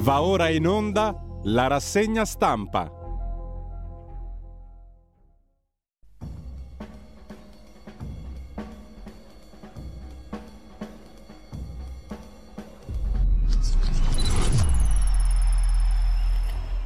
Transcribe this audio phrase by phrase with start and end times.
[0.00, 2.90] Va ora in onda la rassegna stampa.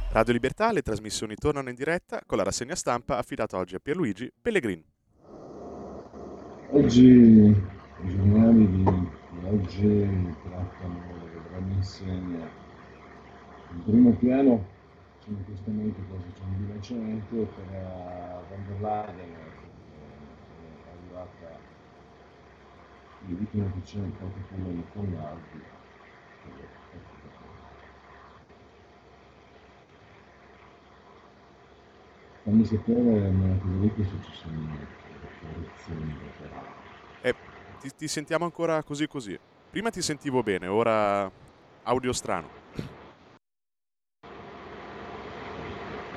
[0.09, 4.29] Radio Libertà, le trasmissioni tornano in diretta con la rassegna stampa affidata oggi a Pierluigi
[4.41, 4.83] Pellegrin.
[6.71, 8.83] Oggi i giornali di,
[9.45, 12.63] oggi trattano delle gravissime
[13.71, 14.63] in primo piano
[15.21, 17.65] c'è un testamento, quasi c'è un bilanciamento per
[18.49, 19.33] Van der Leyen
[20.83, 21.59] è arrivata
[23.27, 25.83] l'ultima notizia poco prima con l'altro
[32.43, 34.77] Fammi sapere nella TV se ci sono
[35.41, 36.15] correzioni
[37.23, 37.33] Eh,
[37.79, 39.35] ti, ti sentiamo ancora così così.
[39.71, 41.27] Prima ti sentivo bene, ora
[41.81, 42.64] audio strano.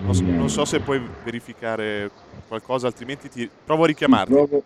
[0.00, 2.10] Non, so- non so se puoi verificare
[2.46, 4.32] qualcosa, altrimenti ti provo a richiamarti.
[4.32, 4.62] Provo.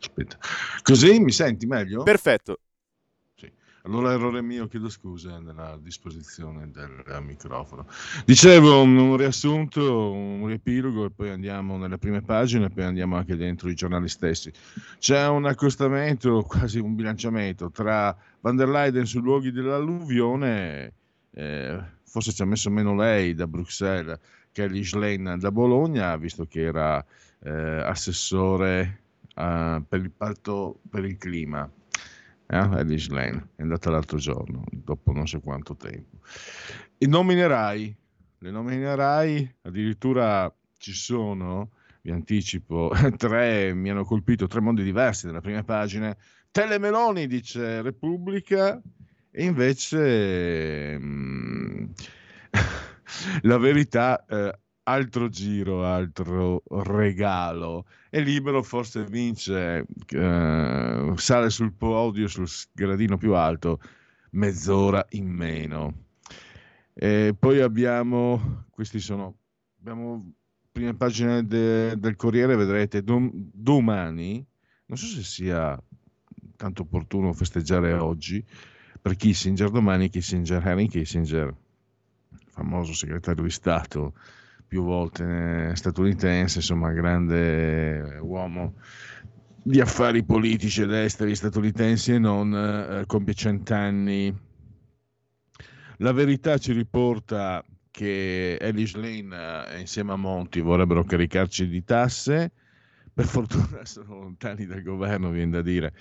[0.00, 0.36] Aspetta.
[0.82, 2.02] Così mi senti meglio?
[2.02, 2.58] Perfetto.
[3.84, 7.86] Allora errore mio, chiedo scusa nella disposizione del eh, microfono.
[8.26, 13.16] Dicevo un, un riassunto, un riepilogo e poi andiamo nelle prime pagine e poi andiamo
[13.16, 14.52] anche dentro i giornali stessi.
[14.98, 20.92] C'è un accostamento, quasi un bilanciamento tra Van der Leyen sui luoghi dell'alluvione,
[21.30, 24.18] eh, forse ci ha messo meno lei da Bruxelles
[24.52, 27.02] che Schlein da Bologna, visto che era
[27.44, 29.00] eh, assessore
[29.34, 31.70] eh, per il patto per il clima.
[32.52, 36.18] Eh, Elish Lane è andata l'altro giorno, dopo non so quanto tempo.
[36.98, 37.96] I nominerai,
[38.38, 41.70] le nominerai addirittura ci sono,
[42.02, 46.16] vi anticipo, tre, mi hanno colpito tre mondi diversi nella prima pagina.
[46.50, 48.82] Telemeloni dice Repubblica
[49.30, 51.84] e invece mm,
[53.42, 54.58] la verità, eh,
[54.90, 57.86] altro giro, altro regalo.
[58.10, 63.80] E Libero forse vince, eh, sale sul podio, sul gradino più alto,
[64.32, 65.94] mezz'ora in meno.
[66.94, 69.36] E poi abbiamo, questi sono,
[69.80, 70.32] abbiamo
[70.72, 74.44] prime pagine de- del Corriere, vedrete dom- domani,
[74.86, 75.80] non so se sia
[76.56, 78.44] tanto opportuno festeggiare oggi,
[79.00, 81.54] per Kissinger, domani Kissinger, Henry Kissinger,
[82.48, 84.14] famoso segretario di Stato,
[84.70, 88.74] più volte statunitense, insomma, grande uomo
[89.64, 94.32] di affari politici ed esteri statunitensi e non, eh, compie cent'anni.
[95.96, 102.52] La verità ci riporta che Elish Lane eh, insieme a Monti vorrebbero caricarci di tasse,
[103.12, 105.92] per fortuna sono lontani dal governo, viene da dire,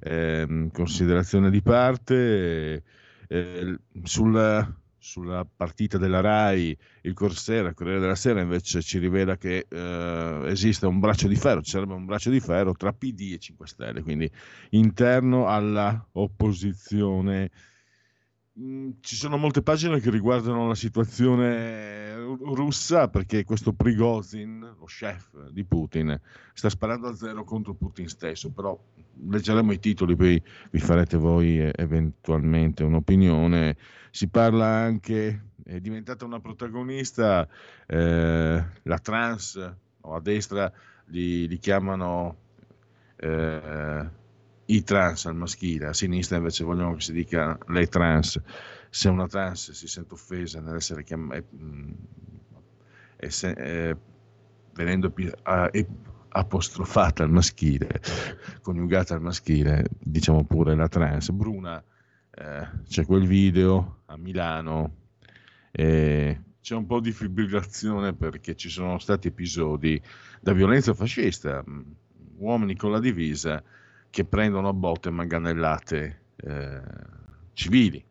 [0.00, 2.82] eh, considerazione di parte.
[3.26, 9.36] Eh, sulla, sulla partita della RAI, il Corsera, il Corriere della Sera invece ci rivela
[9.36, 13.32] che eh, esiste un braccio di ferro, ci sarebbe un braccio di ferro tra PD
[13.32, 14.30] e 5 Stelle, quindi
[14.70, 17.50] interno alla opposizione.
[18.60, 25.48] Mm, Ci sono molte pagine che riguardano la situazione russa perché questo Prigozhin, lo chef
[25.50, 26.20] di Putin,
[26.52, 28.76] sta sparando a zero contro Putin stesso, però
[29.28, 33.76] leggeremo i titoli, poi vi farete voi eventualmente un'opinione.
[34.10, 37.46] Si parla anche, è diventata una protagonista,
[37.86, 40.72] eh, la trans, o a destra
[41.06, 42.36] li, li chiamano
[43.16, 44.10] eh,
[44.70, 48.40] i trans al maschile, a sinistra invece vogliono che si dica lei trans.
[48.90, 51.42] Se una trans si sente offesa nell'essere chiamata,
[54.72, 55.86] venendo pi- a- e-
[56.30, 58.00] apostrofata al maschile,
[58.60, 61.30] coniugata al maschile, diciamo pure la trans.
[61.30, 61.82] Bruna,
[62.30, 64.96] eh, c'è quel video a Milano,
[65.70, 70.00] eh, c'è un po' di fibrillazione perché ci sono stati episodi
[70.40, 71.64] da violenza fascista,
[72.36, 73.62] uomini con la divisa
[74.10, 76.80] che prendono a botte manganellate eh,
[77.52, 78.04] civili.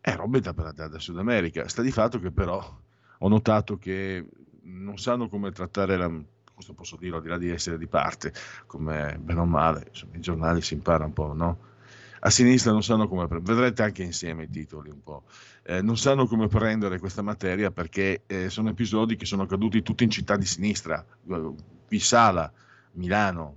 [0.00, 1.68] È roba da, da, Sud America.
[1.68, 2.80] Sta di fatto che però
[3.18, 4.26] ho notato che
[4.62, 6.10] non sanno come trattare la,
[6.52, 8.32] questo posso dirlo al di là di essere di parte,
[8.66, 11.70] come bene o male, insomma, i giornali si impara un po', no?
[12.24, 15.24] A sinistra non sanno come prendere, vedrete anche insieme i titoli un po',
[15.64, 20.04] eh, non sanno come prendere questa materia perché eh, sono episodi che sono accaduti tutti
[20.04, 21.04] in città di sinistra,
[21.88, 22.52] Pisala,
[22.92, 23.56] Milano,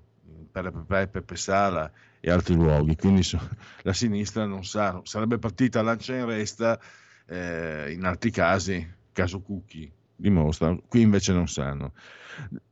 [0.62, 3.40] Peppe, Peppe Sala e altri luoghi, quindi so,
[3.84, 6.80] la sinistra non sa, sarebbe partita lancia in resta
[7.28, 11.94] eh, in altri casi, caso Cucchi, dimostrano, qui invece non sanno.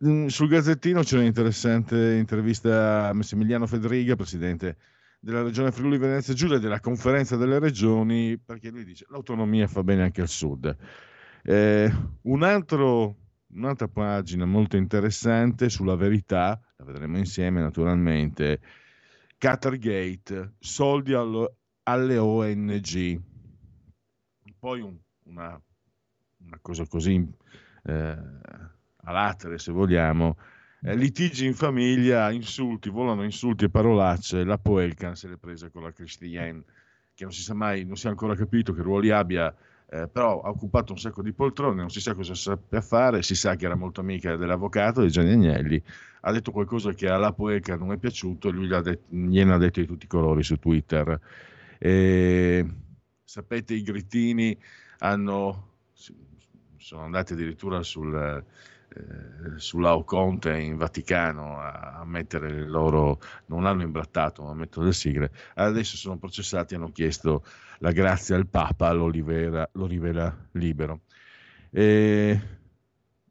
[0.05, 4.77] Mm, sul Gazzettino c'è un'interessante intervista a Massimiliano Federiga, presidente
[5.19, 10.03] della regione Friuli Venezia Giulia della conferenza delle regioni, perché lui dice l'autonomia fa bene
[10.03, 10.75] anche al sud.
[11.43, 11.91] Eh,
[12.23, 13.15] un altro,
[13.55, 18.59] un'altra pagina molto interessante sulla verità, la vedremo insieme naturalmente,
[19.37, 23.21] Qatargate, soldi allo, alle ONG.
[24.57, 25.61] Poi un, una,
[26.45, 27.27] una, cosa così
[27.83, 28.17] eh,
[28.95, 30.37] a latere, se vogliamo,
[30.81, 35.83] eh, litigi in famiglia, insulti, volano insulti e parolacce, la Poelcan se l'è presa con
[35.83, 36.63] la Christiane,
[37.13, 39.53] che non si sa mai, non si è ancora capito che ruoli abbia,
[39.93, 43.35] eh, però ha occupato un sacco di poltrone, non si sa cosa sappia fare, si
[43.35, 45.81] sa che era molto amica dell'avvocato di Gianni Agnelli,
[46.21, 49.81] ha detto qualcosa che alla Poelcan non è piaciuto e lui det- gliene ha detto
[49.81, 51.19] di tutti i colori su Twitter.
[51.77, 52.65] E,
[53.23, 54.57] sapete, i grittini
[54.99, 55.73] hanno,
[56.77, 58.43] sono andati addirittura sul
[58.95, 64.85] eh, sull'Auconte in Vaticano a, a, mettere le loro, non l'hanno imbrattato, ma a mettere
[64.85, 67.43] le sigle, adesso sono processati e hanno chiesto
[67.79, 71.01] la grazia al Papa, lo, libera, lo rivela libero.
[71.71, 72.39] E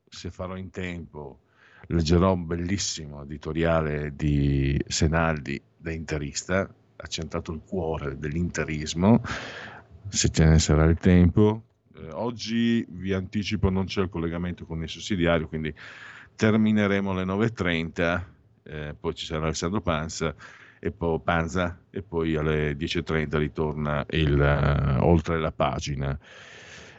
[0.09, 1.41] se farò in tempo,
[1.87, 9.23] leggerò un bellissimo editoriale di Senaldi da interista, ha il cuore dell'interismo,
[10.08, 11.72] se ce ne sarà il tempo,
[12.03, 15.73] eh, oggi vi anticipo non c'è il collegamento con il sussidiario, quindi
[16.35, 18.25] termineremo alle 9.30,
[18.65, 20.35] eh, poi ci sarà Alessandro Panza
[20.79, 26.19] e poi, Panza e poi alle 10.30 ritorna il, uh, oltre la pagina.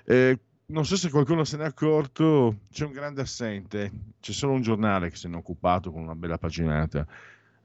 [0.06, 3.92] Eh, non so se qualcuno se n'è accorto, c'è un grande assente,
[4.22, 7.06] c'è solo un giornale che se ne è occupato con una bella paginata,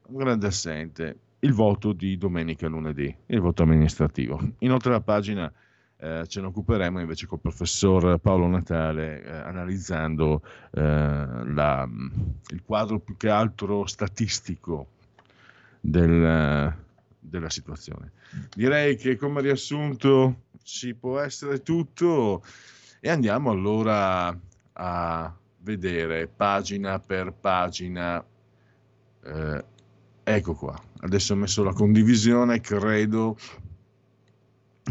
[0.07, 4.55] un grande assente, il voto di domenica e lunedì, il voto amministrativo.
[4.59, 5.51] Inoltre la pagina
[6.01, 10.41] eh, ce ne occuperemo invece col professor Paolo Natale eh, analizzando
[10.71, 11.87] eh, la,
[12.51, 14.87] il quadro più che altro statistico
[15.81, 16.73] del,
[17.19, 18.11] della situazione.
[18.55, 22.43] Direi che come riassunto ci può essere tutto
[23.01, 24.37] e andiamo allora
[24.73, 28.23] a vedere pagina per pagina.
[29.21, 29.65] Eh,
[30.23, 33.37] ecco qua, adesso ho messo la condivisione, credo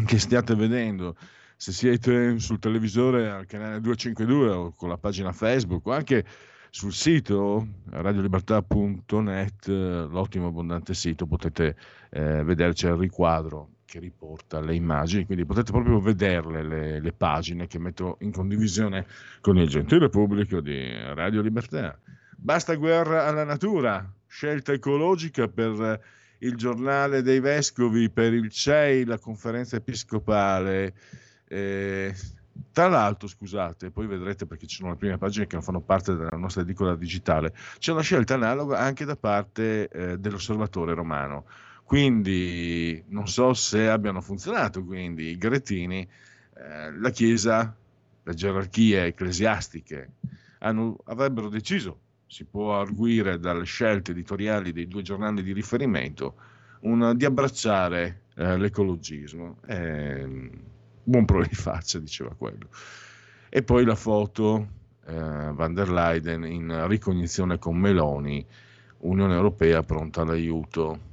[0.05, 1.15] che stiate vedendo,
[1.55, 6.25] se siete sul televisore al canale 252 o con la pagina Facebook o anche
[6.69, 11.75] sul sito radiolibertà.net, l'ottimo abbondante sito, potete
[12.11, 17.65] eh, vederci il riquadro che riporta le immagini, quindi potete proprio vederle le, le, pagine
[17.65, 19.07] che metto in condivisione
[19.41, 21.97] con il gentile pubblico di Radio Libertà.
[22.37, 25.99] Basta guerra alla natura, scelta ecologica per
[26.39, 30.93] il giornale dei vescovi, per il CEI, la conferenza episcopale.
[31.47, 32.13] Eh,
[32.71, 36.15] tra l'altro, scusate, poi vedrete perché ci sono le prime pagine che non fanno parte
[36.15, 41.45] della nostra edicola digitale, c'è una scelta analoga anche da parte eh, dell'osservatore romano.
[41.83, 46.07] Quindi non so se abbiano funzionato quindi i Gretini,
[46.55, 47.75] eh, la Chiesa,
[48.21, 50.11] le gerarchie ecclesiastiche
[50.59, 56.35] hanno, avrebbero deciso si può arguire dalle scelte editoriali dei due giornali di riferimento,
[56.81, 59.57] una, di abbracciare eh, l'ecologismo.
[59.65, 60.51] Eh,
[61.03, 62.69] buon pro di faccia, diceva quello.
[63.49, 64.67] E poi la foto,
[65.07, 68.45] eh, van der Leyen in ricognizione con Meloni,
[68.99, 71.07] Unione Europea pronta all'aiuto.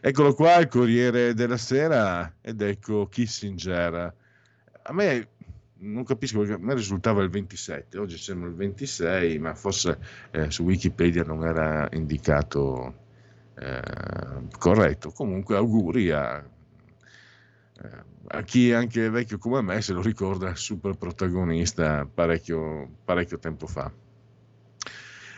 [0.00, 4.14] Eccolo qua il Corriere della Sera ed ecco Kissinger.
[4.82, 5.28] A me
[5.78, 9.98] non capisco perché a me risultava il 27, oggi siamo il 26, ma forse
[10.30, 12.94] eh, su Wikipedia non era indicato
[13.54, 13.82] eh,
[14.58, 15.10] corretto.
[15.10, 16.42] Comunque auguri a,
[17.82, 23.66] eh, a, chi anche vecchio come me se lo ricorda super protagonista parecchio, parecchio tempo
[23.66, 23.92] fa.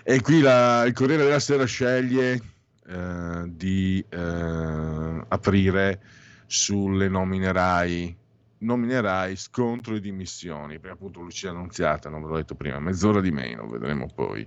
[0.04, 2.40] E qui la, il Corriere della Sera sceglie
[2.86, 6.00] eh, di eh, aprire
[6.46, 8.17] sulle nomine RAI
[8.58, 13.30] nominerai scontro e dimissioni, perché appunto Lucia Annunziata, non ve l'ho detto prima, mezz'ora di
[13.30, 14.46] meno, vedremo poi.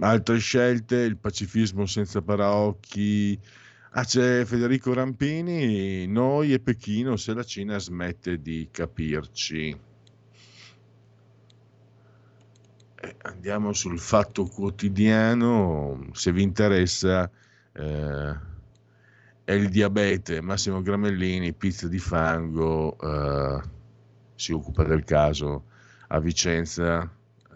[0.00, 3.38] Altre scelte, il pacifismo senza paraocchi.
[3.92, 9.80] Ah, c'è Federico Rampini, noi e Pechino se la Cina smette di capirci.
[13.00, 17.30] Eh, andiamo sul fatto quotidiano, se vi interessa.
[17.72, 18.36] Eh,
[19.48, 23.62] è il diabete, Massimo Gramellini, pizza di fango, eh,
[24.34, 25.64] si occupa del caso
[26.08, 27.00] a Vicenza.
[27.00, 27.54] Eh,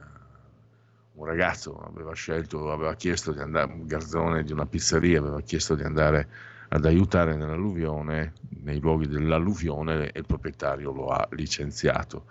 [1.13, 5.75] un ragazzo aveva scelto, aveva chiesto di andare, un garzone di una pizzeria, aveva chiesto
[5.75, 6.29] di andare
[6.69, 8.33] ad aiutare nell'alluvione,
[8.63, 12.25] nei luoghi dell'alluvione e il proprietario lo ha licenziato.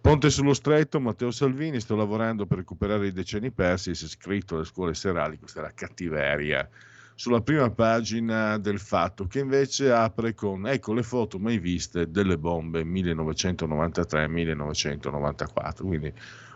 [0.00, 4.54] Ponte sullo stretto, Matteo Salvini, sto lavorando per recuperare i decenni persi, si è scritto
[4.54, 6.68] alle scuole serali, questa è la cattiveria,
[7.14, 12.36] sulla prima pagina del fatto, che invece apre con, ecco le foto mai viste delle
[12.38, 16.12] bombe 1993-1994, quindi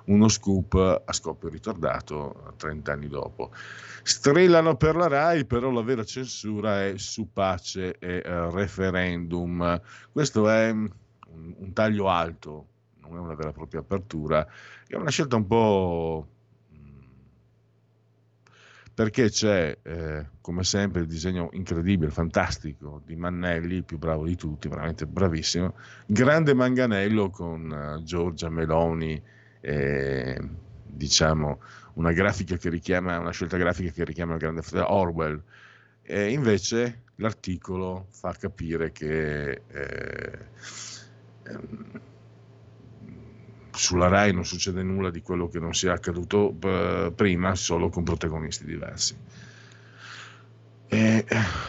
[0.07, 3.53] uno scoop a scoppio ritardato 30 anni dopo.
[4.03, 9.81] Strillano per la RAI, però la vera censura è su pace e uh, referendum.
[10.11, 10.91] Questo è un,
[11.73, 12.67] taglio alto
[13.01, 14.47] non è una vera e propria apertura,
[14.87, 16.27] è una scelta un po'
[18.99, 24.35] perché c'è, eh, come sempre, il disegno incredibile, fantastico di Mannelli, il più bravo di
[24.35, 25.75] tutti, veramente bravissimo,
[26.05, 29.23] grande manganello con uh, Giorgia Meloni,
[29.61, 30.37] eh,
[30.85, 31.61] diciamo,
[31.93, 35.41] una grafica che richiama, una scelta grafica che richiama il grande Orwell.
[36.03, 40.39] E invece l'articolo fa capire che eh,
[41.45, 42.01] ehm,
[43.79, 48.03] sulla RAI non succede nulla di quello che non sia accaduto eh, prima, solo con
[48.03, 49.17] protagonisti diversi.
[50.91, 51.25] E,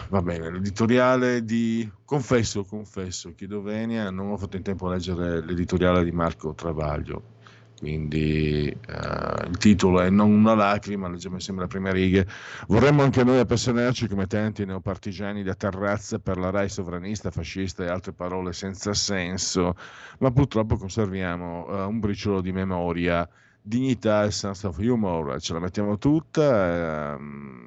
[0.10, 1.90] va bene, l'editoriale di...
[2.04, 7.38] Confesso, confesso, chiedo venia, non ho fatto in tempo a leggere l'editoriale di Marco Travaglio,
[7.80, 12.28] quindi eh, il titolo è Non una lacrima, leggiamo insieme le prime righe.
[12.68, 17.88] Vorremmo anche noi appassionarci come tanti neopartigiani da terrazza per la RAI sovranista, fascista e
[17.88, 19.76] altre parole senza senso,
[20.20, 23.28] ma purtroppo conserviamo eh, un briciolo di memoria,
[23.62, 27.18] dignità e sense of humor, ce la mettiamo tutta, eh,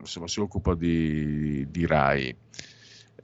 [0.00, 2.36] insomma si occupa di, di RAI.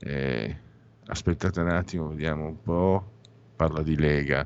[0.01, 0.57] Eh,
[1.05, 3.11] aspettate un attimo, vediamo un po',
[3.55, 4.45] parla di Lega.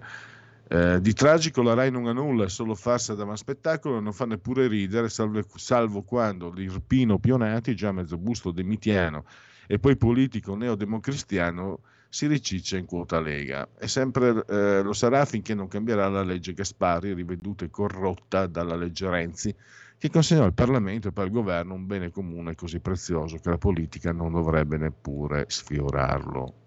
[0.74, 4.12] Eh, di tragico la Rai non ha nulla, è solo farsa da un spettacolo, non
[4.12, 9.26] fa neppure ridere, salvo, salvo quando l'Irpino Pionati, già mezzo busto demitiano
[9.68, 13.70] e poi politico neodemocristiano, si riciccia in quota Lega.
[13.78, 18.76] E sempre eh, lo sarà finché non cambierà la legge Gaspari, riveduta e corrotta dalla
[18.76, 19.54] legge Renzi,
[19.96, 23.60] che consegnò al Parlamento e per il governo un bene comune così prezioso che la
[23.60, 26.62] politica non dovrebbe neppure sfiorarlo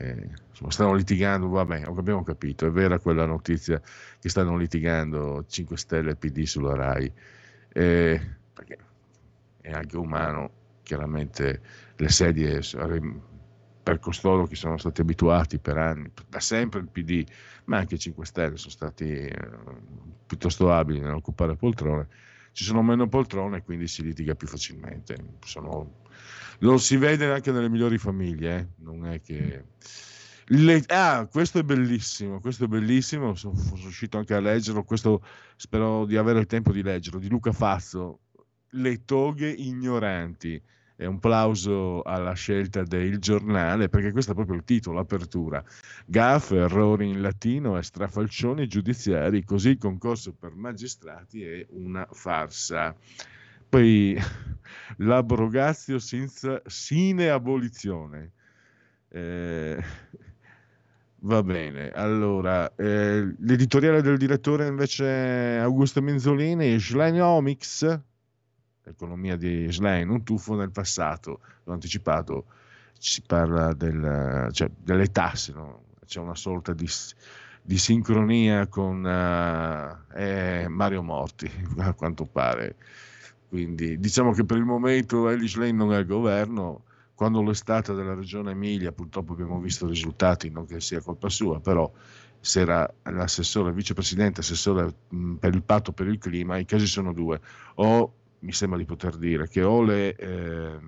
[0.00, 3.80] eh, insomma, stanno litigando, vabbè, abbiamo capito, è vera quella notizia
[4.18, 7.12] che stanno litigando 5 Stelle e PD sulla RAI,
[7.72, 8.78] eh, perché
[9.60, 10.50] è anche umano,
[10.82, 11.60] chiaramente
[11.96, 12.60] le sedie
[13.82, 17.26] per costoro che sono stati abituati per anni, da sempre il PD,
[17.64, 19.48] ma anche 5 Stelle sono stati eh,
[20.26, 22.08] piuttosto abili nell'occupare poltrone,
[22.52, 25.16] ci sono meno poltrone e quindi si litiga più facilmente.
[25.44, 25.98] Sono
[26.60, 28.66] lo si vede anche nelle migliori famiglie, eh?
[28.78, 29.64] non è che...
[30.52, 30.82] Le...
[30.88, 36.04] Ah, questo è bellissimo, questo è bellissimo, sono, sono riuscito anche a leggerlo, questo spero
[36.06, 38.20] di avere il tempo di leggerlo, di Luca Fazzo,
[38.70, 40.60] Le toghe ignoranti.
[41.00, 45.64] È un plauso alla scelta del giornale, perché questo è proprio il titolo, l'apertura.
[46.04, 52.94] Gaff, errori in latino e strafalcioni giudiziari, così il concorso per magistrati è una farsa.
[53.70, 54.18] Poi
[54.98, 58.32] l'abrogatio senza, sine abolizione.
[59.08, 59.82] Eh,
[61.20, 68.00] va bene, allora, eh, l'editoriale del direttore invece Augusto Menzolini, Schleinomics,
[68.84, 72.46] economia di Schlein, un tuffo nel passato, l'ho anticipato,
[72.98, 75.84] si parla del, cioè, delle tasse, no?
[76.06, 76.88] c'è una sorta di,
[77.62, 81.48] di sincronia con uh, eh, Mario Morti,
[81.78, 82.74] a quanto pare.
[83.50, 86.84] Quindi diciamo che per il momento Elish Lane non è al governo,
[87.16, 91.28] quando lo è stata della regione Emilia purtroppo abbiamo visto risultati, non che sia colpa
[91.28, 91.90] sua, però
[92.38, 94.94] se era l'assessore, vicepresidente, assessore
[95.40, 97.40] per il patto per il clima, i casi sono due,
[97.74, 100.78] o mi sembra di poter dire che o le eh,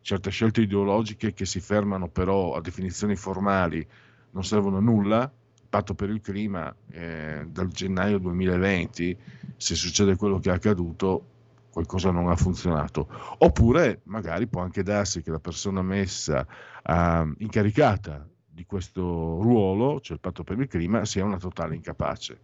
[0.00, 3.86] certe scelte ideologiche che si fermano però a definizioni formali
[4.30, 9.16] non servono a nulla, il patto per il clima eh, dal gennaio 2020,
[9.56, 11.26] se succede quello che è accaduto,
[11.72, 13.08] qualcosa non ha funzionato.
[13.38, 16.46] Oppure magari può anche darsi che la persona messa
[16.84, 22.38] uh, incaricata di questo ruolo, cioè il patto per il clima, sia una totale incapace.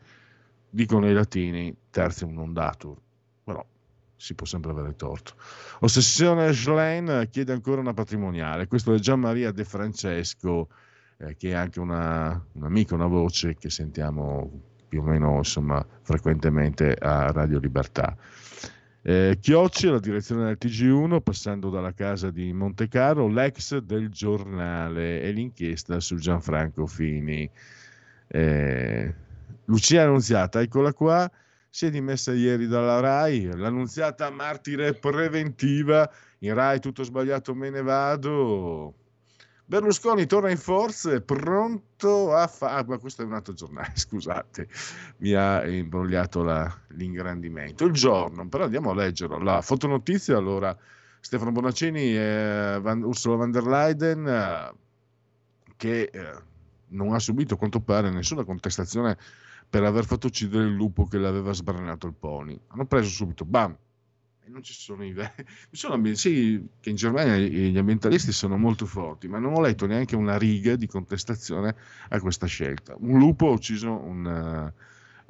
[0.70, 2.97] Dicono i latini terzium non datur,
[3.44, 3.64] però
[4.16, 5.35] si può sempre avere torto.
[5.80, 8.66] Ossessione Schlein chiede ancora una patrimoniale.
[8.66, 10.68] Questo è Gian Maria De Francesco,
[11.18, 14.50] eh, che è anche una, un'amica, una voce che sentiamo
[14.88, 18.16] più o meno insomma, frequentemente a Radio Libertà.
[19.09, 25.31] Eh, Chiocci alla direzione del TG1, passando dalla casa di Montecaro, l'ex del giornale e
[25.31, 27.50] l'inchiesta su Gianfranco Fini.
[28.27, 29.15] Eh,
[29.65, 31.27] Lucia Annunziata, eccola qua,
[31.71, 36.07] si è dimessa ieri dalla RAI, l'annunziata martire preventiva,
[36.41, 38.93] in RAI tutto sbagliato me ne vado,
[39.69, 42.87] Berlusconi torna in forze, pronto a fare.
[42.87, 44.67] Ma questo è un altro giornale, scusate,
[45.19, 46.75] mi ha imbrogliato la...
[46.93, 47.85] l'ingrandimento.
[47.85, 49.37] Il giorno, però andiamo a leggerlo.
[49.39, 50.75] La fotonotizia, allora,
[51.21, 53.03] Stefano Bonaccini e Van...
[53.03, 54.73] Ursula von der Leyen, eh,
[55.77, 56.33] che eh,
[56.89, 59.19] non ha subito, a quanto pare, nessuna contestazione
[59.69, 62.59] per aver fatto uccidere il lupo che le aveva sbranato il pony.
[62.69, 63.77] Hanno preso subito, bam,
[64.49, 65.45] non ci sono i veri.
[66.14, 70.37] Sì, che in Germania gli ambientalisti sono molto forti, ma non ho letto neanche una
[70.37, 71.75] riga di contestazione
[72.09, 72.95] a questa scelta.
[72.99, 74.73] Un lupo ha ucciso un,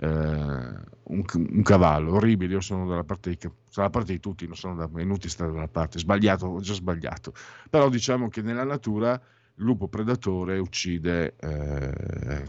[0.00, 3.38] uh, un, un, cavallo, orribile, io sono dalla parte, di,
[3.75, 6.75] dalla parte di tutti, non sono da, è inutile stare dalla parte, sbagliato, ho già
[6.75, 7.32] sbagliato.
[7.68, 12.46] Però diciamo che nella natura il lupo predatore uccide eh,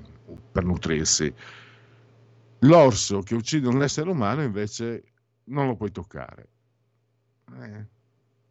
[0.52, 1.34] per nutrirsi.
[2.64, 5.04] L'orso che uccide un essere umano invece
[5.46, 6.50] non lo puoi toccare
[7.58, 7.86] eh,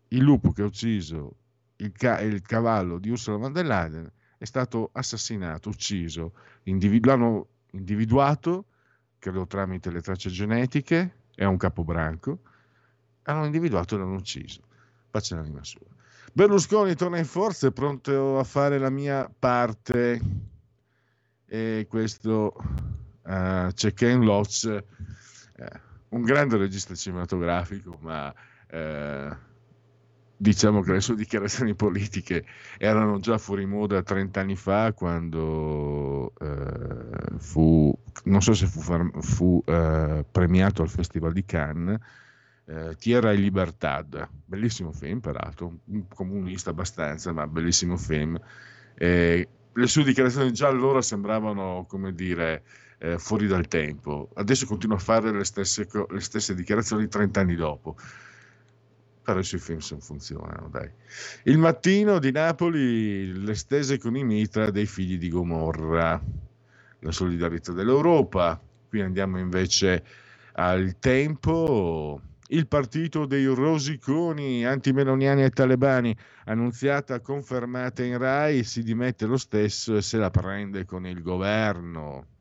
[0.09, 1.37] il lupo che ha ucciso
[1.77, 6.33] il, ca- il, cavallo di Ursula von der Leyen è stato assassinato, ucciso,
[6.65, 8.65] individu- l'hanno individuato,
[9.19, 12.41] credo tramite le tracce genetiche, è un capobranco,
[13.23, 14.63] hanno individuato e l'hanno ucciso.
[15.11, 15.87] Pace l'anima sua.
[16.33, 20.21] Berlusconi torna in forza, è pronto a fare la mia parte.
[21.47, 22.55] E questo
[23.23, 24.85] uh, c'è Ken Loach,
[25.57, 25.65] uh,
[26.11, 28.33] un grande regista cinematografico, ma
[28.71, 29.37] eh,
[30.41, 32.45] diciamo che le sue dichiarazioni politiche
[32.79, 37.93] erano già fuori moda 30 anni fa quando eh, fu,
[38.25, 38.81] non so se fu,
[39.21, 41.99] fu eh, premiato al Festival di Cannes,
[42.67, 48.39] eh, Tierra e Libertad, bellissimo film peraltro, un comunista abbastanza, ma bellissimo film.
[48.97, 52.63] le sue dichiarazioni già allora sembravano, come dire,
[52.99, 54.29] eh, fuori dal tempo.
[54.35, 57.97] Adesso continua a fare le stesse, le stesse dichiarazioni 30 anni dopo
[59.29, 60.91] però i film non funzionano, dai.
[61.43, 66.19] Il mattino di Napoli, le stese con i mitra dei figli di Gomorra,
[67.01, 68.59] la solidarietà dell'Europa.
[68.89, 70.03] Qui andiamo invece
[70.53, 72.23] al tempo.
[72.47, 79.95] Il partito dei rosiconi antimeloniani e talebani, annunziata, confermata in Rai, si dimette lo stesso
[79.95, 82.38] e se la prende con il governo.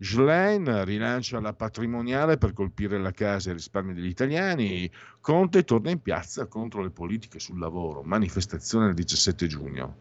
[0.00, 4.88] Schlein rilancia la patrimoniale per colpire la casa e i risparmi degli italiani.
[5.20, 8.02] Conte torna in piazza contro le politiche sul lavoro.
[8.02, 9.96] Manifestazione il 17 giugno.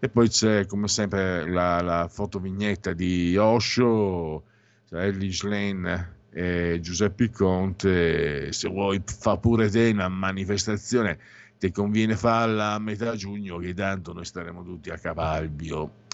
[0.00, 4.42] E poi c'è, come sempre, la, la fotovignetta di Osho,
[4.88, 8.52] cioè Ellie Schlein e Giuseppe Conte.
[8.52, 11.18] Se vuoi, fa pure te una manifestazione,
[11.58, 16.06] ti conviene farla a metà giugno, che tanto noi staremo tutti a cavalbio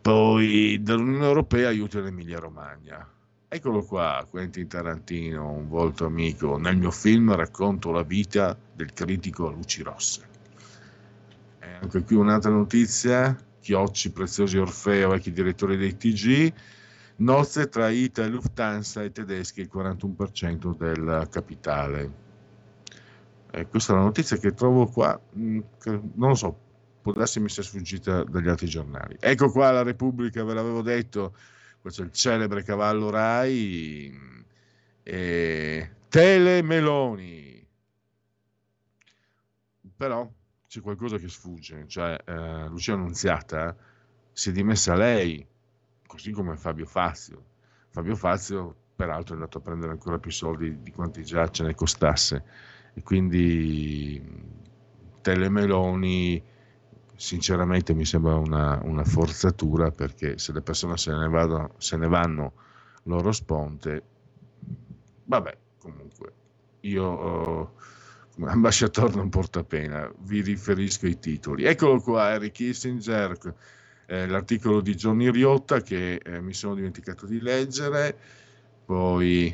[0.00, 3.06] poi dall'Unione Europea aiuto l'Emilia Romagna.
[3.50, 6.58] Eccolo qua, Quentin Tarantino, un volto amico.
[6.58, 10.22] Nel mio film racconto la vita del critico a luci rosse.
[11.60, 16.52] E anche qui un'altra notizia, Chiocci, Preziosi Orfeo, vecchi direttori dei TG,
[17.16, 22.26] nozze tra Ita e Lufthansa e tedeschi, il 41% del capitale.
[23.50, 25.60] E questa è la notizia che trovo qua, mm,
[26.14, 26.58] non lo so,
[27.00, 29.16] può darsi mi sia sfuggita dagli altri giornali.
[29.20, 31.34] Ecco qua la Repubblica, ve l'avevo detto,
[31.80, 34.12] questo è il celebre cavallo Rai,
[35.02, 37.66] e Tele Meloni.
[39.96, 40.30] Però
[40.68, 43.76] c'è qualcosa che sfugge, cioè eh, Lucia Annunziata
[44.32, 45.44] si è dimessa lei,
[46.06, 47.44] così come Fabio Fazio.
[47.88, 51.74] Fabio Fazio, peraltro, è andato a prendere ancora più soldi di quanti già ce ne
[51.74, 52.44] costasse,
[52.94, 54.22] e quindi
[55.22, 56.40] Tele Meloni
[57.18, 62.06] sinceramente mi sembra una, una, forzatura perché se le persone se ne, vado, se ne
[62.06, 62.52] vanno
[63.04, 64.02] loro sponte,
[65.24, 66.32] vabbè, comunque,
[66.80, 67.74] io
[68.34, 71.64] come ambasciatore non porta pena, vi riferisco ai titoli.
[71.64, 73.36] Eccolo qua, Harry Kissinger,
[74.06, 78.16] eh, l'articolo di Johnny Riotta che eh, mi sono dimenticato di leggere,
[78.84, 79.52] poi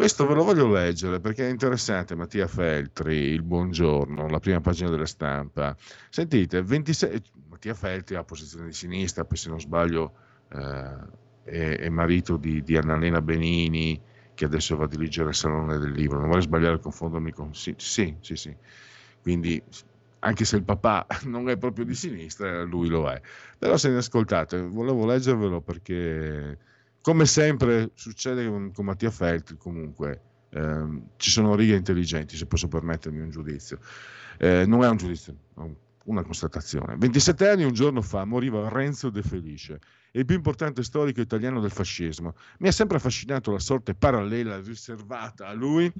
[0.00, 2.14] questo ve lo voglio leggere perché è interessante.
[2.14, 5.76] Mattia Feltri, il buongiorno, la prima pagina della stampa.
[6.08, 7.22] Sentite, 26...
[7.50, 10.14] Mattia Feltri ha posizione di sinistra, poi se non sbaglio
[10.52, 10.96] eh,
[11.42, 14.00] è, è, marito di, di Annalena Benini,
[14.32, 16.18] che adesso va a dirigere il Salone del Libro.
[16.18, 17.54] Non vorrei sbagliare confondermi con...
[17.54, 18.56] Sì, sì, sì, sì.
[19.20, 19.62] Quindi
[20.20, 23.20] anche se il papà non è proprio di sinistra, lui lo è.
[23.58, 26.56] Però se ne ascoltate, volevo leggervelo perché
[27.00, 32.68] come sempre succede con, con Mattia Feltri, comunque ehm, ci sono righe intelligenti, se posso
[32.68, 33.78] permettermi un giudizio.
[34.38, 35.34] Eh, non è un giudizio,
[36.04, 36.96] una constatazione.
[36.96, 39.78] 27 anni un giorno fa moriva Renzo De Felice,
[40.12, 42.34] il più importante storico italiano del fascismo.
[42.58, 45.92] Mi ha sempre affascinato la sorte parallela riservata a lui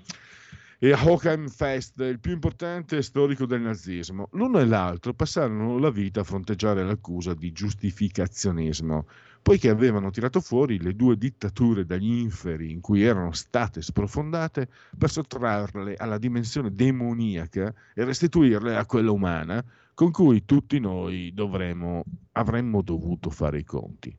[0.82, 4.30] e Hochheim Fest, il più importante storico del nazismo.
[4.32, 9.06] L'uno e l'altro passarono la vita a fronteggiare l'accusa di giustificazionismo,
[9.42, 15.10] poiché avevano tirato fuori le due dittature dagli inferi in cui erano state sprofondate per
[15.10, 22.82] sottrarle alla dimensione demoniaca e restituirle a quella umana con cui tutti noi dovremmo, avremmo
[22.82, 24.16] dovuto fare i conti.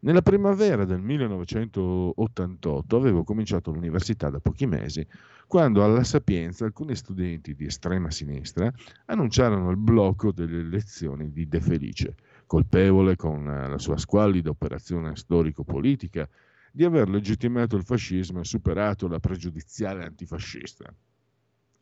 [0.00, 5.06] Nella primavera del 1988 avevo cominciato l'università da pochi mesi,
[5.46, 8.72] quando alla Sapienza alcuni studenti di estrema sinistra
[9.06, 12.16] annunciarono il blocco delle lezioni di De Felice,
[12.52, 16.28] colpevole con la sua squallida operazione storico-politica
[16.70, 20.92] di aver legittimato il fascismo e superato la pregiudiziale antifascista.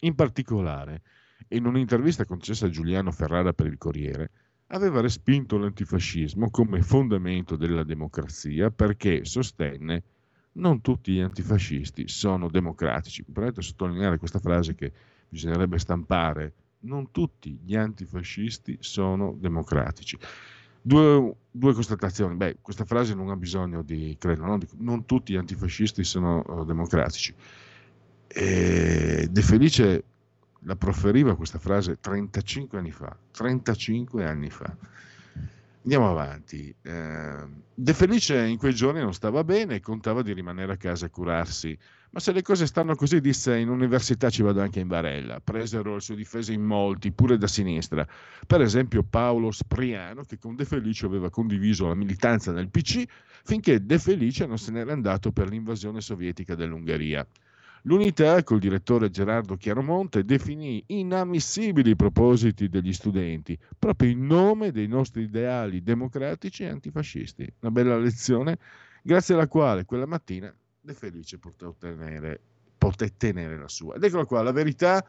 [0.02, 1.02] In particolare,
[1.48, 4.30] in un'intervista concessa a Giuliano Ferrara per il Corriere,
[4.68, 10.04] aveva respinto l'antifascismo come fondamento della democrazia perché sostenne
[10.52, 13.24] non tutti gli antifascisti sono democratici.
[13.26, 14.92] Di sottolineare questa frase che
[15.28, 16.54] bisognerebbe stampare.
[16.83, 20.16] Non tutti gli antifascisti sono democratici.
[20.83, 22.35] Due, due constatazioni.
[22.37, 24.59] Beh, questa frase non ha bisogno di, credo, no?
[24.79, 27.35] non tutti gli antifascisti sono uh, democratici.
[28.27, 30.05] E De Felice
[30.64, 33.16] la proferiva questa frase 35 anni fa.
[33.33, 34.77] 35 anni fa.
[35.83, 36.75] Andiamo avanti.
[36.83, 41.07] Eh, De Felice in quei giorni non stava bene e contava di rimanere a casa
[41.07, 41.77] a curarsi.
[42.12, 45.38] Ma se le cose stanno così, disse, in università ci vado anche in barella.
[45.38, 48.05] Presero le sue difese in molti, pure da sinistra.
[48.44, 53.05] Per esempio Paolo Spriano, che con De Felice aveva condiviso la militanza nel PC,
[53.44, 57.25] finché De Felice non se n'era andato per l'invasione sovietica dell'Ungheria.
[57.83, 64.88] L'unità, col direttore Gerardo Chiaromonte, definì inammissibili i propositi degli studenti, proprio in nome dei
[64.88, 67.51] nostri ideali democratici e antifascisti.
[67.61, 68.59] Una bella lezione,
[69.01, 70.53] grazie alla quale quella mattina
[70.90, 72.40] De Felice poté ottenere,
[72.76, 73.94] poté tenere la sua.
[73.94, 75.05] Ed eccola qua, la verità,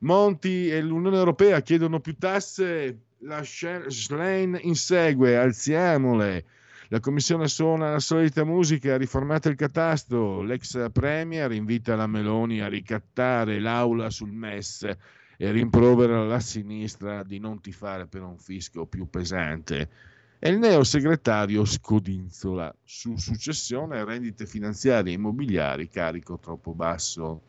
[0.00, 6.44] Monti e l'Unione Europea chiedono più tasse, la Schlein insegue, alziamole.
[6.88, 10.40] La commissione suona la solita musica, riformate il catasto.
[10.40, 14.90] L'ex premier invita la Meloni a ricattare l'aula sul MES
[15.36, 19.90] e rimprovera la sinistra di non tifare per un fisco più pesante.
[20.40, 27.42] E il neo segretario scodinzola su successione rendite finanziarie e immobiliari, carico troppo basso.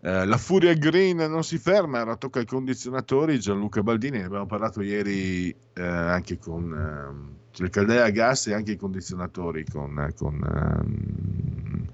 [0.00, 3.38] Eh, la furia green non si ferma, ora tocca ai condizionatori.
[3.38, 8.54] Gianluca Baldini, ne abbiamo parlato ieri eh, anche con eh, il caldea a gas e
[8.54, 11.86] anche i condizionatori con, con ehm,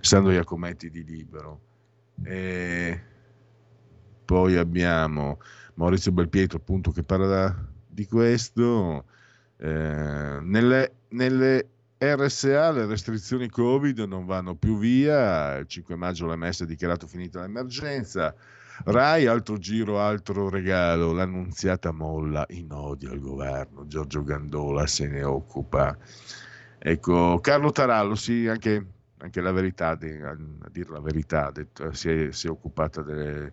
[0.00, 1.60] Sandro Iacometti di Libero.
[2.22, 3.00] E
[4.24, 5.40] poi abbiamo
[5.74, 9.04] Maurizio Belpietro appunto che parla di questo.
[9.58, 16.62] Eh, nelle, nelle RSA le restrizioni Covid non vanno più via, il 5 maggio l'MS
[16.62, 18.34] ha dichiarato finita l'emergenza,
[18.84, 25.22] Rai altro giro, altro regalo, l'annunziata molla in odio al governo, Giorgio Gandola se ne
[25.22, 25.96] occupa.
[26.78, 28.84] Ecco, Carlo Tarallo, sì, anche,
[29.18, 31.52] anche la verità, a dire la verità,
[31.92, 33.52] si, è, si, è, occupata delle,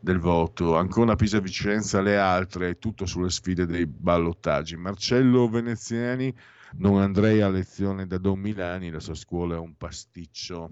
[0.00, 4.76] del voto, ancora Pisa-Vicenza, le altre, tutto sulle sfide dei ballottaggi.
[4.76, 6.34] Marcello Veneziani
[6.76, 10.70] non andrei a lezione da Don Milani, la sua scuola è un pasticcio.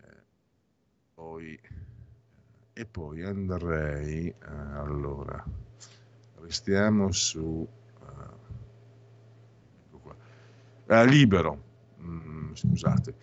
[0.00, 0.22] Eh,
[1.14, 1.58] poi,
[2.72, 4.36] e poi andrei, eh,
[4.74, 5.44] allora,
[6.40, 7.66] restiamo su...
[10.90, 11.62] Uh, libero,
[12.00, 13.14] mm, scusate,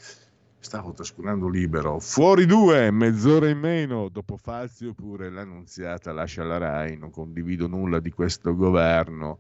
[0.66, 2.00] stavo trascurando libero.
[2.00, 4.10] Fuori due, mezz'ora in meno.
[4.10, 6.98] Dopo Fazio pure l'annunziata lascia la RAI.
[6.98, 9.40] Non condivido nulla di questo governo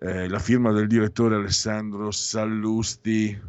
[0.00, 3.40] eh, la firma del direttore Alessandro Sallusti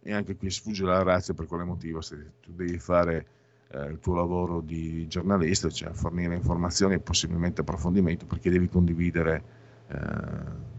[0.00, 3.26] e anche qui sfugge la razza per quale motivo se tu devi fare
[3.68, 9.44] eh, il tuo lavoro di giornalista, cioè fornire informazioni e possibilmente approfondimento perché devi condividere
[9.88, 10.72] eh,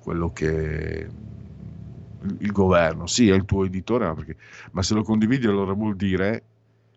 [0.00, 1.08] quello che
[2.38, 4.36] il governo, sì è il tuo editore, ma, perché,
[4.72, 6.42] ma se lo condividi allora vuol dire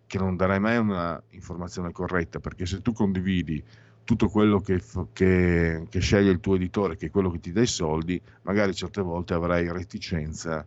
[0.08, 3.64] che non darai mai una informazione corretta, perché se tu condividi
[4.04, 4.82] tutto quello che,
[5.14, 8.74] che, che, sceglie il tuo editore, che è quello che ti dà i soldi, magari
[8.74, 10.66] certe volte avrai reticenza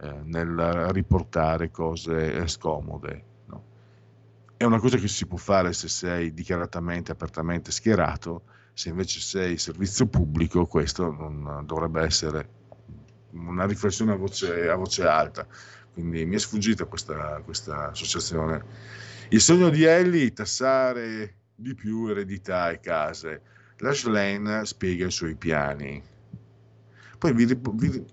[0.00, 3.24] eh, nel riportare cose eh, scomode.
[3.46, 3.62] No?
[4.56, 8.42] È una cosa che si può fare se sei dichiaratamente, apertamente schierato,
[8.74, 12.48] se invece sei servizio pubblico, questo non dovrebbe essere
[13.34, 15.46] una riflessione a voce, a voce alta.
[15.92, 18.64] Quindi mi è sfuggita questa, questa associazione.
[19.28, 23.42] Il sogno di Ellie, tassare di più eredità e case.
[23.78, 26.02] La Schlein spiega i suoi piani.
[27.18, 28.04] Poi vi, vi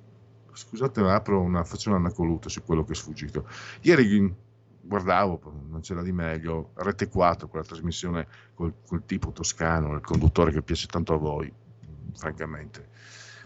[0.54, 3.48] scusate, apro una, faccio una nacoluta su quello che è sfuggito.
[3.82, 4.34] Ieri
[4.82, 10.52] guardavo, non c'era di meglio, Rete 4, quella trasmissione col, col tipo toscano, il conduttore
[10.52, 11.52] che piace tanto a voi,
[12.14, 12.90] francamente.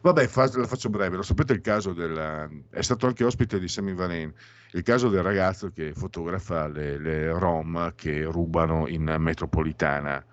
[0.06, 1.16] Vabbè, fa, la faccio breve.
[1.16, 2.64] Lo sapete il caso del...
[2.70, 4.32] è stato anche ospite di Semi Valen,
[4.74, 10.24] il caso del ragazzo che fotografa le, le rom che rubano in metropolitana.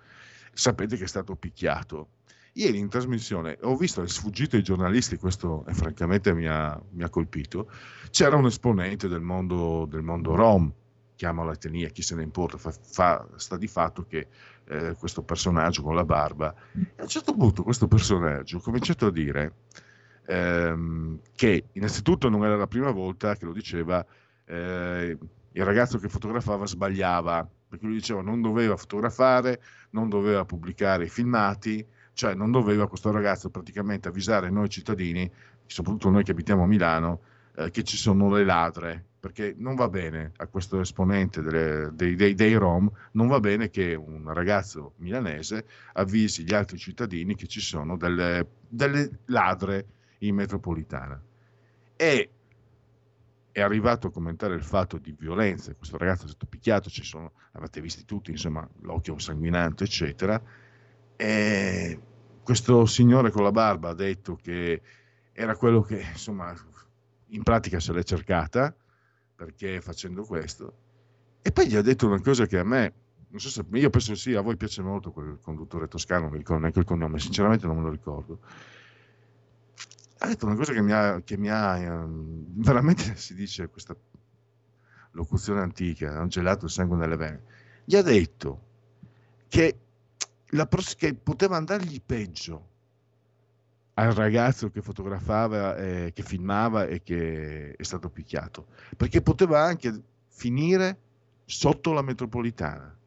[0.53, 2.09] Sapete che è stato picchiato.
[2.53, 7.01] Ieri in trasmissione ho visto, è sfuggito ai giornalisti, questo è, francamente mi ha, mi
[7.01, 7.67] ha, colpito,
[8.11, 10.71] c'era un esponente del mondo, del mondo rom,
[11.15, 14.27] chiama la tenia, chi se ne importa, fa, fa, sta di fatto che
[14.67, 19.07] eh, questo personaggio con la barba, e a un certo punto questo personaggio ha cominciato
[19.07, 19.53] a dire
[20.25, 24.05] ehm, che innanzitutto non era la prima volta che lo diceva,
[24.45, 25.17] eh,
[25.51, 31.09] il ragazzo che fotografava sbagliava, perché lui diceva non doveva fotografare, non doveva pubblicare i
[31.09, 35.29] filmati, cioè non doveva questo ragazzo praticamente avvisare noi cittadini,
[35.65, 37.21] soprattutto noi che abitiamo a Milano,
[37.55, 42.15] eh, che ci sono le ladre, perché non va bene a questo esponente delle, dei,
[42.15, 47.47] dei, dei, Rom, non va bene che un ragazzo milanese avvisi gli altri cittadini che
[47.47, 49.85] ci sono delle, delle ladre
[50.17, 51.23] in metropolitana.
[51.95, 52.29] E
[53.49, 57.31] è arrivato a commentare il fatto di violenza, questo ragazzo è stato picchiato, ci sono,
[57.53, 60.41] avete visti tutti, insomma, l'occhio sanguinante, eccetera,
[61.15, 61.97] e
[62.43, 64.81] questo signore con la barba ha detto che
[65.31, 66.53] era quello che, insomma,
[67.27, 68.75] in pratica se l'è cercata,
[69.35, 70.73] perché facendo questo.
[71.41, 72.93] E poi gli ha detto una cosa che a me,
[73.29, 76.37] non so se, io penso sì, a voi piace molto quel conduttore toscano, non mi
[76.37, 78.39] ricordo neanche il cognome, sinceramente non me lo ricordo.
[80.19, 83.95] Ha detto una cosa che mi ha, che mi ha ehm, veramente si dice questa
[85.11, 87.43] locuzione antica, ha gelato il sangue nelle vene.
[87.83, 88.61] Gli ha detto
[89.49, 89.77] che,
[90.51, 92.71] la, che poteva andargli peggio
[93.95, 100.01] al ragazzo che fotografava, eh, che filmava e che è stato picchiato, perché poteva anche
[100.29, 100.97] finire
[101.45, 102.97] sotto la metropolitana.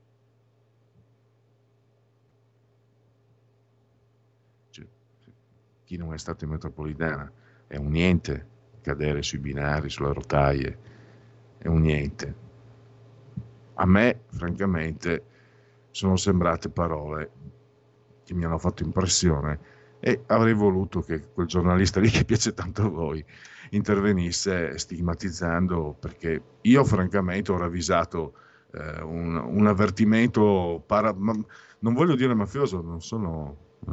[4.70, 4.86] Cioè,
[5.84, 7.30] chi non è stato in metropolitana
[7.66, 8.46] è un niente,
[8.80, 10.78] cadere sui binari, sulle rotaie,
[11.58, 12.44] è un niente.
[13.74, 15.24] A me, francamente,
[15.90, 17.30] sono sembrate parole
[18.22, 22.82] che mi hanno fatto impressione e avrei voluto che quel giornalista lì che piace tanto
[22.82, 23.24] a voi
[23.70, 28.34] intervenisse stigmatizzando perché io francamente ho ravvisato
[28.72, 31.32] eh, un, un, avvertimento para, ma,
[31.80, 33.90] non voglio dire mafioso non sono eh,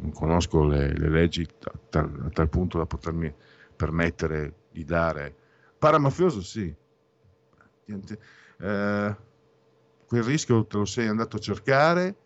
[0.00, 3.32] non conosco le, le leggi a tal, a tal, punto da potermi
[3.76, 5.34] permettere di dare.
[5.78, 6.74] Paramafioso sì.
[7.86, 9.16] Eh,
[10.06, 12.16] quel rischio te lo sei andato a cercare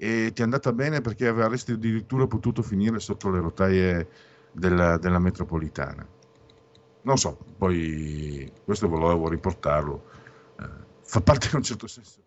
[0.00, 4.08] e ti è andata bene perché avresti addirittura potuto finire sotto le rotaie
[4.52, 6.06] della, della metropolitana.
[7.02, 10.04] Non so, poi questo volevo riportarlo,
[10.60, 10.68] eh,
[11.02, 12.20] fa parte in un certo senso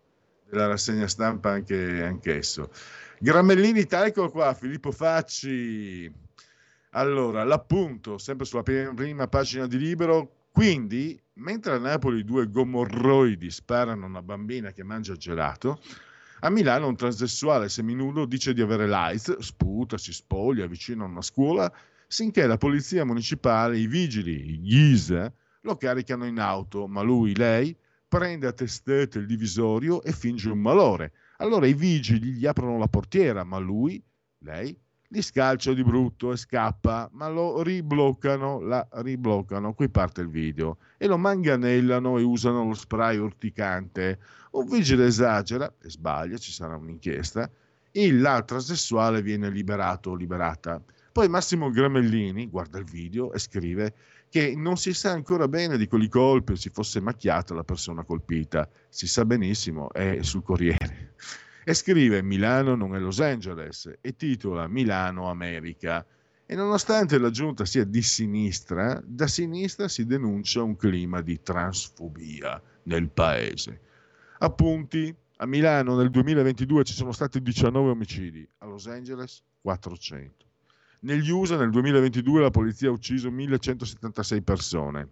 [0.50, 2.70] della rassegna stampa anche, anch'esso.
[3.18, 6.12] Gramellini, eccolo qua, Filippo Facci.
[6.90, 14.04] Allora, l'appunto, sempre sulla prima pagina di Libero, quindi, mentre a Napoli due gomorroidi sparano
[14.04, 15.80] una bambina che mangia gelato,
[16.44, 21.22] a Milano un transessuale seminudo dice di avere l'AIDS, sputa, si spoglia vicino a una
[21.22, 21.72] scuola,
[22.08, 27.76] sinché la polizia municipale, i vigili, i GIS, lo caricano in auto, ma lui, lei,
[28.08, 31.12] prende a testete il divisorio e finge un malore.
[31.36, 34.02] Allora i vigili gli aprono la portiera, ma lui,
[34.38, 34.76] lei,
[35.12, 40.78] li scalcia di brutto e scappa, ma lo ribloccano, la ribloccano, qui parte il video,
[40.96, 44.18] e lo manganellano e usano lo spray urticante.
[44.52, 47.50] Un vigile esagera e sbaglia, ci sarà un'inchiesta,
[47.90, 50.82] e l'altra sessuale viene liberato o liberata.
[51.12, 53.94] Poi Massimo Gramellini guarda il video e scrive
[54.30, 58.66] che non si sa ancora bene di quali colpi si fosse macchiata la persona colpita.
[58.88, 61.14] Si sa benissimo, è sul Corriere
[61.64, 66.04] e scrive Milano non è Los Angeles e titola Milano America.
[66.44, 72.60] E nonostante la giunta sia di sinistra, da sinistra si denuncia un clima di transfobia
[72.84, 73.80] nel paese.
[74.42, 80.44] Appunti, a Milano nel 2022 ci sono stati 19 omicidi, a Los Angeles 400.
[81.02, 85.08] Negli USA nel 2022 la polizia ha ucciso 1176 persone,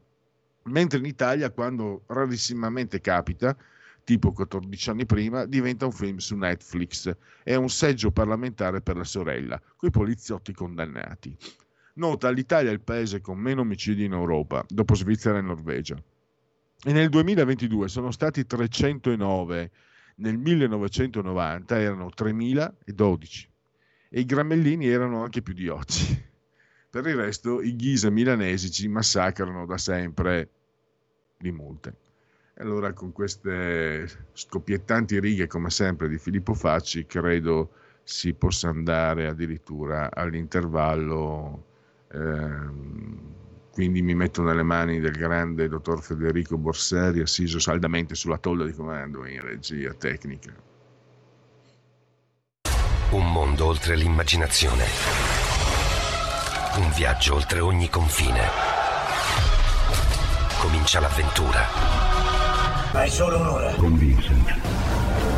[0.65, 3.57] mentre in Italia, quando rarissimamente capita,
[4.03, 7.17] tipo 14 anni prima, diventa un film su Netflix.
[7.45, 11.37] È un seggio parlamentare per la sorella, coi poliziotti condannati.
[11.95, 16.03] Nota, l'Italia è il paese con meno omicidi in Europa, dopo Svizzera e Norvegia
[16.83, 19.71] e nel 2022 sono stati 309,
[20.17, 23.49] nel 1990 erano 3012
[24.09, 26.29] e i grammellini erano anche più di oggi.
[26.91, 30.49] Per il resto i ghisa milanesi ci massacrano da sempre
[31.39, 31.97] di multe.
[32.55, 39.29] E allora con queste scoppiettanti righe come sempre di Filippo Facci credo si possa andare
[39.29, 41.67] addirittura all'intervallo
[42.13, 43.35] ehm,
[43.73, 48.73] quindi mi metto nelle mani del grande dottor Federico Borsari, assiso saldamente sulla tolla di
[48.73, 50.53] comando in regia tecnica.
[53.11, 54.85] Un mondo oltre l'immaginazione.
[56.77, 58.49] Un viaggio oltre ogni confine.
[60.61, 61.67] Comincia l'avventura.
[62.93, 63.75] Ma è solo un'ora.
[63.75, 64.59] Con Vincent.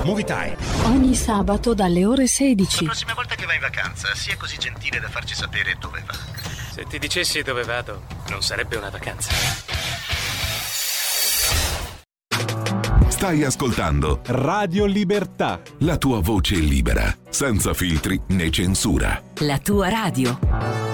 [0.05, 0.57] Movie Time.
[0.85, 2.85] Ogni sabato dalle ore 16.
[2.85, 6.52] La prossima volta che vai in vacanza, sia così gentile da farci sapere dove va.
[6.73, 9.31] Se ti dicessi dove vado, non sarebbe una vacanza.
[13.09, 15.61] Stai ascoltando Radio Libertà.
[15.81, 19.23] La tua voce libera, senza filtri né censura.
[19.41, 20.92] La tua radio.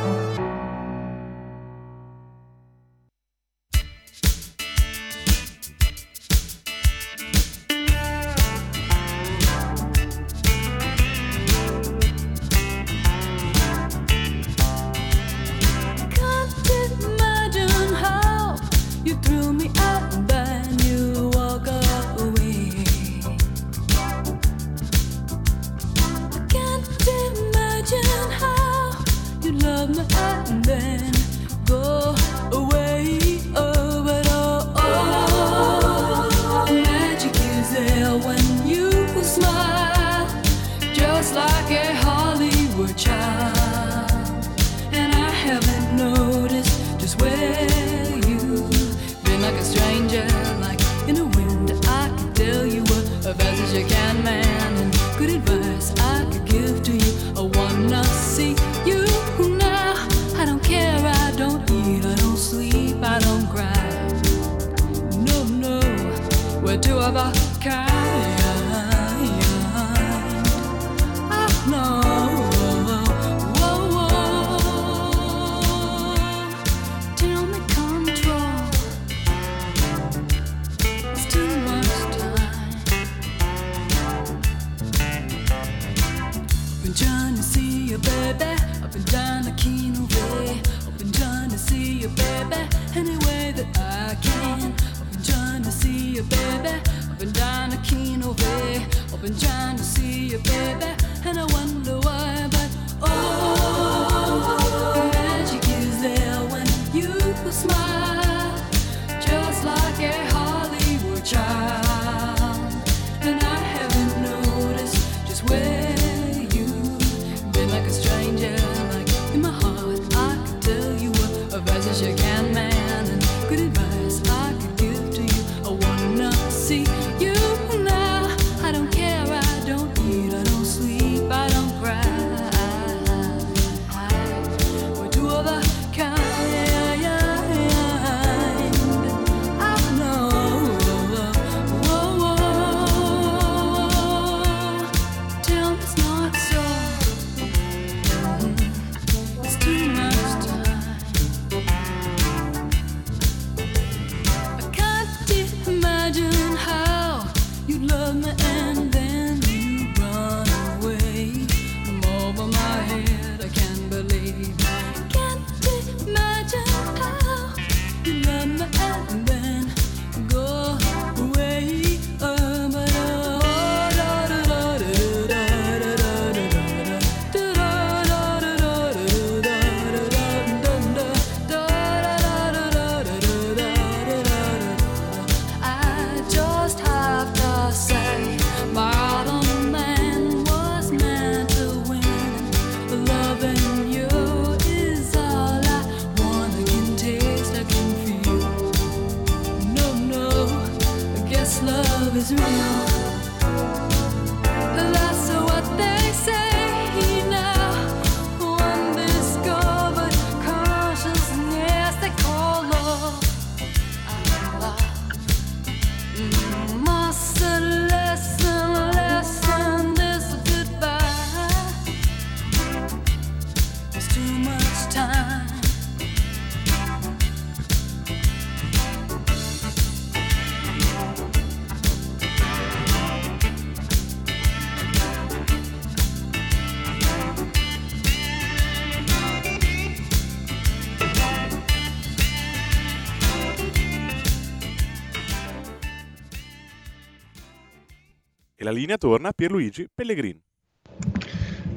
[248.79, 250.40] Linea torna Pierluigi Pellegrin.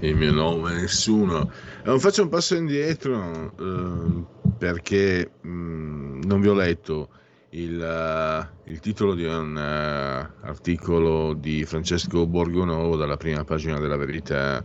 [0.02, 1.52] Il mio nome è nessuno.
[1.84, 4.24] Eh, faccio un passo indietro eh,
[4.58, 7.10] perché mh, non vi ho letto
[7.50, 13.98] il, uh, il titolo di un uh, articolo di Francesco Borgonovo dalla prima pagina della
[13.98, 14.64] Verità.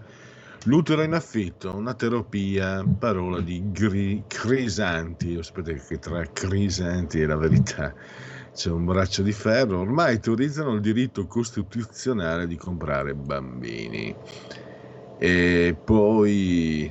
[0.65, 5.37] L'utero in affitto, una terapia, parola di gri- Crisanti.
[5.37, 7.95] Aspetta che tra Crisanti e la verità
[8.57, 9.81] c'è un braccio di ferro.
[9.81, 14.17] Ormai autorizzano il diritto costituzionale di comprare bambini.
[15.19, 16.91] E poi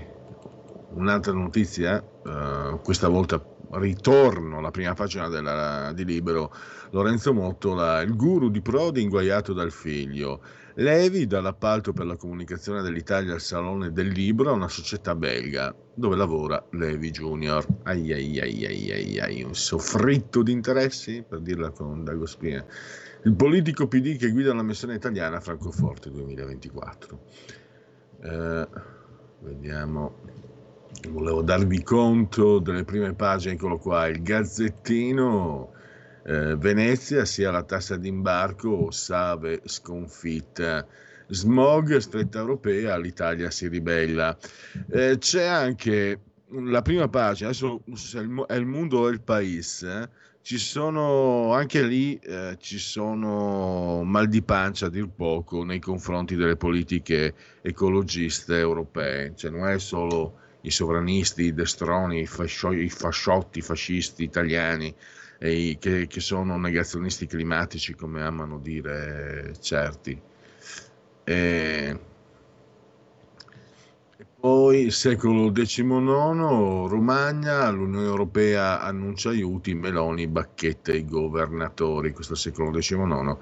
[0.92, 6.54] un'altra notizia, uh, questa volta ritorno alla prima pagina della, di Libero,
[6.96, 10.42] Lorenzo Mottola, il guru di Prodi inguaiato dal figlio.
[10.76, 16.16] Levi dall'appalto per la comunicazione dell'Italia al Salone del Libro a una società belga dove
[16.16, 17.66] lavora Levi Junior.
[17.84, 22.64] Ai ai ai ai ai ai, un soffritto di interessi, per dirla con Dago Spina.
[23.24, 27.20] Il politico PD che guida la missione italiana a Francoforte 2024.
[28.22, 28.68] Eh,
[29.42, 30.16] vediamo
[31.10, 35.74] volevo darvi conto delle prime pagine, eccolo qua, il Gazzettino,
[36.26, 40.86] eh, Venezia sia la tassa d'imbarco, Save sconfitta,
[41.28, 44.36] smog, stretta europea, l'Italia si ribella.
[44.90, 46.20] Eh, c'è anche
[46.50, 47.82] la prima pagina, adesso
[48.48, 50.10] è il mondo o il paese, eh,
[50.42, 56.36] ci sono anche lì eh, ci sono mal di pancia a dir poco nei confronti
[56.36, 63.62] delle politiche ecologiste europee, cioè non è solo i sovranisti, i destroni, i fasciotti, i
[63.62, 64.94] fascisti italiani,
[65.40, 70.20] i, che, che, sono negazionisti climatici, come amano dire certi.
[71.24, 72.00] E,
[74.18, 75.84] e poi, secolo XIX,
[76.88, 83.38] Romagna, l'Unione Europea annuncia aiuti, Meloni bacchetta i governatori, questo è il secolo XIX.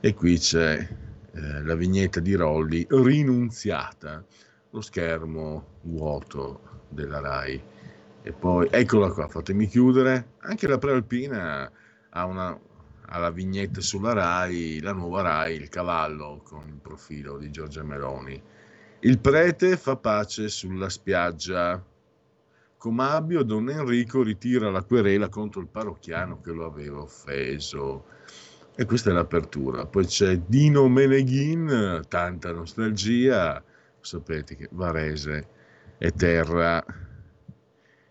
[0.00, 4.24] E qui c'è eh, la vignetta di Rolli rinunziata
[4.70, 7.62] lo schermo vuoto della RAI.
[8.22, 10.32] E poi, eccola qua, fatemi chiudere.
[10.40, 11.70] Anche la prealpina
[12.10, 12.58] ha una
[13.10, 17.82] ha la vignetta sulla RAI, la nuova RAI, il cavallo con il profilo di Giorgia
[17.82, 18.40] Meloni.
[19.00, 21.82] Il prete fa pace sulla spiaggia.
[22.76, 28.04] Comabio Don Enrico ritira la querela contro il parrocchiano che lo aveva offeso.
[28.74, 29.86] E questa è l'apertura.
[29.86, 33.62] Poi c'è Dino Meneghin, tanta nostalgia
[34.00, 35.48] sapete che Varese
[35.98, 36.84] è terra,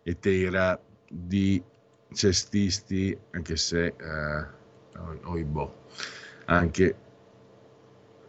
[0.08, 1.62] è terra di
[2.14, 4.46] cestisti, anche se eh,
[5.24, 5.70] oibò,
[6.46, 6.96] anche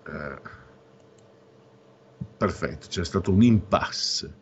[0.05, 0.41] eh,
[2.37, 4.35] perfetto, c'è stato un impasse.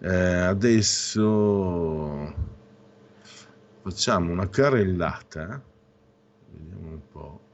[0.00, 2.34] Eh, adesso
[3.82, 5.62] facciamo una carrellata,
[6.50, 7.45] vediamo un po'.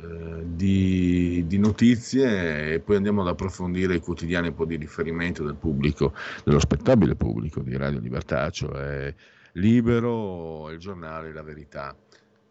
[0.00, 5.42] Eh, di, di, notizie e poi andiamo ad approfondire i quotidiani un po' di riferimento
[5.42, 9.12] del pubblico, dello spettabile pubblico di Radio Libertà, cioè
[9.52, 11.96] Libero, il giornale La Verità,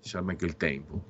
[0.02, 1.04] diciamo anche il tempo.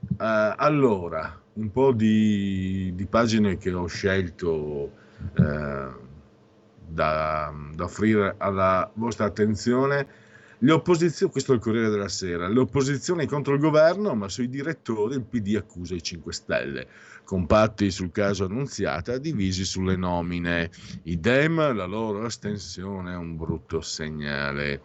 [0.00, 4.90] Uh, allora, un po' di, di, pagine che ho scelto uh,
[6.86, 10.06] da, da offrire alla vostra attenzione
[11.30, 15.22] questo è il Corriere della Sera, le opposizioni contro il governo, ma sui direttori il
[15.22, 16.88] PD accusa i 5 Stelle.
[17.24, 20.70] Compatti sul caso Annunziata, divisi sulle nomine.
[21.04, 24.80] I Dem, la loro astensione è un brutto segnale.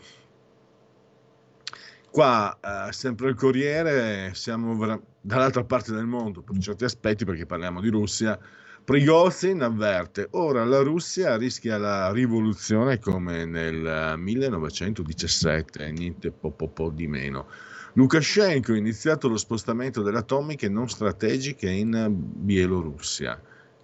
[2.10, 7.46] Qua, eh, sempre il Corriere, siamo vera- dall'altra parte del mondo per certi aspetti, perché
[7.46, 8.38] parliamo di Russia
[8.84, 16.90] Prigozhin avverte, ora la Russia rischia la rivoluzione come nel 1917, niente po', po', po
[16.90, 17.48] di meno.
[17.94, 23.40] Lukashenko ha iniziato lo spostamento delle atomiche non strategiche in Bielorussia.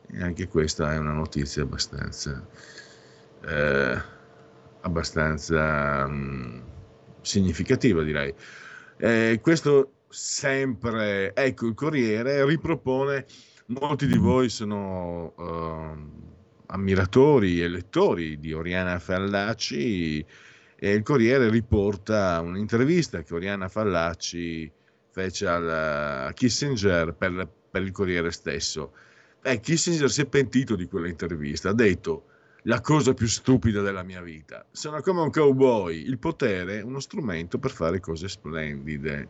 [0.10, 2.46] E anche questa è una notizia abbastanza,
[3.46, 4.02] eh,
[4.82, 6.64] abbastanza mh,
[7.22, 8.34] significativa, direi.
[8.98, 13.26] Eh, questo sempre, ecco, il Corriere ripropone
[13.70, 16.32] Molti di voi sono uh,
[16.68, 20.26] ammiratori e lettori di Oriana Fallaci
[20.74, 24.72] e il Corriere riporta un'intervista che Oriana Fallaci
[25.12, 28.94] fece a Kissinger per, per il Corriere stesso.
[29.42, 32.28] Eh, Kissinger si è pentito di quella intervista, ha detto
[32.64, 34.66] la cosa più stupida della mia vita.
[34.72, 39.28] Sono come un cowboy, il potere è uno strumento per fare cose splendide.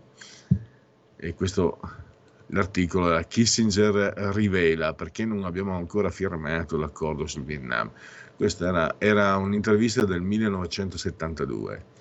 [1.16, 1.80] E questo
[2.48, 7.92] l'articolo era Kissinger rivela perché non abbiamo ancora firmato l'accordo sul Vietnam.
[8.36, 11.96] Questa era, era un'intervista del 1972.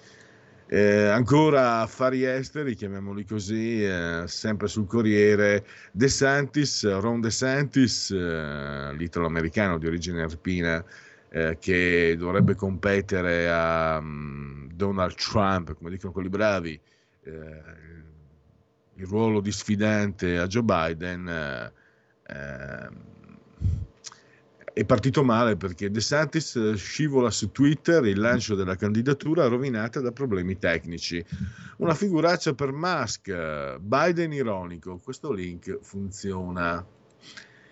[0.69, 8.11] Eh, ancora affari esteri, chiamiamoli così, eh, sempre sul Corriere, De Santis, Ron De Santis,
[8.11, 10.85] eh, l'italo-americano di origine arpina,
[11.29, 16.81] eh, che dovrebbe competere a mm, Donald Trump, come dicono quelli bravi,
[17.23, 17.63] eh,
[18.97, 21.29] il ruolo di sfidante a Joe Biden.
[21.29, 21.73] eh,
[22.35, 23.15] ehm,
[24.77, 30.01] è partito male perché De Santis eh, scivola su Twitter il lancio della candidatura rovinata
[30.01, 31.25] da problemi tecnici.
[31.79, 36.85] Una figuraccia per Musk, Biden ironico, questo link funziona.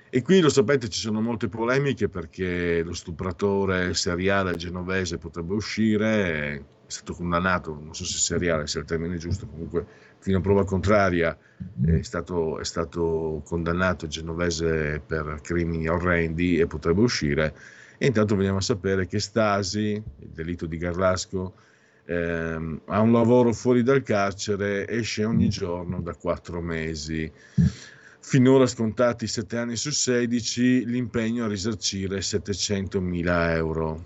[0.08, 6.54] E qui lo sapete ci sono molte polemiche perché lo stupratore seriale genovese potrebbe uscire,
[6.54, 9.86] è stato condannato, non so se seriale sia il termine giusto, comunque
[10.24, 11.36] fino a prova contraria
[11.84, 17.54] è stato, è stato condannato genovese per crimini orrendi e potrebbe uscire.
[17.98, 21.52] E intanto veniamo a sapere che Stasi, il delitto di Garlasco,
[22.06, 27.30] ehm, ha un lavoro fuori dal carcere, esce ogni giorno da quattro mesi.
[28.20, 34.04] Finora scontati 7 anni su 16, l'impegno a risarcire 700 mila euro.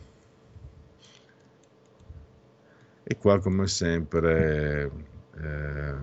[3.04, 4.90] E qua, come sempre,
[5.42, 5.94] eh,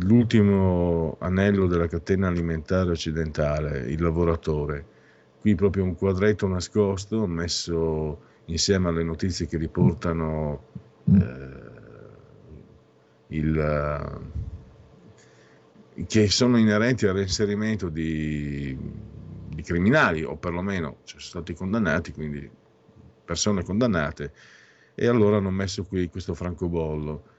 [0.00, 4.92] l'ultimo anello della catena alimentare occidentale, il lavoratore.
[5.40, 10.64] Qui proprio un quadretto nascosto messo insieme alle notizie che riportano
[11.06, 11.72] eh,
[13.28, 14.20] il,
[16.06, 18.76] che sono inerenti al reinserimento di,
[19.48, 22.50] di criminali o perlomeno ci sono stati condannati, quindi
[23.24, 24.32] persone condannate
[24.94, 27.32] e allora hanno messo qui questo francobollo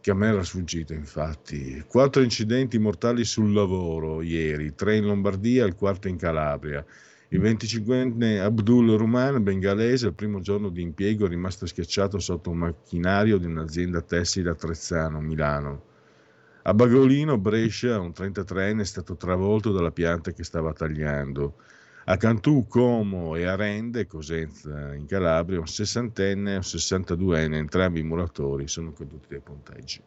[0.00, 1.82] che a me era sfuggito infatti.
[1.86, 6.84] Quattro incidenti mortali sul lavoro ieri, tre in Lombardia e il quarto in Calabria.
[7.30, 12.58] Il 25enne Abdul Ruman, bengalese, il primo giorno di impiego è rimasto schiacciato sotto un
[12.58, 15.82] macchinario di un'azienda tessile a Trezzano, Milano.
[16.62, 21.56] A Bagolino, Brescia, un 33enne è stato travolto dalla pianta che stava tagliando.
[22.08, 28.68] A Cantù, Como e Arende, Cosenza in Calabria, un sessantenne e un 62enne, entrambi muratori,
[28.68, 30.00] sono caduti dai ponteggi.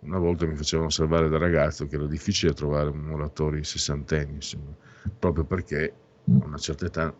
[0.00, 4.74] Una volta mi facevano salvare da ragazzo che era difficile trovare muratori sessantenni, insomma,
[5.18, 5.92] proprio perché
[6.40, 7.14] a una certa età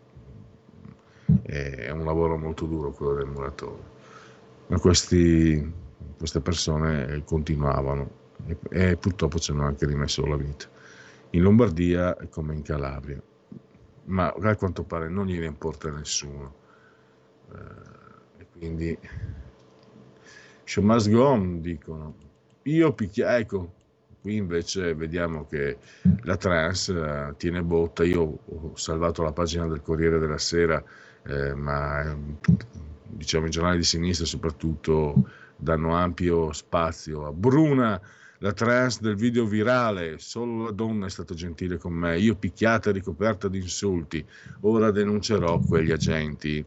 [1.43, 3.83] è un lavoro molto duro quello del muratore.
[4.69, 5.71] Ma questi,
[6.17, 8.09] queste persone continuavano
[8.47, 10.72] e, e purtroppo ci hanno anche rimesso la vita
[11.33, 13.21] in Lombardia come in Calabria,
[14.05, 16.53] ma a quanto pare non gliene importa nessuno.
[17.51, 18.97] Eh, quindi
[20.63, 21.09] show must
[21.59, 22.15] dicono.
[22.63, 23.73] Io picchia, ecco,
[24.21, 25.77] qui invece vediamo che
[26.21, 28.03] la trans eh, tiene botta.
[28.03, 30.81] Io ho salvato la pagina del Corriere della Sera,
[31.23, 32.15] eh, ma
[33.05, 37.99] diciamo i giornali di sinistra soprattutto danno ampio spazio a Bruna
[38.43, 42.89] la trans del video virale, solo la donna è stata gentile con me, io picchiata
[42.89, 44.23] e ricoperta di insulti,
[44.61, 46.63] ora denuncerò quegli agenti.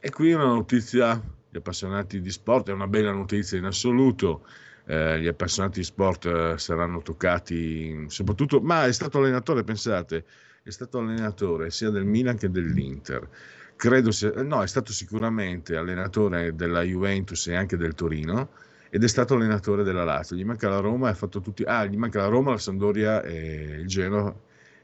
[0.00, 4.46] E qui una notizia, gli appassionati di sport, è una bella notizia in assoluto,
[4.86, 10.24] eh, gli appassionati di sport eh, saranno toccati soprattutto, ma è stato allenatore, pensate,
[10.62, 13.28] è stato allenatore sia del Milan che dell'Inter.
[13.76, 19.08] Credo sia, no, è stato sicuramente allenatore della Juventus e anche del Torino ed è
[19.08, 20.36] stato allenatore della Lazio.
[20.36, 23.76] Gli manca la Roma, ha fatto tutti, ah, gli manca la Roma, la Sampdoria e
[23.80, 24.34] il Genoa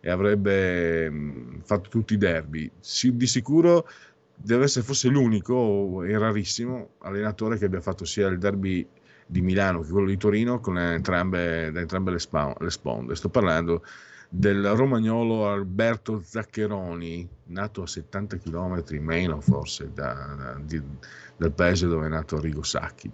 [0.01, 2.71] e avrebbe mh, fatto tutti i derby.
[2.81, 3.89] Si, di sicuro
[4.37, 8.87] deve essere forse l'unico e rarissimo allenatore che abbia fatto sia il derby
[9.27, 13.15] di Milano che quello di Torino con entrambe, da entrambe le, spa, le sponde.
[13.15, 13.83] Sto parlando
[14.29, 20.83] del romagnolo Alberto Zaccheroni, nato a 70 km meno forse da, da, di,
[21.37, 23.11] dal paese dove è nato Arrigo Sacchi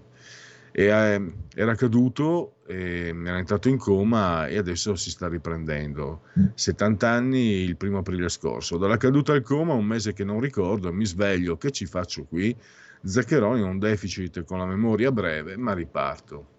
[0.73, 6.23] e, eh, era caduto, era entrato in coma e adesso si sta riprendendo.
[6.55, 8.79] 70 anni il primo aprile scorso.
[8.79, 12.57] Dalla caduta al coma, un mese che non ricordo, mi sveglio, che ci faccio qui?
[13.03, 16.59] Zaccheroni ha un deficit con la memoria breve, ma riparto.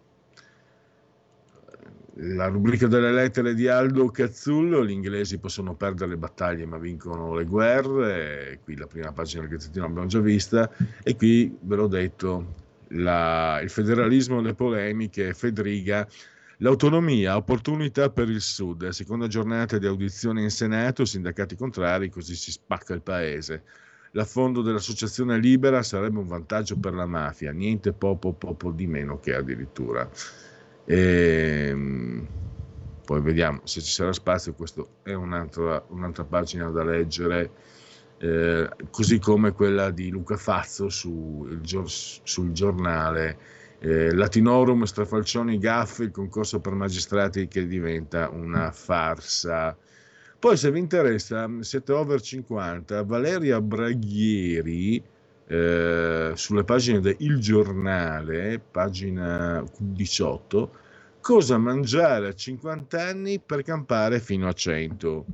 [2.15, 7.35] La rubrica delle lettere di Aldo Cazzullo, gli inglesi possono perdere le battaglie ma vincono
[7.35, 10.69] le guerre, qui la prima pagina del Gazzettino l'abbiamo già vista,
[11.03, 12.53] e qui ve l'ho detto,
[12.91, 16.07] la, il federalismo, le polemiche, Fedriga,
[16.57, 22.51] l'autonomia, opportunità per il Sud, seconda giornata di audizione in Senato, sindacati contrari, così si
[22.51, 23.63] spacca il paese.
[24.11, 29.33] L'affondo dell'associazione libera sarebbe un vantaggio per la mafia, niente poco, poco di meno che
[29.33, 30.09] addirittura.
[30.85, 32.27] E, ehm,
[33.05, 37.51] poi vediamo se ci sarà spazio, questa è un'altra, un'altra pagina da leggere
[38.21, 43.37] eh, così come quella di Luca Fazzo su, sul giornale
[43.79, 49.75] eh, Latinorum, Strafalcioni, Gaffe, il concorso per magistrati che diventa una farsa.
[50.37, 55.01] Poi se vi interessa, siete over 50, Valeria Braghieri,
[55.47, 60.71] eh, sulle pagine del Giornale, pagina 18,
[61.21, 65.25] cosa mangiare a 50 anni per campare fino a 100.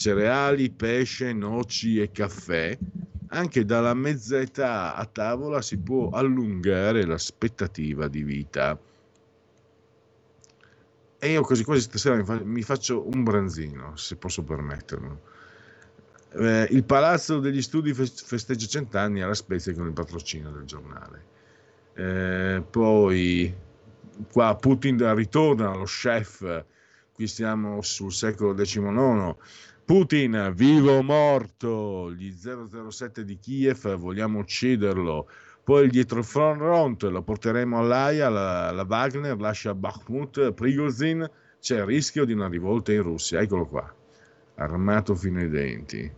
[0.00, 2.74] Cereali, pesce, noci e caffè.
[3.32, 8.80] Anche dalla mezza età a tavola si può allungare l'aspettativa di vita.
[11.18, 15.20] E io così quasi stasera mi, fa- mi faccio un branzino, se posso permettermelo.
[16.32, 21.24] Eh, il Palazzo degli Studi fes- festeggia cent'anni alla Spezia con il patrocinio del giornale.
[21.92, 23.54] Eh, poi
[24.32, 26.64] qua Putin ritorna allo chef,
[27.12, 29.36] qui siamo sul secolo XIX.
[29.90, 35.28] Putin, vivo o morto, gli 007 di Kiev, vogliamo ucciderlo.
[35.64, 41.28] Poi il dietro front lo porteremo all'AIA, la, la Wagner lascia Bakhmut, Prigozhin,
[41.58, 43.40] c'è il rischio di una rivolta in Russia.
[43.40, 43.92] Eccolo qua,
[44.54, 46.08] armato fino ai denti.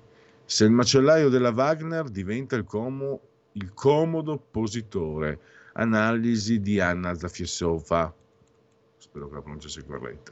[0.45, 3.21] Se il macellaio della Wagner diventa il, como,
[3.53, 5.41] il comodo oppositore.
[5.73, 8.15] Analisi di Anna Zafiesova.
[8.99, 10.31] Spero che la pronuncia sia corretta.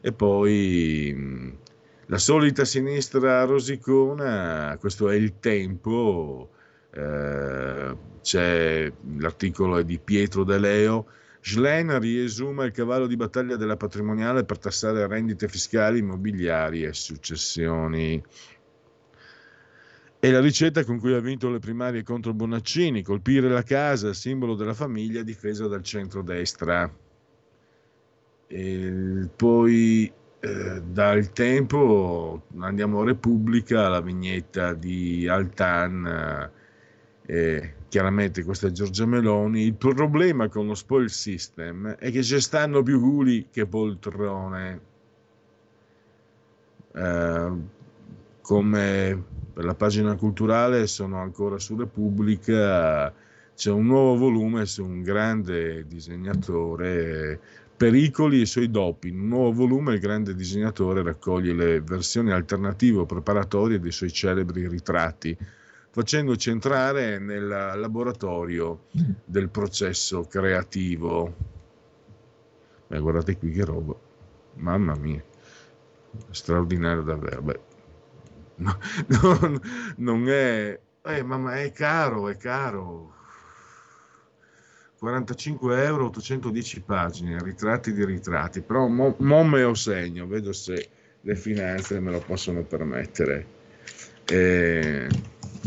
[0.00, 1.58] E poi mh,
[2.06, 6.50] la solita sinistra rosicona, questo è il tempo.
[6.90, 11.06] eh, c'è l'articolo di Pietro De Leo.
[11.40, 18.22] Schlen riesuma il cavallo di battaglia della patrimoniale per tassare rendite fiscali, immobiliari e successioni.
[20.18, 24.54] E la ricetta con cui ha vinto le primarie contro Bonaccini, colpire la casa, simbolo
[24.56, 26.92] della famiglia, difesa dal centrodestra.
[28.48, 36.50] E poi eh, dal tempo andiamo a Repubblica, la vignetta di Altan,
[37.26, 39.62] eh, chiaramente questa è Giorgia Meloni.
[39.62, 44.80] Il problema con lo spoil system è che ci stanno più culi che poltrone.
[46.92, 47.52] Eh,
[48.40, 53.12] come per la pagina culturale sono ancora su Repubblica,
[53.56, 57.40] c'è un nuovo volume su un grande disegnatore,
[57.76, 59.08] Pericoli e i suoi doppi.
[59.08, 64.10] In un nuovo volume il grande disegnatore raccoglie le versioni alternative o preparatorie dei suoi
[64.10, 65.36] celebri ritratti,
[65.90, 68.84] facendoci entrare nel laboratorio
[69.24, 71.34] del processo creativo.
[72.86, 73.94] Beh, guardate qui che roba,
[74.54, 75.22] mamma mia,
[76.30, 77.42] straordinario davvero.
[77.42, 77.60] Beh,
[78.56, 78.78] no,
[79.22, 79.60] non,
[79.96, 83.15] non è, eh, mamma, è caro, è caro.
[84.98, 90.88] 45 euro, 810 pagine, ritratti di ritratti, però mo, mo me lo segno, vedo se
[91.20, 93.46] le finanze me lo possono permettere.
[94.24, 95.08] Eh,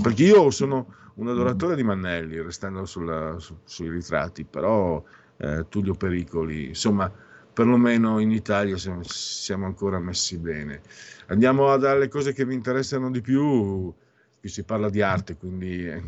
[0.02, 5.04] perché io sono un adoratore di Mannelli, restando sulla- su- sui ritratti, però
[5.38, 7.12] eh, Tullio Pericoli, insomma,
[7.54, 10.82] perlomeno in Italia siamo, siamo ancora messi bene.
[11.28, 13.94] Andiamo dalle cose che vi interessano di più,
[14.40, 16.02] qui si parla di arte, quindi eh,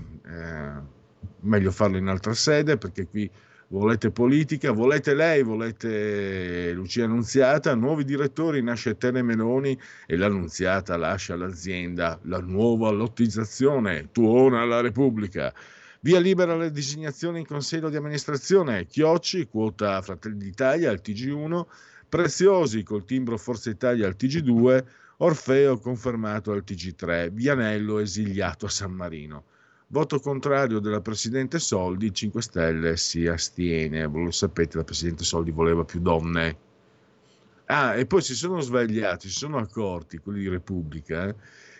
[1.41, 3.29] meglio farlo in altra sede, perché qui
[3.71, 11.35] volete politica, volete lei, volete Lucia Annunziata, nuovi direttori, nasce Tele Meloni e l'Annunziata lascia
[11.35, 15.53] l'azienda, la nuova lottizzazione, tuona alla Repubblica.
[16.01, 21.65] Via libera alle designazioni in consiglio di amministrazione, Chiocci, quota Fratelli d'Italia al TG1,
[22.09, 24.83] Preziosi col timbro Forza Italia al TG2,
[25.17, 29.45] Orfeo confermato al TG3, Vianello esiliato a San Marino.
[29.91, 34.03] Voto contrario della Presidente Soldi, 5 Stelle si astiene.
[34.07, 36.57] Lo sapete, la Presidente Soldi voleva più donne.
[37.65, 41.35] Ah, e poi si sono svegliati, si sono accorti, quelli di Repubblica, eh,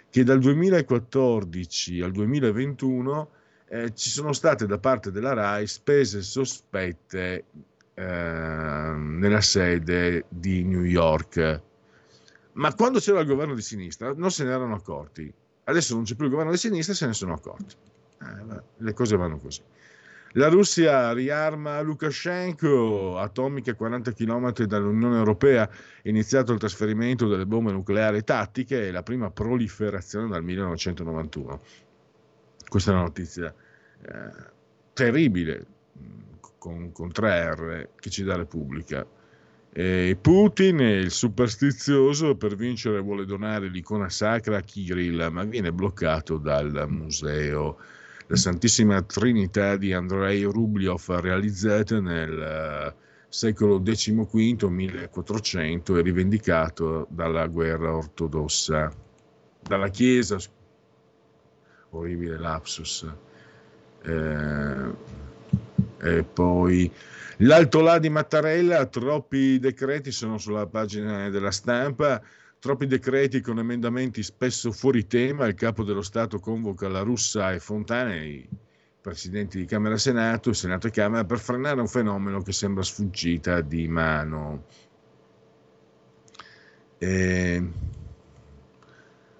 [0.09, 3.29] che dal 2014 al 2021
[3.69, 7.45] eh, ci sono state da parte della RAI spese sospette
[7.93, 11.61] eh, nella sede di New York.
[12.53, 15.33] Ma quando c'era il governo di sinistra non se ne erano accorti.
[15.63, 17.75] Adesso non c'è più il governo di sinistra se ne sono accorti.
[18.21, 19.61] Eh, le cose vanno così.
[20.35, 25.69] La Russia riarma Lukashenko, atomiche a 40 km dall'Unione Europea,
[26.03, 31.61] iniziato il trasferimento delle bombe nucleari tattiche e la prima proliferazione dal 1991.
[32.65, 33.53] Questa è una notizia
[34.01, 34.31] eh,
[34.93, 35.65] terribile,
[36.57, 39.05] con, con 3R, che ci dà Repubblica.
[39.73, 46.37] E Putin, il superstizioso, per vincere vuole donare l'icona sacra a Kirill, ma viene bloccato
[46.37, 47.77] dal museo.
[48.31, 52.95] La Santissima Trinità di Andrei Rubliov, realizzata nel eh,
[53.27, 58.89] secolo XV, 1400, e rivendicato dalla guerra ortodossa,
[59.61, 60.37] dalla Chiesa
[61.89, 63.05] orribile lapsus.
[64.01, 64.95] Eh,
[65.99, 66.89] e poi
[67.39, 72.23] l'alto là di Mattarella, troppi decreti sono sulla pagina della stampa,
[72.61, 77.59] troppi decreti con emendamenti spesso fuori tema, il capo dello Stato convoca la Russa e
[77.59, 78.47] Fontana, i
[79.01, 83.61] presidenti di Camera e Senato, Senato e Camera, per frenare un fenomeno che sembra sfuggita
[83.61, 84.65] di mano.
[86.99, 87.67] E...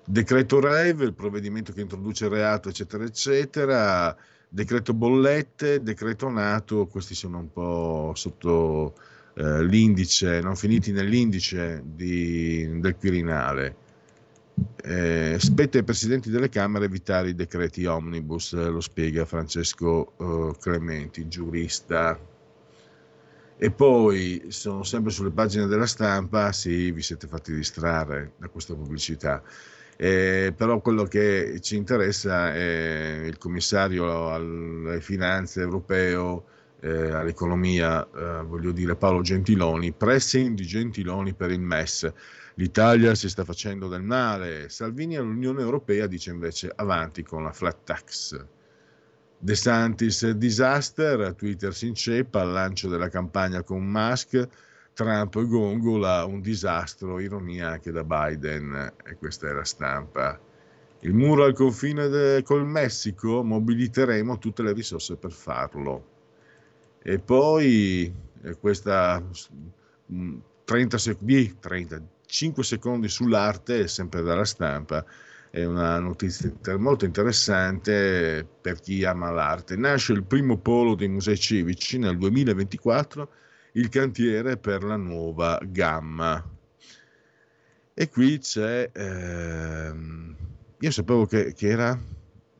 [0.04, 4.18] Decreto Rave, il provvedimento che introduce il reato, eccetera, eccetera.
[4.50, 8.96] Decreto bollette, decreto nato, questi sono un po' sotto
[9.42, 13.76] eh, l'indice, non finiti nell'indice di, del Quirinale.
[14.84, 20.56] Eh, spetta ai presidenti delle Camere evitare i decreti omnibus, eh, lo spiega Francesco eh,
[20.60, 22.20] Clementi, giurista.
[23.58, 28.76] E poi sono sempre sulle pagine della stampa, sì, vi siete fatti distrarre da questa
[28.76, 29.42] pubblicità.
[29.98, 36.46] Eh, però quello che ci interessa è il commissario alle finanze europeo,
[36.82, 42.12] eh, all'economia, eh, voglio dire Paolo Gentiloni, pressing di Gentiloni per il MES.
[42.56, 47.78] L'Italia si sta facendo del male, Salvini all'Unione Europea dice invece avanti con la flat
[47.84, 48.46] tax.
[49.38, 54.48] De Santis disaster, Twitter si inceppa al lancio della campagna con Musk,
[54.94, 60.40] Trump gongola, un disastro, ironia anche da Biden, e questa è la stampa.
[61.00, 66.21] Il muro al confine de, col Messico, mobiliteremo tutte le risorse per farlo.
[67.04, 69.24] E poi eh, questa
[70.06, 75.04] mh, 30 secondi, 35 secondi sull'arte, sempre dalla stampa,
[75.50, 79.76] è una notizia molto interessante per chi ama l'arte.
[79.76, 83.30] Nasce il primo polo dei musei civici nel 2024
[83.74, 86.44] il cantiere per la nuova gamma.
[87.94, 90.36] E qui c'è, ehm,
[90.80, 92.00] io sapevo che, che, era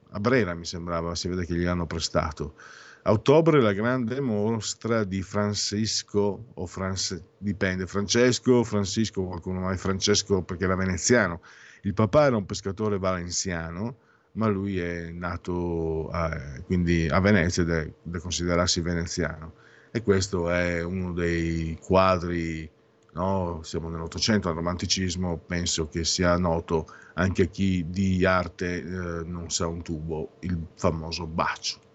[0.10, 2.56] a Brera, mi sembrava, si vede che gli hanno prestato.
[3.04, 10.44] A ottobre la grande mostra di Francisco, o France, dipende, Francesco, Francisco, qualcuno mai Francesco
[10.44, 11.42] perché era veneziano.
[11.82, 13.96] Il papà era un pescatore valenziano,
[14.34, 19.54] ma lui è nato a, quindi a Venezia ed è da considerarsi veneziano
[19.90, 22.70] e questo è uno dei quadri,
[23.14, 23.62] no?
[23.64, 26.86] siamo nell'Ottocento, al romanticismo, penso che sia noto
[27.16, 31.90] anche a chi di arte eh, non sa un tubo, il famoso bacio.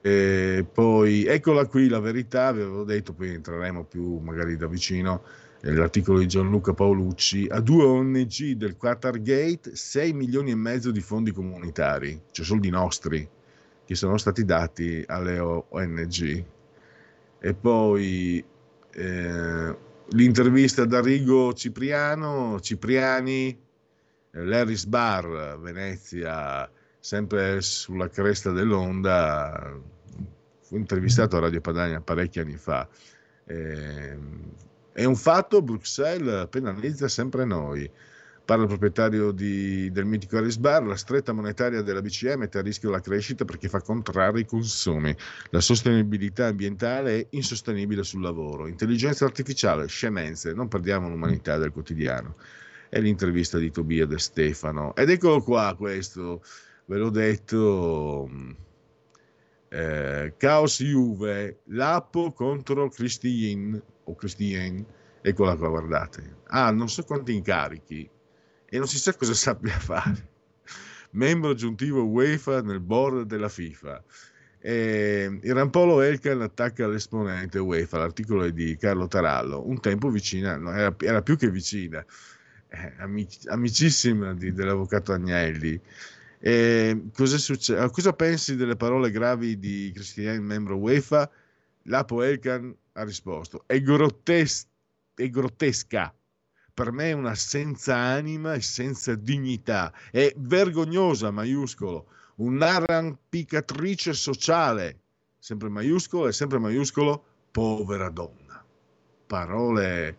[0.00, 5.22] E poi eccola qui la verità, vi avevo detto, poi entreremo più magari da vicino,
[5.60, 11.00] eh, l'articolo di Gianluca Paolucci, a due ONG del Qatargate 6 milioni e mezzo di
[11.00, 13.28] fondi comunitari, cioè soldi nostri,
[13.84, 16.44] che sono stati dati alle ONG
[17.40, 18.44] e poi
[18.90, 19.76] eh,
[20.10, 23.56] l'intervista da Rigo Cipriano, Cipriani,
[24.32, 26.68] l'Harris Bar, Venezia,
[26.98, 29.78] sempre sulla cresta dell'onda,
[30.62, 32.86] fu intervistato a Radio Padania parecchi anni fa.
[33.44, 34.18] Eh,
[34.92, 37.88] è un fatto, Bruxelles penalizza sempre noi.
[38.44, 42.62] Parla il proprietario di, del mitico Aris Bar, la stretta monetaria della BCE mette a
[42.62, 45.14] rischio la crescita perché fa contrarre i consumi.
[45.50, 48.66] La sostenibilità ambientale è insostenibile sul lavoro.
[48.66, 52.36] Intelligenza artificiale, scemenze, non perdiamo l'umanità del quotidiano.
[52.88, 54.96] È l'intervista di Tobia De Stefano.
[54.96, 56.42] Ed eccolo qua questo,
[56.88, 58.28] ve l'ho detto,
[59.68, 64.84] eh, Caos Juve, Lapo contro Christien, o Christien,
[65.20, 66.36] eccola qua, guardate.
[66.46, 68.08] Ah, non so quanti incarichi,
[68.64, 70.36] e non si sa cosa sappia fare.
[71.10, 74.02] Membro aggiuntivo UEFA nel board della FIFA.
[74.60, 80.56] E il Rampolo Elkan attacca l'esponente UEFA, l'articolo è di Carlo Tarallo, un tempo vicina,
[80.56, 82.04] no, era, era, più che vicina,
[82.68, 85.80] eh, amic- amicissima di, dell'avvocato Agnelli.
[86.40, 87.90] E cosa, succede?
[87.90, 91.28] cosa pensi delle parole gravi di Cristian, membro UEFA?
[91.84, 94.66] Lapo Elkan ha risposto: è, grottes-
[95.14, 96.14] è grottesca
[96.78, 105.00] per me è una senza anima e senza dignità, è vergognosa, maiuscolo, un'arrampicatrice sociale,
[105.40, 108.64] sempre maiuscolo e sempre maiuscolo, povera donna.
[109.26, 110.16] Parole,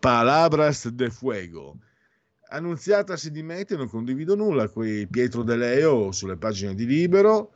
[0.00, 1.78] palabras de fuego.
[2.52, 7.50] Annunziata si dimette, non condivido nulla, qui Pietro De Leo sulle pagine di Libero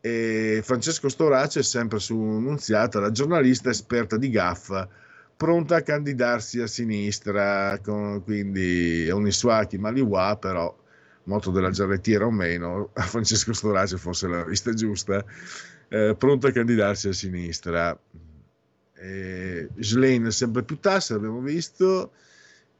[0.00, 4.88] e Francesco Storace sempre su Annunziata, la giornalista esperta di gaffa
[5.36, 10.74] pronta a candidarsi a sinistra, con, quindi Iswaki Maliwa, però
[11.24, 15.22] moto della giarrettiera o meno, a Francesco Storace forse la vista giusta,
[15.88, 17.96] eh, pronto a candidarsi a sinistra.
[18.94, 22.12] Eh, Schlein sempre più tasse, abbiamo visto,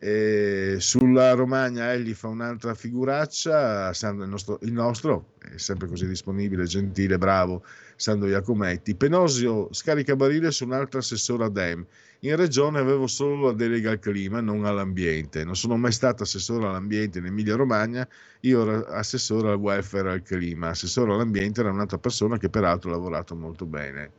[0.01, 6.07] E sulla Romagna egli fa un'altra figuraccia, Sandro, il, nostro, il nostro è sempre così
[6.07, 7.65] disponibile, gentile, bravo,
[7.97, 8.95] Sandro Iacometti.
[8.95, 11.85] Penosio scarica barile su un'altra a DEM.
[12.21, 15.43] In regione avevo solo la delega al clima, non all'ambiente.
[15.43, 18.07] Non sono mai stato assessore all'ambiente in Emilia Romagna,
[18.41, 20.69] io ero assessore al welfare al clima.
[20.69, 24.11] Assessore all'ambiente era un'altra persona che peraltro ha lavorato molto bene.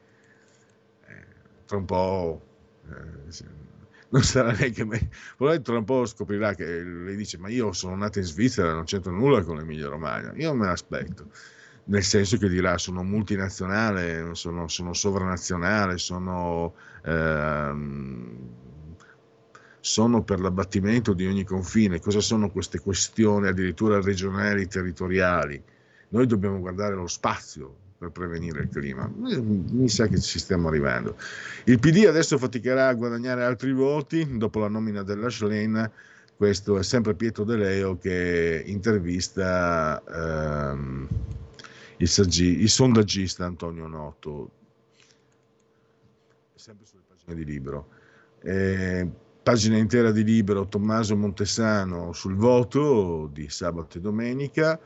[1.08, 1.26] Eh,
[1.66, 2.42] tra un po'...
[2.90, 3.59] eh,
[4.10, 5.10] non sarà neanche me.
[5.38, 8.86] Poi tra un po' scoprirà che lei dice: Ma io sono nato in Svizzera, non
[8.86, 10.34] c'entro nulla con l'Emilia Romagna.
[10.36, 11.28] Io me l'aspetto,
[11.86, 18.38] nel senso che dirà: sono multinazionale, sono, sono sovranazionale, sono, ehm,
[19.80, 22.00] sono per l'abbattimento di ogni confine.
[22.00, 25.62] Cosa sono queste questioni, addirittura regionali, territoriali?
[26.10, 29.12] Noi dobbiamo guardare lo spazio per prevenire il clima.
[29.14, 31.18] Mi sa che ci stiamo arrivando.
[31.66, 35.92] Il PD adesso faticherà a guadagnare altri voti dopo la nomina della Schlein.
[36.38, 41.08] Questo è sempre Pietro De Leo che intervista ehm,
[41.98, 44.52] il, saggi- il sondaggista Antonio Noto,
[46.56, 47.90] sempre sulle pagine di libro.
[48.42, 49.06] Eh,
[49.44, 54.80] pagina intera di libro Tommaso Montesano sul voto di sabato e domenica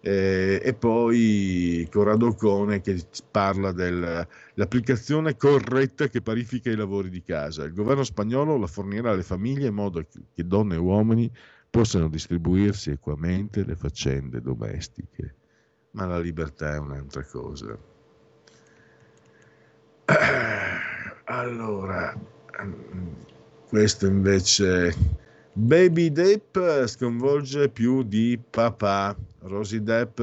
[0.00, 7.64] eh, e poi Corrado Cone che parla dell'applicazione corretta che parifica i lavori di casa.
[7.64, 11.30] Il governo spagnolo la fornirà alle famiglie in modo che donne e uomini
[11.70, 15.34] possano distribuirsi equamente le faccende domestiche.
[15.92, 17.76] Ma la libertà è un'altra cosa.
[21.30, 22.18] Allora,
[23.68, 24.94] questo invece
[25.58, 29.16] Baby Depp sconvolge più di papà.
[29.40, 30.20] Rosie Depp,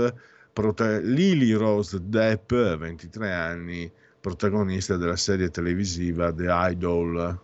[0.53, 7.39] prota- Lily Rose Depp, 23 anni, protagonista della serie televisiva The Idol.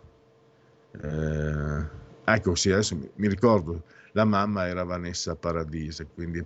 [1.02, 1.84] Eh,
[2.24, 3.82] ecco, sì, adesso mi, mi, ricordo,
[4.12, 6.42] la mamma era Vanessa Paradise, quindi,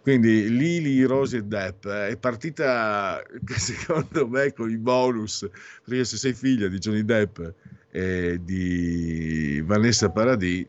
[0.00, 5.46] quindi Lily Rose Depp è partita, secondo me, con i bonus,
[5.84, 7.40] perché se sei figlia di Johnny Depp
[7.90, 10.66] e di Vanessa Paradis,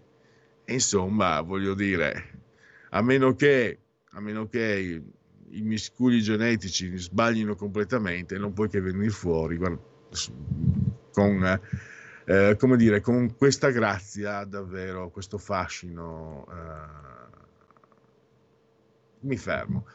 [0.74, 2.42] insomma, voglio dire,
[2.90, 3.80] a meno che,
[4.12, 5.02] a meno che
[5.50, 9.80] i, i misculi genetici sbaglino completamente, non puoi che venire fuori guarda,
[11.12, 11.60] con,
[12.26, 16.46] eh, come dire, con questa grazia, davvero, questo fascino.
[16.50, 17.28] Eh,
[19.22, 19.86] mi fermo.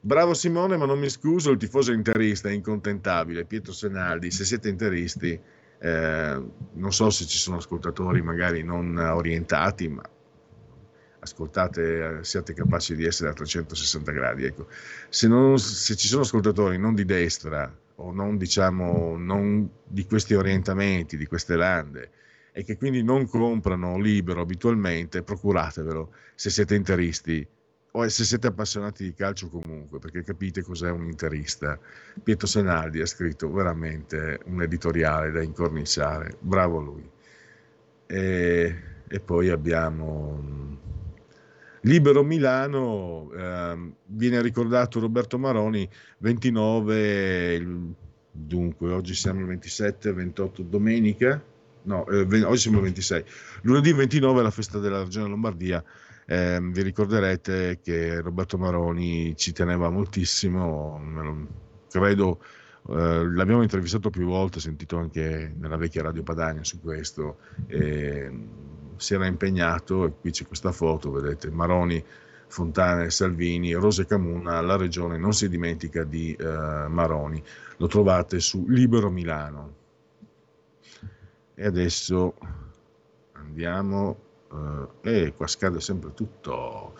[0.00, 3.44] Bravo Simone, ma non mi scuso, il tifoso interista è incontentabile.
[3.44, 5.38] Pietro Senaldi, se siete interisti,
[5.78, 10.02] eh, non so se ci sono ascoltatori magari non orientati, ma
[11.22, 14.44] ascoltate, siate capaci di essere a 360 gradi.
[14.44, 14.66] Ecco.
[15.08, 20.34] Se, non, se, ci sono ascoltatori non di destra o non, diciamo, non di questi
[20.34, 22.10] orientamenti, di queste lande,
[22.52, 27.46] e che quindi non comprano libero abitualmente, procuratevelo se siete interisti
[27.94, 31.78] o se siete appassionati di calcio comunque, perché capite cos'è un interista.
[32.22, 37.08] Pietro Senaldi ha scritto veramente un editoriale da incorniciare, bravo lui.
[38.06, 40.80] E, e poi abbiamo
[41.82, 47.66] Libero Milano, eh, viene ricordato Roberto Maroni, 29,
[48.30, 51.42] dunque oggi siamo il 27, 28 domenica,
[51.82, 53.24] no, eh, oggi siamo il 26,
[53.62, 55.82] lunedì 29 è la festa della Regione Lombardia,
[56.26, 61.00] eh, vi ricorderete che Roberto Maroni ci teneva moltissimo,
[61.90, 62.38] credo
[62.88, 67.38] eh, l'abbiamo intervistato più volte, sentito anche nella vecchia Radio Padania su questo.
[67.66, 68.30] Eh,
[69.02, 72.02] si era impegnato, e qui c'è questa foto, vedete, Maroni,
[72.46, 77.42] Fontana Salvini, Rose Camuna, la regione non si dimentica di eh, Maroni,
[77.78, 79.74] lo trovate su Libero Milano.
[81.54, 82.34] E adesso
[83.32, 84.16] andiamo,
[85.02, 86.94] eh, e qua scade sempre tutto.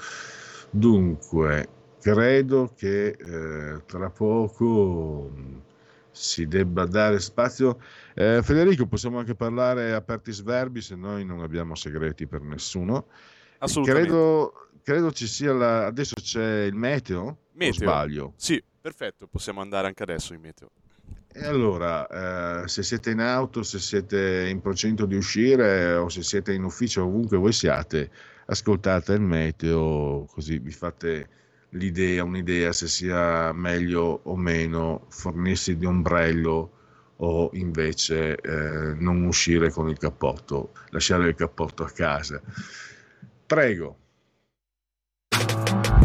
[0.71, 1.69] Dunque,
[2.01, 5.31] credo che eh, tra poco
[6.13, 7.81] si debba dare spazio.
[8.15, 13.07] Eh, Federico, possiamo anche parlare apertis verbi, se noi non abbiamo segreti per nessuno.
[13.59, 14.09] Assolutamente.
[14.09, 15.87] Credo, credo ci sia la...
[15.87, 17.73] adesso c'è il meteo, meteo.
[17.75, 18.33] sbaglio?
[18.37, 20.71] Sì, perfetto, possiamo andare anche adesso in meteo.
[21.35, 26.23] E allora, eh, se siete in auto, se siete in procinto di uscire o se
[26.23, 28.11] siete in ufficio, ovunque voi siate,
[28.47, 31.29] ascoltate il meteo, così vi fate
[31.73, 36.71] l'idea, un'idea se sia meglio o meno fornirsi di ombrello
[37.17, 42.41] o invece eh, non uscire con il cappotto, lasciare il cappotto a casa.
[43.47, 43.97] Prego.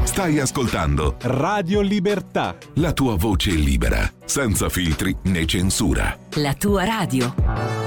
[0.04, 2.58] Stai ascoltando Radio Libertà.
[2.76, 6.18] la tua voce libera, senza filtri né censura.
[6.36, 7.87] La tua radio.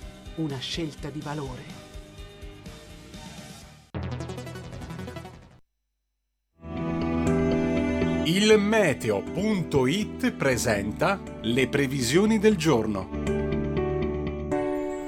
[0.41, 1.89] una scelta di valore.
[8.25, 13.40] Il meteo.it presenta le previsioni del giorno.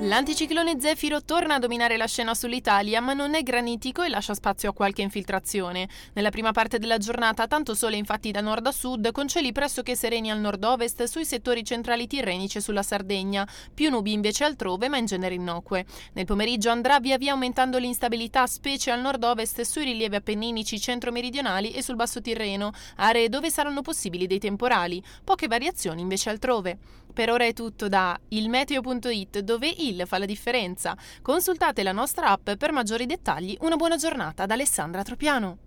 [0.06, 4.72] L'anticiclone Zefiro torna a dominare la scena sull'Italia, ma non è granitico e lascia spazio
[4.72, 5.88] a qualche infiltrazione.
[6.12, 9.96] Nella prima parte della giornata, tanto sole infatti da nord a sud, con cieli pressoché
[9.96, 14.98] sereni al nord-ovest sui settori centrali tirrenici e sulla Sardegna, più nubi invece altrove, ma
[14.98, 15.86] in genere innocue.
[16.12, 21.82] Nel pomeriggio andrà via via aumentando l'instabilità, specie al nord-ovest sui rilievi appenninici centro-meridionali e
[21.82, 26.78] sul basso Tirreno, aree dove saranno possibili dei temporali, poche variazioni invece altrove.
[27.14, 30.98] Per ora è tutto da ilmeteo.it dove il fa la differenza.
[31.22, 33.56] Consultate la nostra app per maggiori dettagli.
[33.62, 35.58] Una buona giornata da Alessandra Tropiano.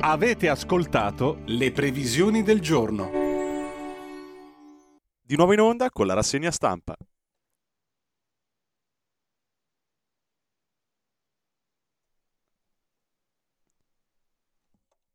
[0.00, 3.10] Avete ascoltato le previsioni del giorno.
[5.20, 6.94] Di nuovo in onda con la rassegna stampa.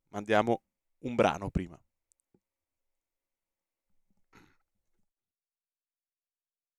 [0.10, 0.64] Mandiamo
[1.00, 1.80] un brano prima.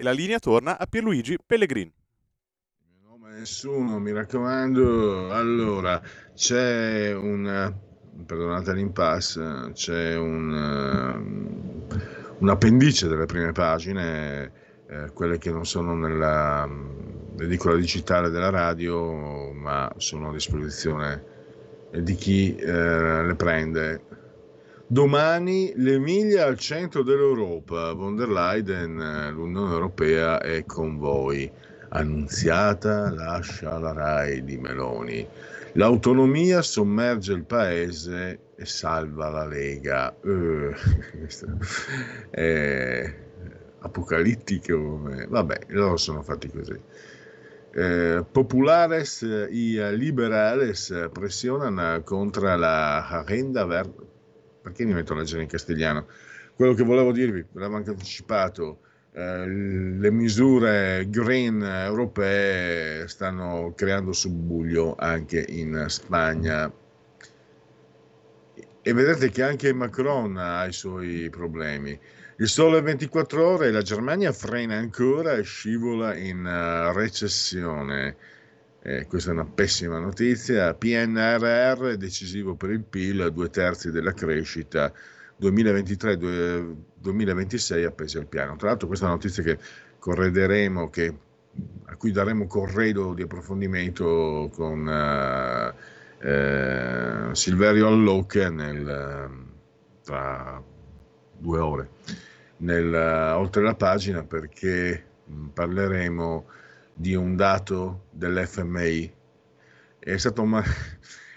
[0.00, 1.92] E la linea torna a Pierluigi Pellegrin.
[3.36, 5.30] Nessuno, mi raccomando.
[5.30, 6.00] Allora,
[6.34, 7.74] c'è un.
[8.24, 11.84] Perdonate l'impasse, c'è un,
[12.38, 14.52] un appendice delle prime pagine,
[14.86, 16.66] eh, quelle che non sono nella
[17.38, 21.24] edicola digitale della radio, ma sono a disposizione
[21.90, 24.00] di chi eh, le prende.
[24.92, 31.48] Domani l'Emilia al centro dell'Europa, von der Leyen, l'Unione Europea è con voi.
[31.90, 35.24] Annunziata lascia la RAI di Meloni.
[35.74, 40.12] L'autonomia sommerge il paese e salva la Lega.
[40.22, 40.74] Uh,
[42.30, 43.14] è
[43.78, 44.76] apocalittico.
[44.76, 46.76] come- Vabbè, loro sono fatti così.
[47.72, 54.09] Eh, populares y liberales pressionano contro la renda verde.
[54.70, 56.06] Perché mi metto a leggere in castigliano?
[56.54, 58.78] Quello che volevo dirvi, l'avevo anche anticipato,
[59.12, 66.72] eh, le misure green europee stanno creando subbuglio anche in Spagna.
[68.82, 71.98] E vedete che anche Macron ha i suoi problemi.
[72.36, 78.16] Il sole 24 ore, la Germania frena ancora e scivola in eh, recessione.
[78.82, 80.72] Eh, questa è una pessima notizia.
[80.74, 84.90] PNRR decisivo per il PIL, due terzi della crescita
[85.40, 88.56] 2023-2026 appesi al piano.
[88.56, 89.58] Tra l'altro questa è una notizia che
[89.98, 91.14] correderemo, che,
[91.84, 95.74] a cui daremo corredo di approfondimento con eh,
[96.20, 99.30] eh, Silverio Allocche nel,
[100.02, 100.62] tra
[101.36, 101.90] due ore,
[102.58, 102.94] nel,
[103.36, 106.46] oltre la pagina perché mh, parleremo
[107.00, 109.10] di un dato dell'FMI.
[109.98, 110.46] È stato,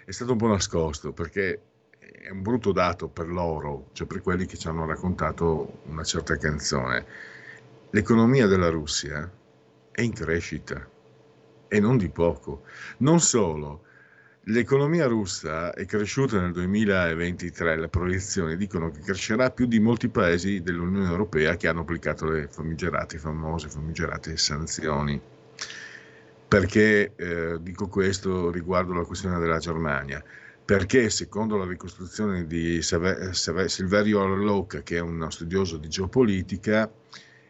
[0.05, 1.61] è stato un po' nascosto perché
[1.99, 6.35] è un brutto dato per loro, cioè per quelli che ci hanno raccontato una certa
[6.35, 7.05] canzone.
[7.91, 9.31] L'economia della Russia
[9.89, 10.85] è in crescita
[11.69, 12.63] e non di poco.
[12.97, 13.83] Non solo,
[14.41, 20.61] l'economia russa è cresciuta nel 2023, le proiezioni dicono che crescerà più di molti paesi
[20.61, 25.32] dell'Unione Europea che hanno applicato le famigerate, famose, famigerate sanzioni.
[26.53, 30.23] Perché eh, dico questo riguardo la questione della Germania?
[30.63, 36.91] Perché secondo la ricostruzione di Silverio Arlocca, che è uno studioso di geopolitica,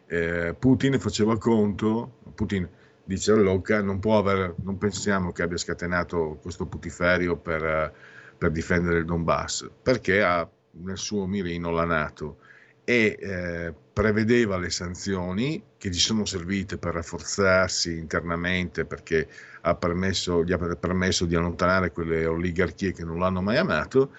[0.06, 2.66] eh, Putin faceva conto, Putin
[3.04, 7.92] dice Arlocca, non può aver, non pensiamo che abbia scatenato questo putiferio per,
[8.38, 10.48] per difendere il Donbass, perché ha
[10.82, 12.38] nel suo mirino la Nato
[12.84, 19.28] e eh, prevedeva le sanzioni che gli sono servite per rafforzarsi internamente perché
[19.60, 24.12] ha permesso, gli ha permesso di allontanare quelle oligarchie che non l'hanno mai amato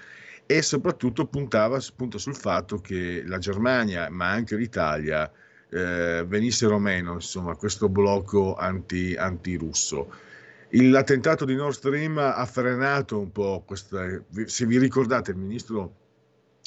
[0.45, 5.30] e soprattutto puntava punta sul fatto che la Germania, ma anche l'Italia,
[5.69, 10.09] eh, venissero meno insomma, questo blocco anti, anti-russo.
[10.69, 14.21] L'attentato di Nord Stream ha frenato un po' questa.
[14.45, 16.05] Se vi ricordate, il ministro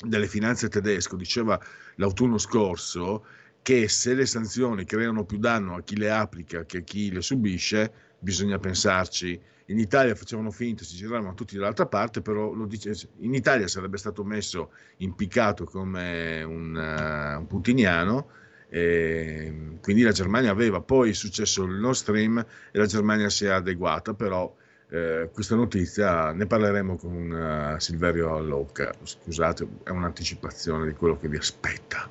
[0.06, 1.60] delle finanze tedesco diceva
[1.96, 3.24] l'autunno scorso
[3.62, 7.20] che se le sanzioni creano più danno a chi le applica che a chi le
[7.20, 9.38] subisce, bisogna pensarci.
[9.66, 14.24] In Italia facevano finta, si giravano tutti dall'altra parte, però dice, in Italia sarebbe stato
[14.24, 18.30] messo impiccato come un, eh, un putiniano,
[18.70, 23.50] e quindi la Germania aveva poi successo il Nord Stream e la Germania si è
[23.50, 24.54] adeguata, però
[24.90, 31.28] eh, questa notizia ne parleremo con eh, Silverio Allocca, scusate, è un'anticipazione di quello che
[31.28, 32.10] vi aspetta.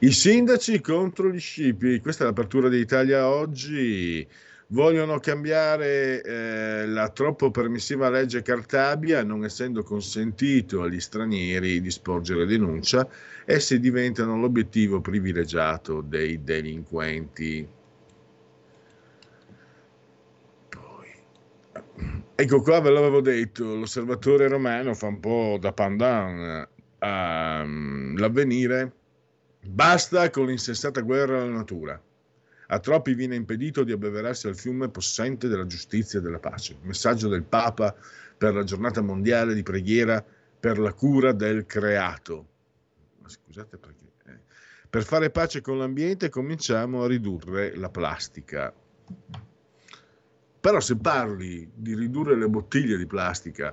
[0.00, 4.26] I sindaci contro gli scippi, questa è l'apertura d'Italia oggi,
[4.68, 12.44] vogliono cambiare eh, la troppo permissiva legge Cartabia, non essendo consentito agli stranieri di sporgere
[12.44, 13.08] denuncia,
[13.46, 17.75] essi diventano l'obiettivo privilegiato dei delinquenti.
[22.38, 26.68] Ecco qua ve l'avevo detto, l'osservatore romano fa un po' da pandan
[26.98, 28.92] all'avvenire.
[29.62, 31.98] Basta con l'insensata guerra alla natura.
[32.68, 36.76] A troppi viene impedito di abbeverarsi al fiume possente della giustizia e della pace.
[36.82, 37.96] Messaggio del Papa
[38.36, 40.22] per la giornata mondiale di preghiera
[40.60, 42.46] per la cura del creato.
[43.22, 44.12] Ma scusate perché.
[44.26, 44.40] eh.
[44.90, 48.74] Per fare pace con l'ambiente cominciamo a ridurre la plastica.
[50.66, 53.72] Però se parli di ridurre le bottiglie di plastica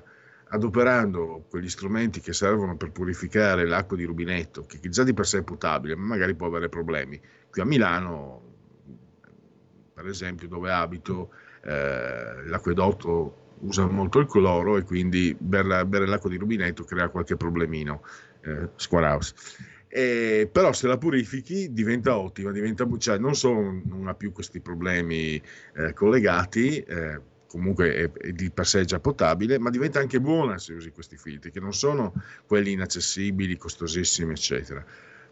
[0.49, 5.39] adoperando quegli strumenti che servono per purificare l'acqua di rubinetto, che già di per sé
[5.39, 7.19] è potabile, ma magari può avere problemi.
[7.49, 8.41] Qui a Milano,
[9.95, 11.31] per esempio, dove abito,
[11.63, 17.35] eh, l'acquedotto usa molto il cloro e quindi bere, bere l'acqua di rubinetto crea qualche
[17.37, 18.03] problemino.
[18.41, 19.33] Eh, Squarehouse.
[19.95, 24.59] Eh, però se la purifichi diventa ottima, diventa, cioè non solo non ha più questi
[24.59, 25.39] problemi
[25.75, 30.57] eh, collegati, eh, comunque è, è di per sé già potabile, ma diventa anche buona
[30.57, 32.11] se usi questi filtri, che non sono
[32.47, 34.83] quelli inaccessibili, costosissimi, eccetera.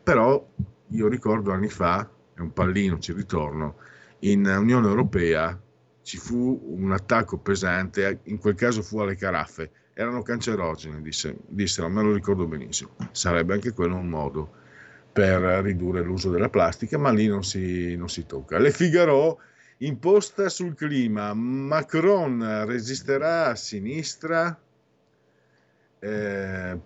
[0.03, 0.47] Però
[0.89, 3.77] io ricordo anni fa, è un pallino, ci ritorno,
[4.19, 5.59] in Unione Europea
[6.03, 11.89] ci fu un attacco pesante, in quel caso fu alle caraffe, erano cancerogene, disse, dissero,
[11.89, 12.95] me lo ricordo benissimo.
[13.11, 14.59] Sarebbe anche quello un modo
[15.11, 18.57] per ridurre l'uso della plastica, ma lì non si, non si tocca.
[18.57, 19.39] Le Figaro
[19.77, 24.59] imposta sul clima, Macron resisterà a sinistra.
[25.99, 26.79] Eh,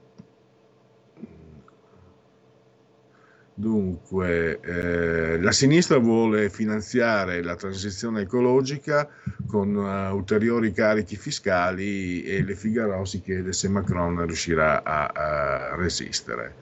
[3.58, 9.10] Dunque, eh, la sinistra vuole finanziare la transizione ecologica
[9.47, 15.76] con uh, ulteriori carichi fiscali e Le Figaro si chiede se Macron riuscirà a, a
[15.78, 16.53] resistere.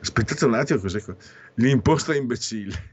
[0.00, 1.02] Aspettate un attimo, cos'è
[1.54, 2.92] l'imposta imbecille.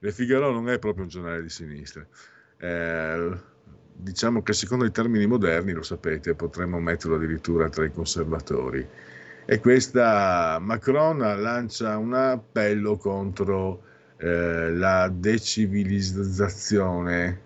[0.00, 2.04] Le Figaro non è proprio un giornale di sinistra.
[2.56, 3.38] Eh,
[3.92, 8.84] diciamo che secondo i termini moderni, lo sapete, potremmo metterlo addirittura tra i conservatori
[9.50, 13.80] e questa Macron lancia un appello contro
[14.18, 17.40] eh, la decivilizzazione.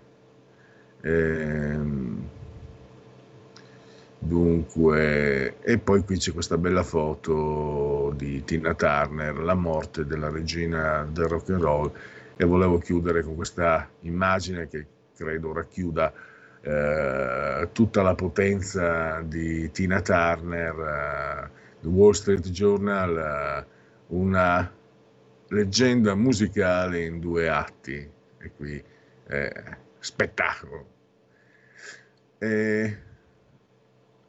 [0.99, 2.27] Ehm,
[4.19, 11.07] dunque, e poi qui c'è questa bella foto di Tina Turner, la morte della regina
[11.09, 11.89] del rock and roll,
[12.35, 14.85] e volevo chiudere con questa immagine che
[15.15, 16.11] credo racchiuda
[16.59, 21.61] eh, tutta la potenza di Tina Turner.
[21.83, 23.65] The Wall Street Journal, eh,
[24.07, 24.71] una
[25.49, 28.81] leggenda musicale in due atti, e qui
[29.27, 30.87] eh, spettacolo.
[32.37, 32.97] E,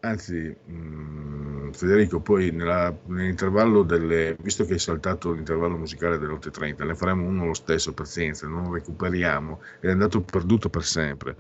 [0.01, 6.85] anzi, mh, Federico, poi nella- nell'intervallo delle, visto che hai saltato l'intervallo musicale delle 8.30,
[6.85, 11.37] ne faremo uno lo stesso, pazienza, non recuperiamo, è andato perduto per sempre.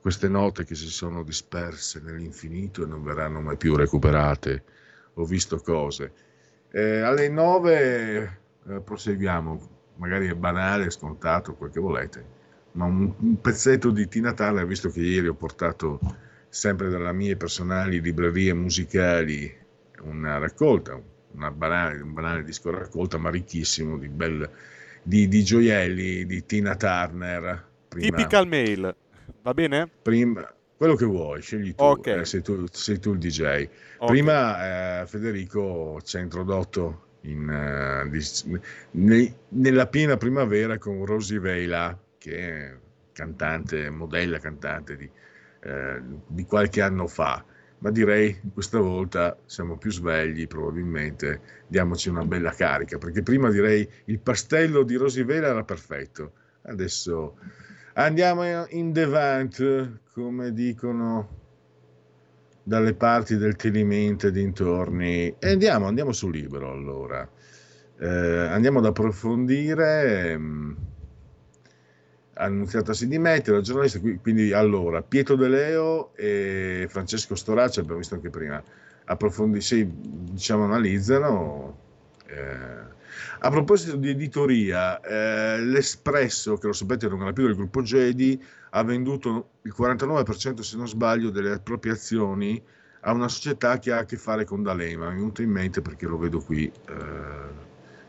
[0.00, 4.78] Queste note che si sono disperse nell'infinito e non verranno mai più recuperate
[5.14, 6.12] ho visto cose.
[6.70, 8.38] Eh, alle 9
[8.68, 12.24] eh, proseguiamo, magari è banale, scontato, quel che volete,
[12.72, 15.98] ma un, un pezzetto di Tina Turner, visto che ieri ho portato
[16.48, 19.58] sempre dalle mie personali librerie musicali
[20.02, 21.00] una raccolta,
[21.32, 24.48] una banale, un banale disco raccolta, ma ricchissimo di, bel,
[25.02, 27.68] di, di gioielli di Tina Turner.
[27.88, 28.94] Prima, Typical mail,
[29.42, 29.90] va bene?
[30.02, 30.48] prima,
[30.80, 32.06] quello che vuoi, scegli tu, Ok.
[32.06, 33.68] eh, sei, tu sei tu il DJ.
[33.98, 34.06] Ok.
[34.06, 38.60] Prima eh, Federico ci ha introdotto in, eh, di-
[38.92, 42.74] ne- nella piena primavera con Rosy Vela, che è
[43.12, 45.10] cantante, modella cantante di,
[45.64, 47.44] eh, di qualche anno fa.
[47.80, 53.86] Ma direi questa volta siamo più svegli, probabilmente diamoci una bella carica, perché prima direi
[54.06, 56.32] il pastello di Rosy Vela era perfetto.
[56.62, 57.36] Adesso
[57.94, 59.58] andiamo in devant,
[60.20, 61.38] come dicono
[62.62, 65.34] dalle parti del Telimento e dintorni.
[65.38, 67.28] E andiamo, andiamo sul libro allora.
[67.98, 70.30] Eh, andiamo ad approfondire.
[70.32, 70.76] ehm,
[72.34, 77.80] ha annunciato si dimette la giornalista, qui- quindi allora Pietro De Leo e Francesco Storaccia,
[77.80, 78.62] abbiamo visto anche prima,
[79.04, 81.78] approfondi, sì, diciamo analizzano.
[82.26, 82.98] eh.
[83.42, 88.38] A proposito di editoria, eh, l'Espresso, che lo sapete non la più del gruppo Gedi,
[88.70, 92.62] ha venduto il 49% se non sbaglio delle proprie azioni
[93.00, 95.80] a una società che ha a che fare con D'Alema, mi è venuto in mente
[95.80, 96.92] perché lo vedo qui eh,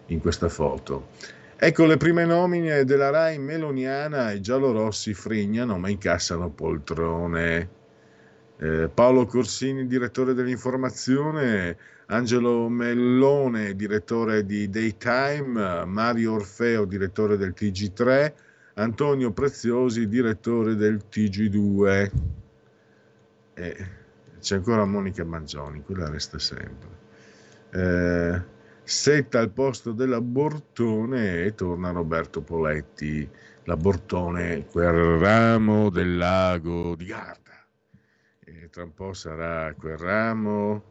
[0.07, 1.07] in questa foto.
[1.55, 7.69] Ecco le prime nomine della Rai Meloniana e giallorossi frignano ma incassano poltrone.
[8.57, 11.77] Eh, Paolo Corsini, direttore dell'informazione,
[12.11, 18.33] Angelo Mellone, direttore di Daytime, Mario Orfeo, direttore del TG3,
[18.73, 22.11] Antonio Preziosi, direttore del TG2.
[23.53, 23.87] E
[24.41, 26.89] c'è ancora Monica Mangioni, quella resta sempre.
[27.69, 28.41] Eh,
[28.83, 33.25] Setta al posto della Bortone e torna Roberto Poletti,
[33.63, 37.65] la Bortone, quel ramo del lago di Garda.
[38.43, 40.90] E tra un po' sarà quel ramo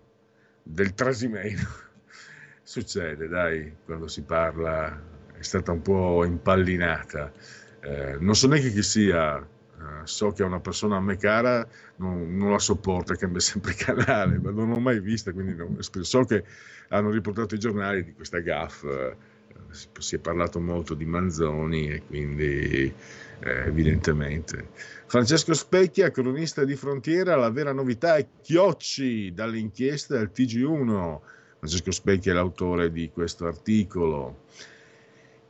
[0.62, 1.60] del Trasimeno.
[2.62, 5.00] Succede, dai, quando si parla,
[5.32, 7.32] è stata un po' impallinata.
[7.80, 11.66] Eh, non so neanche chi sia, eh, so che è una persona a me cara,
[11.96, 16.24] non, non la sopporta, cambia sempre canale, ma non l'ho mai vista, quindi non- so
[16.24, 16.44] che
[16.88, 18.84] hanno riportato i giornali di questa gaff.
[18.84, 19.16] eh,
[19.98, 22.92] si è parlato molto di Manzoni e quindi
[23.40, 24.68] eh, evidentemente.
[25.06, 31.18] Francesco Specchia, cronista di frontiera, la vera novità è Chiocci dall'inchiesta del TG1.
[31.58, 34.44] Francesco Specchia è l'autore di questo articolo.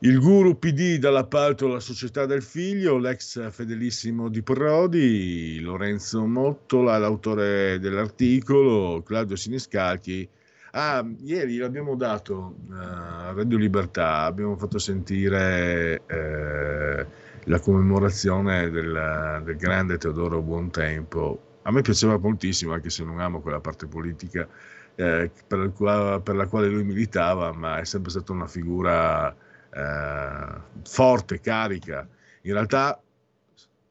[0.03, 7.77] Il guru PD dall'appalto alla società del figlio, l'ex fedelissimo di Prodi, Lorenzo Mottola, l'autore
[7.77, 10.27] dell'articolo, Claudio Siniscalchi.
[10.71, 17.05] Ah, ieri l'abbiamo dato eh, a Radio Libertà, abbiamo fatto sentire eh,
[17.45, 21.49] la commemorazione del, del grande Teodoro Buontempo.
[21.63, 24.47] A me piaceva moltissimo, anche se non amo quella parte politica
[24.95, 29.35] eh, per, la per la quale lui militava, ma è sempre stata una figura
[29.73, 32.07] eh, forte, carica.
[32.43, 33.01] In realtà,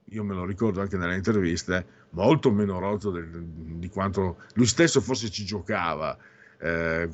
[0.07, 5.01] io me lo ricordo anche nelle interviste, molto meno rozzo del- di quanto lui stesso
[5.01, 6.17] forse ci giocava.
[6.63, 7.09] eh,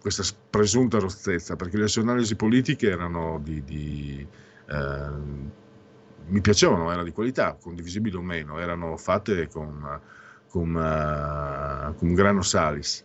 [0.00, 4.26] questa presunta rozzezza perché le sue analisi politiche erano di, di,
[4.66, 5.50] ehm,
[6.26, 10.00] mi piacevano, erano di qualità, condivisibili o meno, erano fatte con,
[10.48, 13.04] con, eh, con grano salis.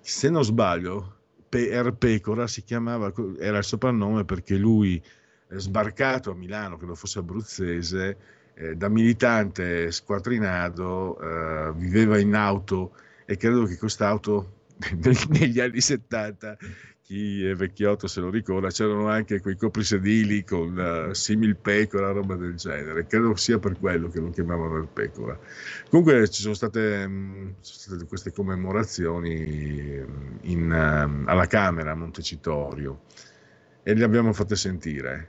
[0.00, 1.16] Se non sbaglio,
[1.48, 5.00] Per Pecora si chiamava, era il soprannome perché lui,
[5.48, 8.16] eh, sbarcato a Milano, credo fosse abruzzese,
[8.54, 12.94] eh, da militante squadrinato, eh, viveva in auto
[13.24, 14.60] e credo che quest'auto
[15.28, 16.56] negli anni 70
[17.12, 22.36] chi è vecchiotto se lo ricorda, c'erano anche quei coprisedili con uh, simil pecora, roba
[22.36, 23.06] del genere.
[23.06, 25.38] Credo sia per quello che lo chiamavano il pecora.
[25.90, 31.90] Comunque ci sono state, mh, ci sono state queste commemorazioni mh, in, um, alla Camera
[31.90, 33.02] a Montecitorio
[33.82, 35.28] e le abbiamo fatte sentire.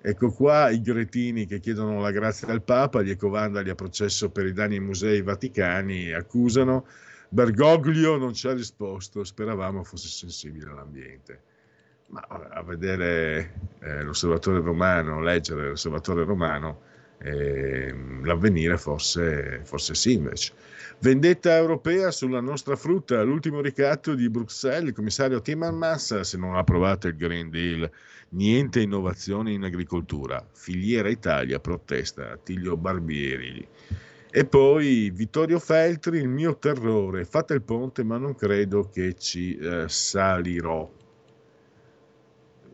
[0.00, 4.46] Ecco qua i gretini che chiedono la grazia al Papa, gli ecovandali a processo per
[4.46, 6.84] i danni ai musei vaticani accusano
[7.32, 11.42] Bergoglio non ci ha risposto, speravamo fosse sensibile all'ambiente.
[12.08, 16.80] Ma a vedere eh, l'osservatore romano, leggere l'osservatore romano,
[17.18, 17.94] eh,
[18.24, 20.52] l'avvenire forse, forse sì invece.
[20.98, 26.58] Vendetta europea sulla nostra frutta, l'ultimo ricatto di Bruxelles, il commissario Timmermans, se non ha
[26.58, 27.88] approvato il Green Deal,
[28.30, 30.44] niente innovazione in agricoltura.
[30.52, 33.66] Filiera Italia protesta, Attilio Barbieri.
[34.32, 39.56] E poi Vittorio Feltri, il mio terrore, fate il ponte ma non credo che ci
[39.56, 40.88] eh, salirò.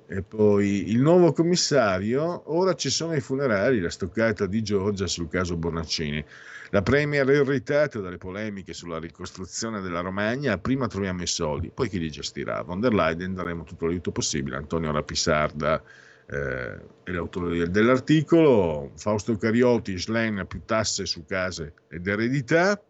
[0.09, 5.29] E poi il nuovo commissario, ora ci sono i funerali, la stoccata di Giorgia sul
[5.29, 6.23] caso Bonaccini.
[6.71, 11.89] La Premier è irritata dalle polemiche sulla ricostruzione della Romagna, prima troviamo i soldi, poi
[11.89, 12.61] chi li gestirà?
[12.63, 15.83] Von der Leyen daremo tutto l'aiuto possibile, Antonio Rapisarda
[16.27, 22.83] è l'autore dell'articolo, Fausto Carioti, Schlen più tasse su case ed eredità,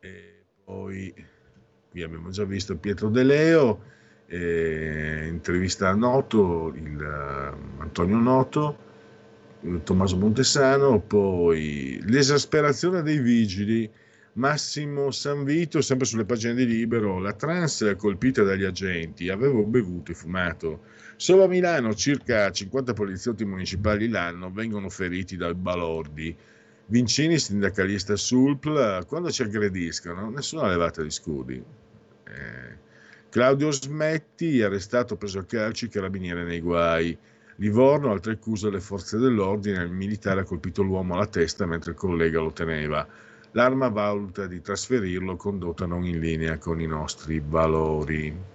[0.00, 1.14] e poi
[1.90, 3.82] qui abbiamo già visto Pietro De Leo,
[4.26, 8.78] eh, intervista a Noto, il, eh, Antonio Noto,
[9.60, 13.88] eh, Tommaso Montesano, poi l'esasperazione dei vigili,
[14.34, 20.14] Massimo Sanvito, sempre sulle pagine di Libero, la trans colpita dagli agenti, avevo bevuto e
[20.14, 20.80] fumato.
[21.22, 26.36] Solo a Milano circa 50 poliziotti municipali l'anno vengono feriti dai balordi.
[26.86, 31.62] Vincini, sindacalista SULPL, quando ci aggrediscono, nessuna levata di scudi.
[32.24, 32.76] Eh,
[33.28, 37.16] Claudio Smetti, arrestato preso a calci, carabiniere nei guai.
[37.54, 41.96] Livorno, altre accuse alle forze dell'ordine, il militare ha colpito l'uomo alla testa mentre il
[41.96, 43.06] collega lo teneva.
[43.52, 48.51] L'arma valuta di trasferirlo, condotta non in linea con i nostri valori.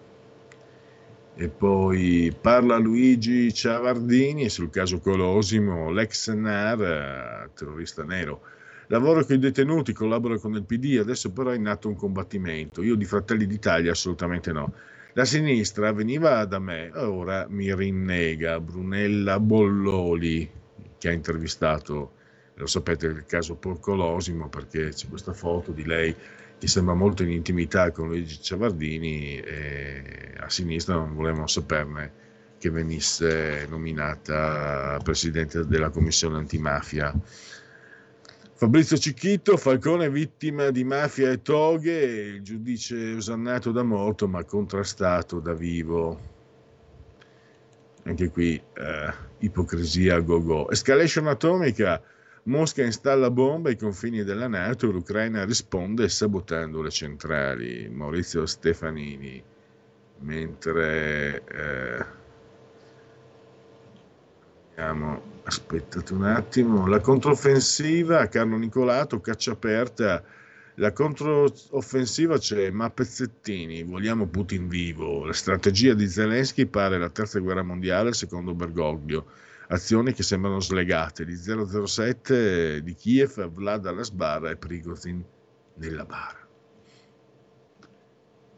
[1.40, 8.42] E poi parla Luigi Ciavardini sul caso Colosimo, l'ex NAR, eh, terrorista nero.
[8.88, 12.82] Lavoro con i detenuti, collabora con il PD, adesso però è in atto un combattimento.
[12.82, 14.74] Io di Fratelli d'Italia assolutamente no.
[15.14, 18.60] La sinistra veniva da me, ora mi rinnega.
[18.60, 20.50] Brunella Bolloli,
[20.98, 22.14] che ha intervistato,
[22.56, 26.16] lo sapete, il caso Porcolosimo, perché c'è questa foto di lei
[26.60, 32.26] che sembra molto in intimità con Luigi Ciavardini e a sinistra non volevano saperne
[32.58, 37.14] che venisse nominata presidente della commissione antimafia.
[38.54, 45.40] Fabrizio Cicchito, Falcone vittima di mafia e toghe, il giudice osannato da morto ma contrastato
[45.40, 46.20] da vivo.
[48.06, 50.72] Anche qui eh, ipocrisia go-go.
[50.72, 52.02] Escalation atomica,
[52.48, 57.90] Mosca installa bombe ai confini della Nato, l'Ucraina risponde sabotando le centrali.
[57.90, 59.44] Maurizio Stefanini.
[60.19, 62.06] Mentre eh,
[64.69, 70.24] vediamo, aspettate un attimo, la controffensiva, Carlo Nicolato, caccia aperta.
[70.76, 75.26] La controffensiva c'è, ma pezzettini, vogliamo Putin vivo.
[75.26, 79.26] La strategia di Zelensky pare la terza guerra mondiale, secondo Bergoglio
[79.68, 85.23] azioni che sembrano slegate di 007 di Kiev, Vlad alla sbarra e Prigozhin
[85.76, 86.45] nella bara.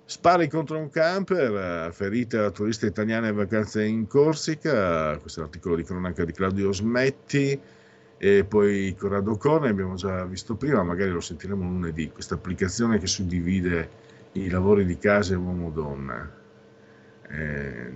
[0.06, 5.76] Spari contro un camper, ferita la turista italiana in vacanze in Corsica, questo è l'articolo
[5.76, 7.62] di cronaca di Claudio Smetti,
[8.18, 13.06] e poi Corrado Cone, abbiamo già visto prima, magari lo sentiremo lunedì, questa applicazione che
[13.06, 13.90] suddivide
[14.34, 16.38] i lavori di casa uomo-donna.
[17.30, 17.94] Eh,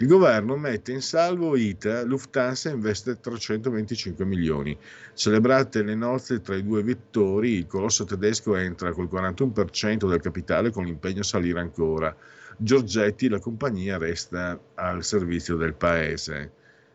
[0.00, 4.78] il governo mette in salvo ITA, Lufthansa investe 325 milioni.
[5.14, 10.70] Celebrate le nozze tra i due vettori, il colosso tedesco entra col 41% del capitale
[10.70, 12.14] con l'impegno a salire ancora.
[12.56, 16.52] Giorgetti, la compagnia resta al servizio del paese.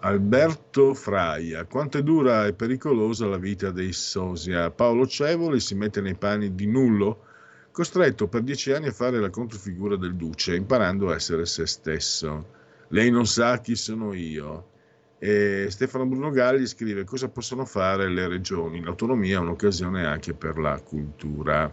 [0.00, 4.70] Alberto Fraia, quanto è dura e pericolosa la vita dei Sosia.
[4.70, 7.24] Paolo Cevoli si mette nei panni di Nullo,
[7.72, 12.56] costretto per dieci anni a fare la controfigura del duce, imparando a essere se stesso.
[12.88, 14.76] Lei non sa chi sono io.
[15.18, 18.80] E Stefano Bruno Galli scrive cosa possono fare le regioni.
[18.80, 21.68] L'autonomia è un'occasione anche per la cultura.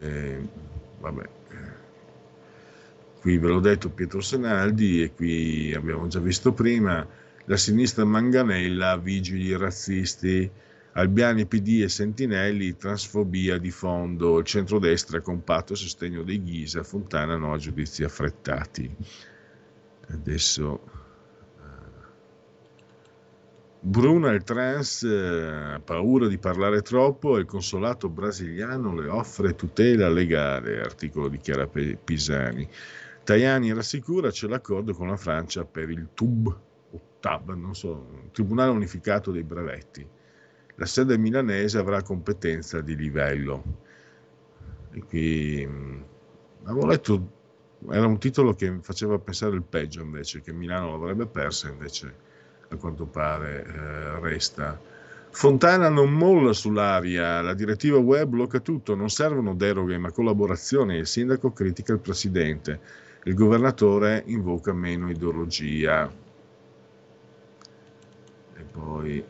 [0.00, 0.48] E,
[1.00, 1.37] vabbè
[3.28, 7.06] qui ve l'ho detto Pietro Senaldi e qui abbiamo già visto prima
[7.44, 10.50] la sinistra manganella, vigili razzisti,
[10.92, 17.52] Albiani PD e Sentinelli, transfobia di fondo, il centrodestra compatto sostegno dei Ghisa, Fontana no
[17.52, 18.90] a giudizi affrettati.
[20.08, 20.80] Adesso
[23.80, 29.54] Bruna il trans ha eh, paura di parlare troppo e il consolato brasiliano le offre
[29.54, 32.68] tutela legale, articolo di Chiara Pisani.
[33.28, 36.46] Tajani rassicura c'è l'accordo con la Francia per il TUB,
[36.92, 40.08] o TAB, non so, Tribunale Unificato dei Brevetti.
[40.76, 43.62] La sede milanese avrà competenza di livello.
[44.92, 46.04] E qui mh,
[46.62, 47.30] avevo letto,
[47.90, 52.14] era un titolo che faceva pensare il peggio invece, che Milano l'avrebbe persa, invece
[52.70, 54.80] a quanto pare eh, resta.
[55.28, 60.96] Fontana non molla sull'aria, la direttiva web blocca tutto, non servono deroghe ma collaborazioni.
[60.96, 62.80] Il sindaco critica il presidente,
[63.28, 66.10] il governatore invoca meno ideologia.
[68.56, 69.24] E poi eh,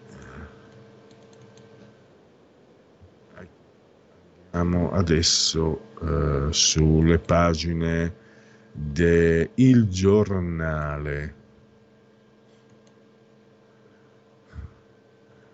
[4.52, 8.14] andiamo adesso eh, sulle pagine
[8.70, 11.34] del Giornale.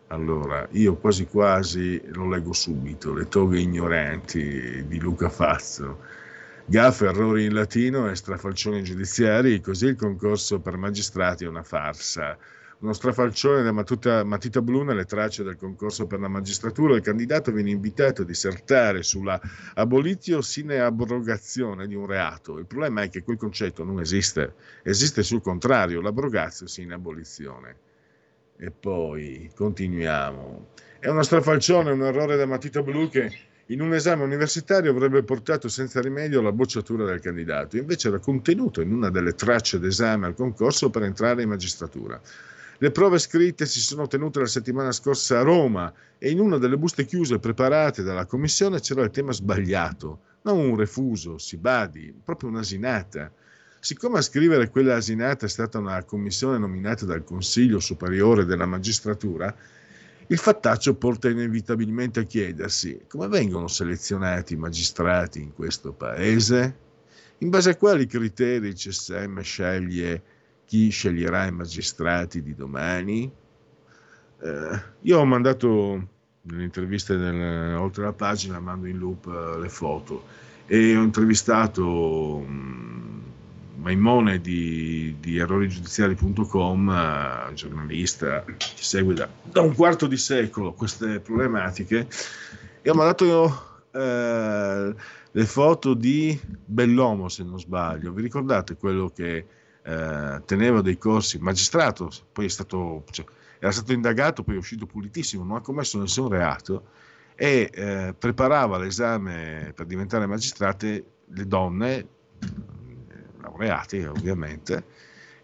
[0.08, 6.13] Allora, io quasi quasi lo leggo subito, Le toghe ignoranti di Luca Fazzo.
[6.66, 12.38] Gaffe, errori in latino e strafalcioni giudiziari, così il concorso per magistrati è una farsa.
[12.78, 17.52] Uno strafalcione da matita, matita blu nelle tracce del concorso per la magistratura, il candidato
[17.52, 19.38] viene invitato a dissertare sulla
[19.74, 22.58] abolitio sine abrogazione di un reato.
[22.58, 24.54] Il problema è che quel concetto non esiste,
[24.84, 27.76] esiste sul contrario, l'abrogatio sine abolizione.
[28.56, 30.68] E poi continuiamo.
[30.98, 33.30] È uno strafalcione, un errore da matita blu che
[33.68, 38.82] in un esame universitario avrebbe portato senza rimedio alla bocciatura del candidato, invece era contenuto
[38.82, 42.20] in una delle tracce d'esame al concorso per entrare in magistratura.
[42.78, 46.76] Le prove scritte si sono tenute la settimana scorsa a Roma e in una delle
[46.76, 52.50] buste chiuse preparate dalla commissione c'era il tema sbagliato, non un refuso, si badi, proprio
[52.50, 53.32] un'asinata.
[53.80, 59.54] Siccome a scrivere quella asinata è stata una commissione nominata dal Consiglio Superiore della Magistratura,
[60.28, 66.82] il fattaccio porta inevitabilmente a chiedersi come vengono selezionati i magistrati in questo paese?
[67.38, 70.22] In base a quali criteri il CSM sceglie
[70.64, 73.30] chi sceglierà i magistrati di domani?
[74.40, 76.09] Eh, io ho mandato
[76.42, 80.24] nelle interviste del, oltre la pagina, mando in loop eh, le foto
[80.66, 83.22] e ho intervistato mh,
[83.76, 91.20] Maimone di, di errorigiudiziari.com, eh, giornalista che segue da, da, un quarto di secolo queste
[91.20, 92.06] problematiche,
[92.82, 94.94] e ho mandato eh,
[95.30, 98.12] le foto di Bellomo, se non sbaglio.
[98.12, 99.46] Vi ricordate quello che
[99.82, 103.24] eh, teneva dei corsi, magistrato, poi è stato, cioè,
[103.59, 106.88] era stato indagato, poi è uscito pulitissimo, non ha commesso nessun reato
[107.36, 112.06] e eh, preparava l'esame per diventare magistrate le donne
[113.55, 114.85] laureati ovviamente,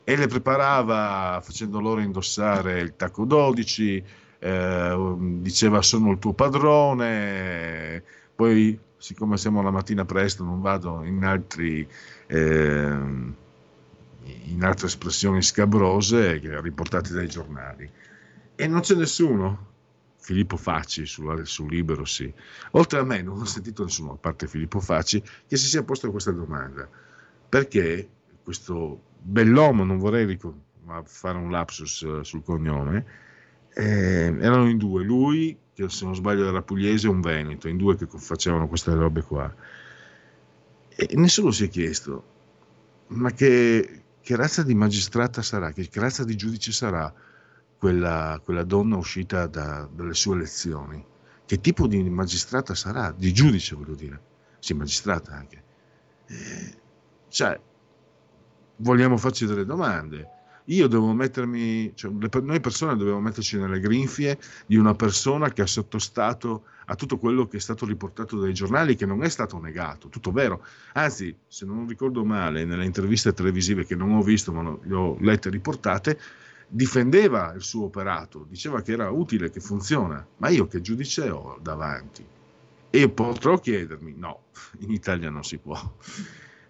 [0.05, 4.05] e le preparava facendo loro indossare il tacco 12,
[4.39, 8.03] eh, diceva sono il tuo padrone,
[8.35, 11.87] poi siccome siamo la mattina presto non vado in, altri,
[12.27, 12.99] eh,
[14.24, 17.89] in altre espressioni scabrose riportate dai giornali.
[18.57, 19.69] E non c'è nessuno,
[20.19, 22.31] Filippo Facci sul, sul, Libero sì.
[22.73, 26.11] Oltre a me non ho sentito nessuno, a parte Filippo Facci, che si sia posto
[26.11, 26.89] questa domanda
[27.51, 28.09] perché
[28.44, 30.47] questo bell'uomo, non vorrei ric-
[31.05, 33.05] fare un lapsus uh, sul cognome,
[33.74, 37.77] eh, erano in due, lui, che se non sbaglio era pugliese, e un veneto, in
[37.77, 39.52] due che facevano queste robe qua.
[40.97, 42.24] E nessuno si è chiesto,
[43.09, 47.12] ma che, che razza di magistrata sarà, che razza di giudice sarà
[47.77, 51.05] quella, quella donna uscita da, dalle sue lezioni?
[51.47, 53.10] Che tipo di magistrata sarà?
[53.10, 54.20] Di giudice, voglio dire.
[54.60, 55.62] Sì, magistrata anche.
[56.27, 56.80] Eh,
[57.31, 57.59] cioè,
[58.77, 60.28] vogliamo farci delle domande.
[60.65, 65.62] Io devo mettermi, cioè, le, noi persone dobbiamo metterci nelle grinfie di una persona che
[65.62, 69.59] ha sottostato a tutto quello che è stato riportato dai giornali, che non è stato
[69.59, 70.65] negato, tutto vero.
[70.93, 75.16] Anzi, se non ricordo male, nelle interviste televisive che non ho visto, ma le ho
[75.20, 76.19] lette e riportate,
[76.69, 80.24] difendeva il suo operato, diceva che era utile, che funziona.
[80.36, 82.24] Ma io che giudice ho davanti?
[82.90, 84.44] E potrò chiedermi, no,
[84.81, 85.97] in Italia non si può.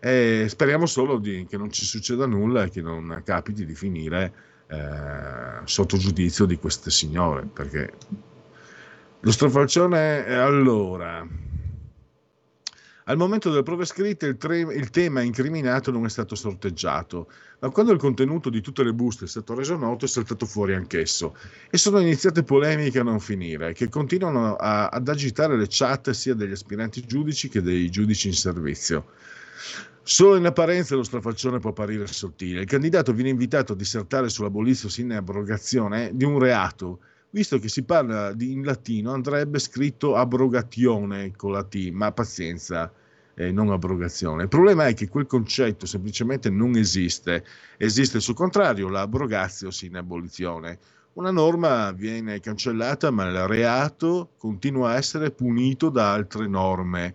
[0.00, 4.32] E speriamo solo di, che non ci succeda nulla e che non capiti di finire
[4.66, 7.92] eh, sotto giudizio di queste signore, perché
[9.20, 11.26] lo strafalcione è allora.
[13.04, 17.28] Al momento delle prove scritte il, tre, il, tema incriminato non è stato sorteggiato,
[17.58, 20.74] ma quando il contenuto di tutte le buste è stato reso noto è saltato fuori
[20.74, 21.36] anch'esso
[21.68, 26.34] e sono iniziate polemiche a non finire che continuano a, ad agitare le chat sia
[26.34, 29.06] degli aspiranti giudici che dei giudici in servizio.
[30.02, 32.62] Solo in apparenza lo strafalcione può apparire sottile.
[32.62, 37.00] Il candidato viene invitato a dissertare sull'abolizio sin abrogazione di un reato.
[37.30, 42.92] Visto che si parla di, in latino, andrebbe scritto abrogatione con la T, ma pazienza,
[43.34, 44.42] eh, non abrogazione.
[44.42, 47.44] Il problema è che quel concetto semplicemente non esiste.
[47.76, 50.78] Esiste sul contrario l'abrogazio sin abolizione.
[51.12, 57.14] Una norma viene cancellata, ma il reato continua a essere punito da altre norme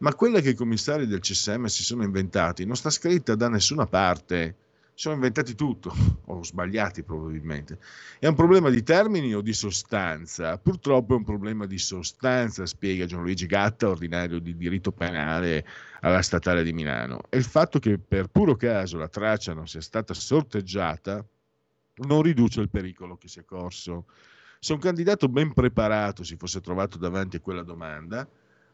[0.00, 3.86] ma quella che i commissari del CSM si sono inventati non sta scritta da nessuna
[3.86, 4.56] parte.
[4.94, 5.92] sono inventati tutto,
[6.26, 7.78] o sbagliati probabilmente.
[8.18, 10.56] È un problema di termini o di sostanza?
[10.58, 15.66] Purtroppo è un problema di sostanza, spiega Gianluigi Gatta, ordinario di diritto penale
[16.00, 17.20] alla Statale di Milano.
[17.28, 21.24] E il fatto che per puro caso la traccia non sia stata sorteggiata
[21.98, 24.06] non riduce il pericolo che si è corso.
[24.58, 28.26] Se un candidato ben preparato si fosse trovato davanti a quella domanda,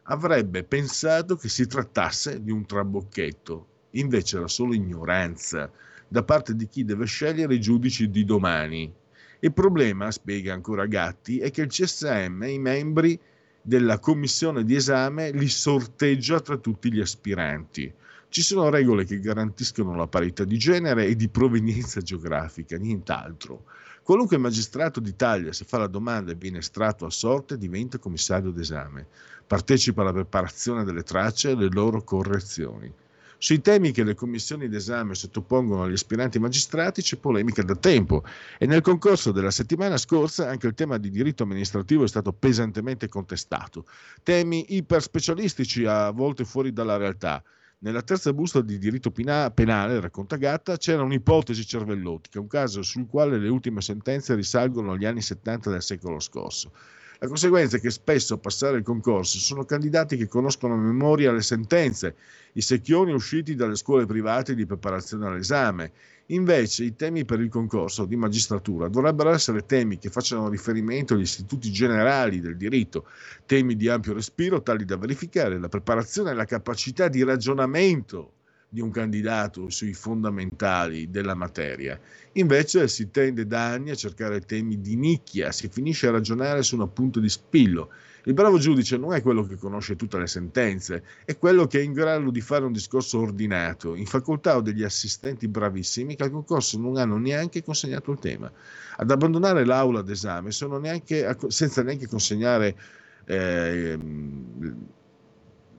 [0.05, 5.71] avrebbe pensato che si trattasse di un trabocchetto, invece era solo ignoranza
[6.09, 8.93] da parte di chi deve scegliere i giudici di domani.
[9.41, 13.19] Il problema, spiega ancora Gatti, è che il CSM i membri
[13.63, 17.93] della commissione di esame li sorteggia tra tutti gli aspiranti.
[18.29, 23.65] Ci sono regole che garantiscono la parità di genere e di provenienza geografica, nient'altro.
[24.05, 29.07] Qualunque magistrato d'Italia, se fa la domanda e viene estratto a sorte, diventa commissario d'esame.
[29.47, 32.93] Partecipa alla preparazione delle tracce e alle loro correzioni.
[33.39, 38.25] Sui temi che le commissioni d'esame sottopongono agli aspiranti magistrati c'è polemica da tempo
[38.59, 43.09] e nel concorso della settimana scorsa anche il tema di diritto amministrativo è stato pesantemente
[43.09, 43.85] contestato.
[44.25, 47.41] Temi iperspecialistici a volte fuori dalla realtà.
[47.85, 53.39] Nella terza busta di diritto penale, racconta Gatta, c'era un'ipotesi cervellotica, un caso sul quale
[53.39, 56.71] le ultime sentenze risalgono agli anni 70 del secolo scorso.
[57.19, 61.33] La conseguenza è che spesso a passare il concorso sono candidati che conoscono a memoria
[61.33, 62.15] le sentenze,
[62.53, 65.91] i secchioni usciti dalle scuole private di preparazione all'esame.
[66.27, 71.23] Invece i temi per il concorso di magistratura dovrebbero essere temi che facciano riferimento agli
[71.23, 73.07] istituti generali del diritto,
[73.45, 78.35] temi di ampio respiro tali da verificare la preparazione e la capacità di ragionamento
[78.69, 82.01] di un candidato sui fondamentali della materia.
[82.33, 86.77] Invece si tende da anni a cercare temi di nicchia, si finisce a ragionare su
[86.77, 87.91] un appunto di spillo.
[88.25, 91.83] Il bravo giudice non è quello che conosce tutte le sentenze, è quello che è
[91.83, 93.97] in grado di fare un discorso ordinato.
[93.97, 98.49] In facoltà ho degli assistenti bravissimi che al concorso non hanno neanche consegnato il tema.
[98.97, 100.51] Ad abbandonare l'aula d'esame
[100.81, 102.77] neanche, senza neanche consegnare
[103.25, 103.99] eh,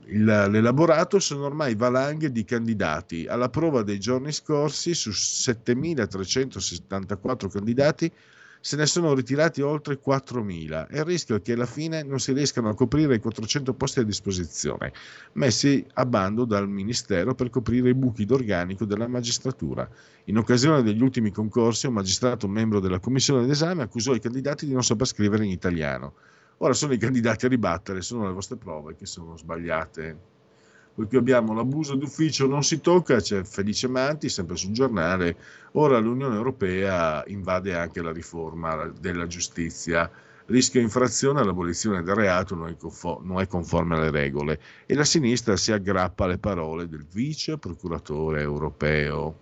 [0.06, 3.26] l'elaborato sono ormai valanghe di candidati.
[3.26, 8.12] Alla prova dei giorni scorsi, su 7.374 candidati,
[8.66, 12.32] se ne sono ritirati oltre 4.000 e il rischio è che alla fine non si
[12.32, 14.90] riescano a coprire i 400 posti a disposizione,
[15.32, 19.86] messi a bando dal Ministero per coprire i buchi d'organico della magistratura.
[20.24, 24.72] In occasione degli ultimi concorsi, un magistrato membro della commissione d'esame accusò i candidati di
[24.72, 26.14] non saper scrivere in italiano.
[26.58, 30.33] Ora sono i candidati a ribattere, sono le vostre prove che sono sbagliate.
[30.94, 35.36] Poi qui abbiamo l'abuso d'ufficio non si tocca, c'è Felice Manti, sempre sul giornale.
[35.72, 40.08] Ora l'Unione Europea invade anche la riforma della giustizia.
[40.46, 45.04] Rischio infrazione all'abolizione del reato non è, conforme, non è conforme alle regole e la
[45.04, 49.38] sinistra si aggrappa alle parole del vice procuratore europeo.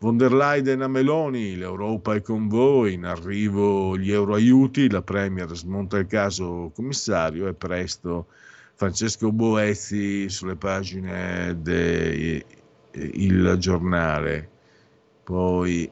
[0.00, 5.54] Von der Leyen a Meloni, l'Europa è con voi, in arrivo gli euroaiuti, la Premier
[5.54, 8.26] smonta il caso commissario e presto
[8.82, 12.44] Francesco Boezzi sulle pagine del
[13.58, 14.50] giornale.
[15.22, 15.88] Poi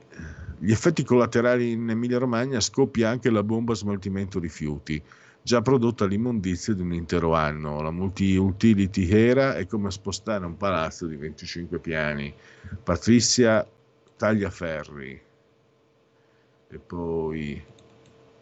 [0.59, 5.01] gli effetti collaterali in Emilia Romagna scoppia anche la bomba smaltimento rifiuti,
[5.41, 7.81] già prodotta l'immondizia di un intero anno.
[7.81, 12.35] La multi-utility era è come spostare un palazzo di 25 piani.
[12.83, 13.65] Patrizia
[14.17, 15.23] Tagliaferri.
[16.73, 17.63] E poi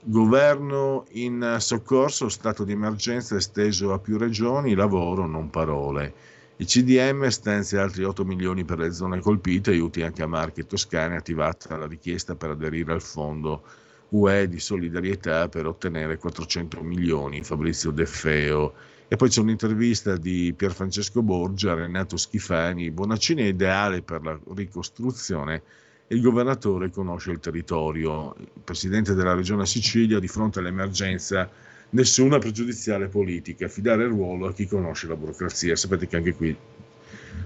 [0.02, 6.14] governo in soccorso, stato di emergenza esteso a più regioni, lavoro, non parole.
[6.56, 10.66] Il CDM stanzia altri 8 milioni per le zone colpite, aiuti anche a Marche e
[10.66, 13.62] Toscane, attivata la richiesta per aderire al fondo
[14.10, 18.74] UE di solidarietà per ottenere 400 milioni, Fabrizio De Feo.
[19.06, 25.62] E poi c'è un'intervista di Pierfrancesco Borgia, Renato Schifani, Bonaccini è ideale per la ricostruzione
[26.08, 28.34] il governatore conosce il territorio.
[28.38, 31.48] Il presidente della regione Sicilia, di fronte all'emergenza,
[31.90, 35.76] nessuna pregiudiziale politica, affidare il ruolo a chi conosce la burocrazia.
[35.76, 36.56] Sapete che anche qui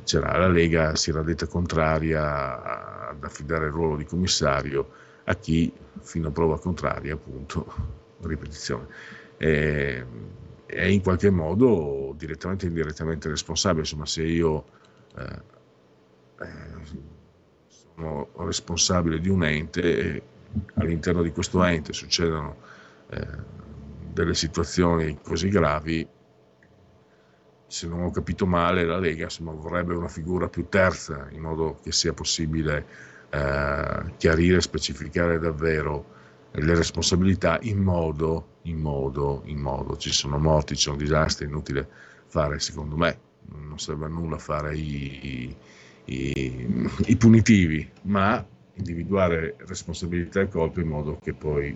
[0.05, 4.90] c'era la Lega, si era detta contraria ad affidare il ruolo di commissario
[5.24, 7.66] a chi, fino a prova contraria, appunto,
[8.22, 8.86] ripetizione,
[9.36, 10.05] è,
[10.66, 13.80] è in qualche modo direttamente o indirettamente responsabile.
[13.80, 14.64] Insomma, se io
[15.16, 15.43] eh,
[16.40, 17.12] eh,
[18.02, 20.22] sono responsabile di un ente e
[20.74, 22.56] all'interno di questo ente succedono
[23.10, 23.26] eh,
[24.12, 26.06] delle situazioni così gravi,
[27.66, 31.78] se non ho capito male la Lega insomma, vorrebbe una figura più terza in modo
[31.82, 32.86] che sia possibile
[33.30, 36.20] eh, chiarire e specificare davvero
[36.50, 41.48] le responsabilità in modo, in modo, in modo, ci sono morti, ci sono disastri, è
[41.48, 41.88] inutile
[42.26, 43.18] fare, secondo me,
[43.54, 45.56] non serve a nulla fare i, i
[46.06, 51.74] i, i punitivi, ma individuare responsabilità e colpe in modo che poi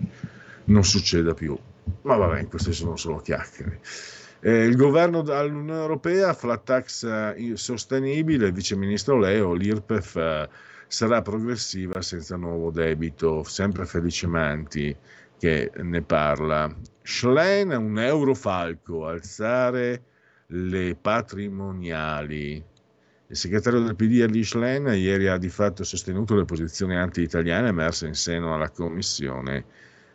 [0.65, 1.57] non succeda più.
[2.01, 3.79] Ma vabbè, queste sono solo chiacchiere.
[4.39, 10.49] Eh, il governo dall'Unione Europea, flat tax eh, sostenibile, il viceministro Leo, l'IRPEF eh,
[10.87, 14.95] sarà progressiva senza nuovo debito, sempre Felicimanti
[15.39, 16.73] che ne parla.
[17.01, 20.03] Schlein, un eurofalco, alzare
[20.47, 22.63] le patrimoniali.
[23.29, 28.07] Il segretario del PD Erli Schlein ieri ha di fatto sostenuto le posizioni anti-italiane emerse
[28.07, 29.65] in seno alla Commissione,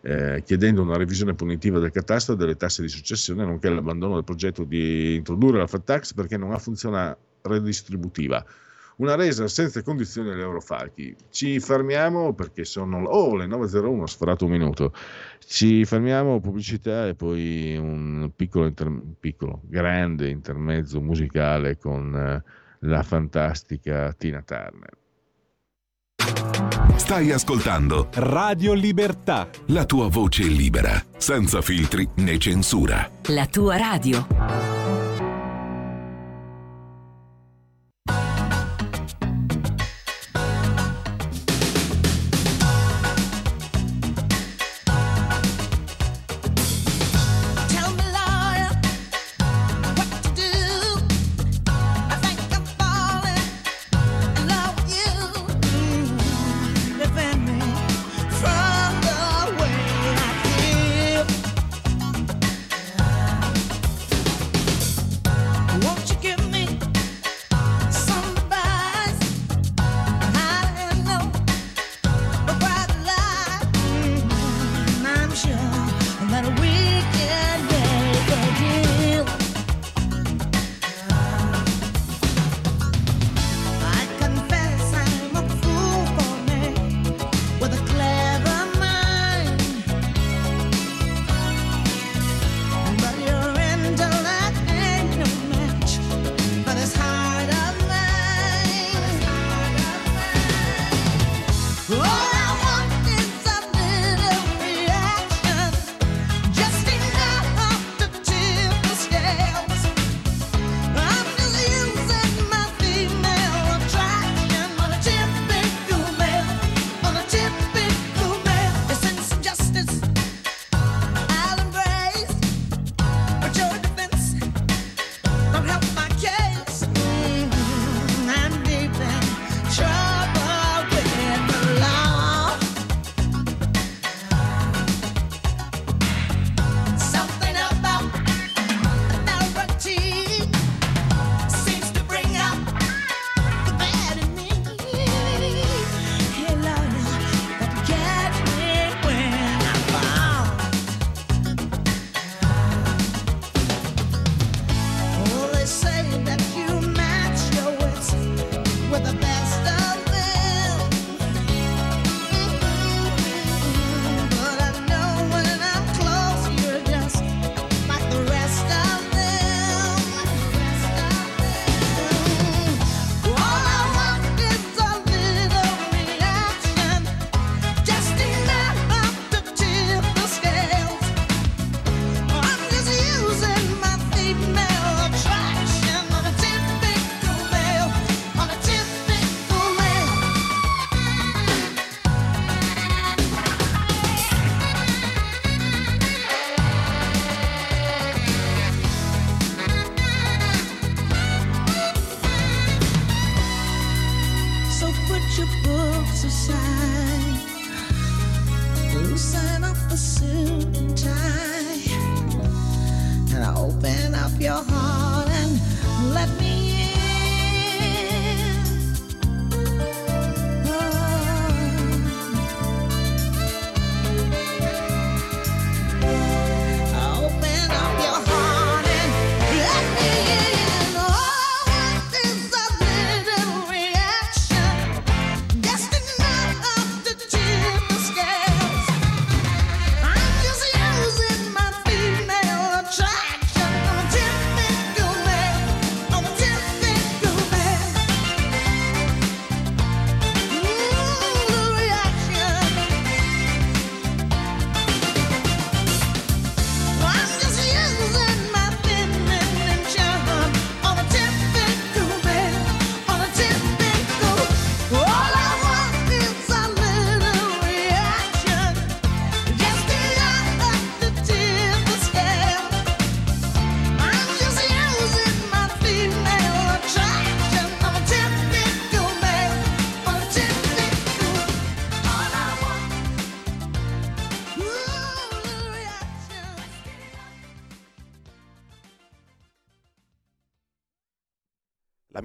[0.01, 4.65] eh, chiedendo una revisione punitiva del catasto delle tasse di successione, nonché l'abbandono del progetto
[4.65, 8.43] di introdurre la flat tax perché non ha funzione redistributiva.
[8.97, 11.15] Una resa senza condizioni agli eurofalchi.
[11.29, 14.95] Ci fermiamo perché sono oh, le 9.01, sforato un minuto.
[15.39, 23.03] Ci fermiamo, pubblicità e poi un piccolo, inter- piccolo grande intermezzo musicale con eh, la
[23.03, 25.01] fantastica Tina Turner.
[26.97, 29.49] Stai ascoltando Radio Libertà.
[29.67, 33.11] la tua voce libera, senza filtri né censura.
[33.29, 34.72] La tua radio.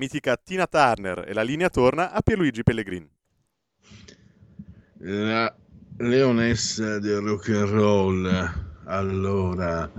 [0.07, 3.09] Mitica Tina Turner e la linea torna a Pierluigi Pellegrini.
[4.99, 5.53] La
[5.97, 8.51] leonessa del rock and roll.
[8.85, 9.91] Allora,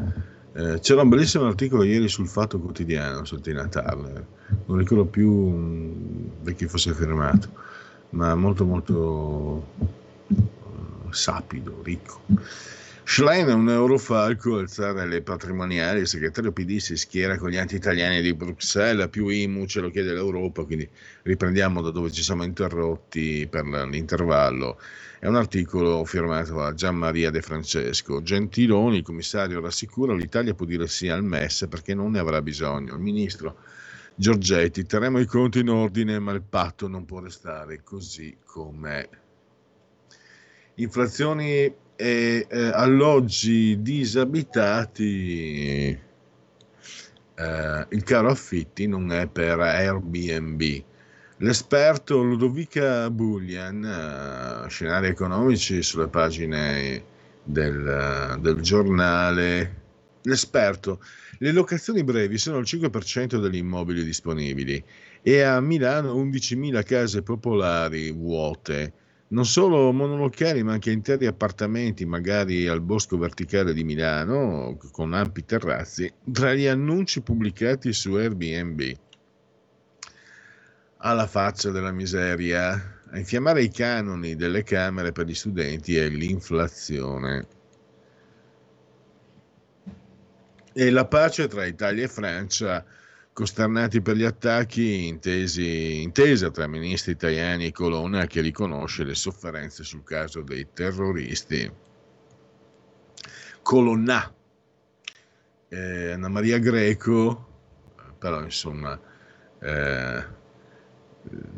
[0.54, 4.26] eh, c'era un bellissimo articolo ieri sul Fatto Quotidiano su Tina Turner.
[4.64, 7.50] Non ricordo più mm, da chi fosse firmato,
[8.10, 9.66] ma molto molto
[10.28, 10.34] eh,
[11.10, 12.22] sapido, ricco.
[13.10, 18.20] Schlein è un eurofalco, alzare le patrimoniali, il segretario PD si schiera con gli anti-italiani
[18.20, 20.86] di Bruxelles, più IMU ce lo chiede l'Europa, quindi
[21.22, 24.78] riprendiamo da dove ci siamo interrotti per l'intervallo.
[25.18, 28.20] È un articolo firmato da Gian Maria De Francesco.
[28.20, 32.92] Gentiloni, il commissario, rassicura l'Italia può dire sì al MES perché non ne avrà bisogno.
[32.92, 33.56] Il ministro
[34.16, 39.08] Giorgetti, terremo i conti in ordine, ma il patto non può restare così com'è.
[40.74, 45.88] Inflazioni e eh, alloggi disabitati,
[47.34, 50.62] eh, il caro affitti non è per Airbnb.
[51.38, 57.02] L'esperto Ludovica Bullian, eh, scenari economici sulle pagine
[57.42, 59.86] del, del giornale.
[60.22, 61.00] L'esperto,
[61.38, 64.80] le locazioni brevi sono il 5% degli immobili disponibili
[65.20, 68.92] e a Milano 11.000 case popolari vuote
[69.28, 75.44] non solo monolocali ma anche interi appartamenti, magari al Bosco Verticale di Milano, con ampi
[75.44, 78.96] terrazzi, tra gli annunci pubblicati su Airbnb.
[80.98, 87.46] Alla faccia della miseria, a infiammare i canoni delle camere per gli studenti è l'inflazione.
[90.72, 92.84] E la pace tra Italia e Francia
[93.38, 99.84] costernati per gli attacchi, intesi, intesa tra ministri italiani e Colonna che riconosce le sofferenze
[99.84, 101.70] sul caso dei terroristi.
[103.62, 104.34] Colonna,
[105.68, 107.46] eh, Anna Maria Greco,
[108.18, 108.98] però insomma
[109.60, 110.24] eh,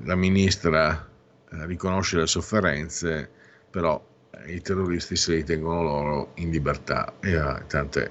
[0.04, 1.08] la ministra
[1.50, 3.30] eh, riconosce le sofferenze,
[3.70, 8.10] però eh, i terroristi si ritengono loro in libertà eh, tant'è.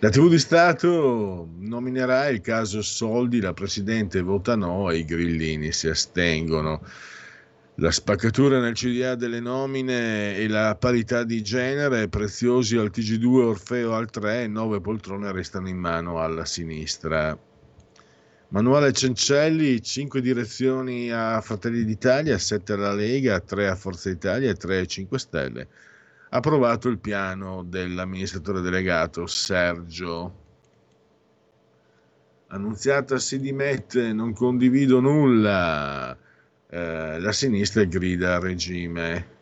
[0.00, 5.72] La TV di Stato nominerà il caso Soldi, la Presidente vota no e i grillini
[5.72, 6.82] si astengono.
[7.76, 13.94] La spaccatura nel CDA delle nomine e la parità di genere, preziosi al TG2, Orfeo
[13.94, 17.38] al 3, nove poltrone restano in mano alla sinistra.
[18.48, 24.54] Manuele Cencelli, 5 direzioni a Fratelli d'Italia, 7 alla Lega, 3 a Forza Italia e
[24.54, 25.68] 3 a 5 Stelle
[26.36, 30.44] approvato il piano dell'amministratore delegato Sergio.
[32.48, 36.16] Annunziata si dimette, non condivido nulla.
[36.68, 39.34] Eh, la sinistra grida regime.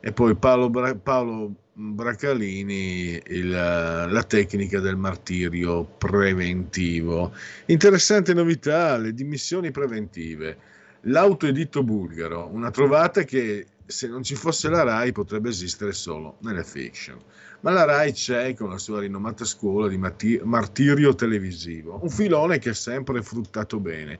[0.00, 7.32] E poi Paolo, Bra- Paolo Bracalini, il, la tecnica del martirio preventivo.
[7.66, 10.58] Interessante novità, le dimissioni preventive.
[11.02, 16.64] L'autoeditto bulgaro, una trovata che se non ci fosse la RAI potrebbe esistere solo nelle
[16.64, 17.18] fiction.
[17.60, 22.58] Ma la RAI c'è con la sua rinomata scuola di martir- martirio televisivo, un filone
[22.58, 24.18] che è sempre fruttato bene.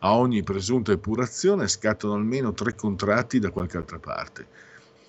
[0.00, 4.46] A ogni presunta epurazione scattano almeno tre contratti da qualche altra parte.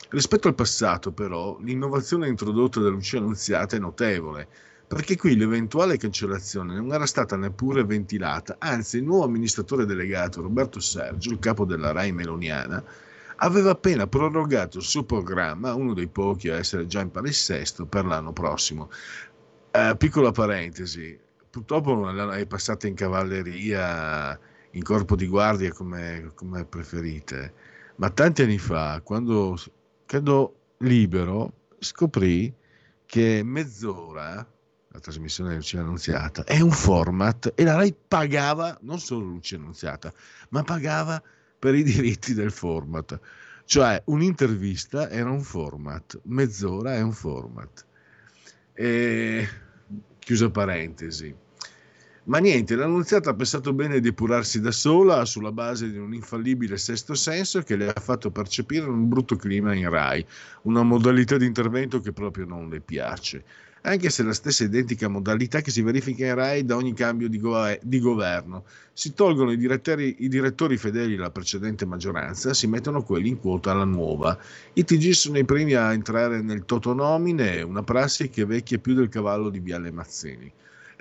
[0.10, 4.46] Rispetto al passato, però, l'innovazione introdotta da Lucia Annunziata è notevole,
[4.86, 10.82] perché qui l'eventuale cancellazione non era stata neppure ventilata, anzi il nuovo amministratore delegato Roberto
[10.82, 12.84] Sergio, il capo della RAI meloniana,
[13.44, 18.06] aveva appena prorogato il suo programma, uno dei pochi a essere già in palinsesto, per
[18.06, 18.90] l'anno prossimo.
[19.72, 21.18] Eh, piccola parentesi,
[21.50, 24.40] purtroppo è passata in cavalleria,
[24.72, 27.54] in corpo di guardia come, come preferite,
[27.96, 29.58] ma tanti anni fa, quando
[30.06, 32.54] credo libero, scoprì
[33.06, 34.48] che mezz'ora,
[34.94, 39.56] la trasmissione di Lucia Annunziata, è un format e la RAI pagava, non solo Lucia
[39.56, 40.14] Annunziata,
[40.50, 41.22] ma pagava
[41.62, 43.20] per i diritti del format.
[43.66, 47.86] Cioè un'intervista era un format, mezz'ora è un format.
[48.74, 49.48] E...
[50.18, 51.36] Chiusa parentesi.
[52.24, 56.78] Ma niente, l'annunziata ha pensato bene di epurarsi da sola sulla base di un infallibile
[56.78, 60.26] sesto senso che le ha fatto percepire un brutto clima in RAI,
[60.64, 63.44] una modalità di intervento che proprio non le piace
[63.82, 67.40] anche se la stessa identica modalità che si verifica in RAI da ogni cambio di,
[67.40, 68.66] go- di governo.
[68.94, 73.72] Si tolgono i direttori, i direttori, fedeli alla precedente maggioranza, si mettono quelli in quota
[73.72, 74.38] alla nuova.
[74.74, 79.10] I TG sono i primi a entrare nel totonomine, una prassi che vecchia più del
[79.10, 80.52] cavallo di Viale Mazzini.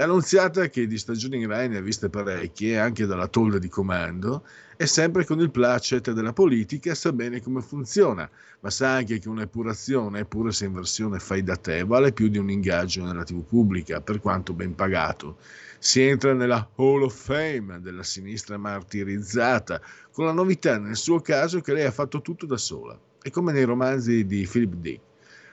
[0.01, 4.47] L'annunziata, che di stagioni in Rai ne ha viste parecchie, anche dalla tolla di comando,
[4.74, 8.27] è sempre con il placet della politica, sa bene come funziona,
[8.60, 12.39] ma sa anche che un'epurazione, pure se in versione fai da te, vale più di
[12.39, 15.36] un ingaggio nella TV pubblica, per quanto ben pagato.
[15.78, 19.82] Si entra nella Hall of Fame della sinistra martirizzata,
[20.12, 22.98] con la novità nel suo caso che lei ha fatto tutto da sola.
[23.20, 25.02] È come nei romanzi di Philip Dick,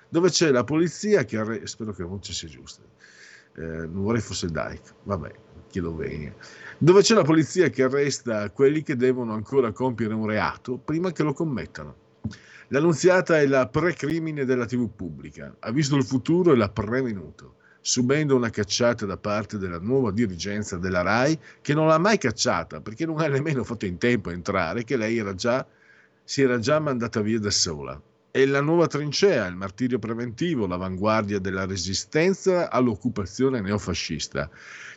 [0.08, 2.82] dove c'è la polizia che arre- spero che la voce sia giusta.
[3.60, 5.32] Eh, non vorrei fosse Dyke, vabbè,
[5.68, 6.32] chi lo vegna.
[6.78, 11.24] Dove c'è la polizia che arresta quelli che devono ancora compiere un reato prima che
[11.24, 12.06] lo commettano.
[12.68, 18.36] L'annunziata è la precrimine della TV pubblica, ha visto il futuro e l'ha prevenuto, subendo
[18.36, 23.08] una cacciata da parte della nuova dirigenza della RAI che non l'ha mai cacciata perché
[23.08, 25.66] non ha nemmeno fatto in tempo a entrare, che lei era già,
[26.24, 28.00] si era già mandata via da sola.
[28.30, 34.50] È la nuova trincea, il martirio preventivo, l'avanguardia della resistenza all'occupazione neofascista.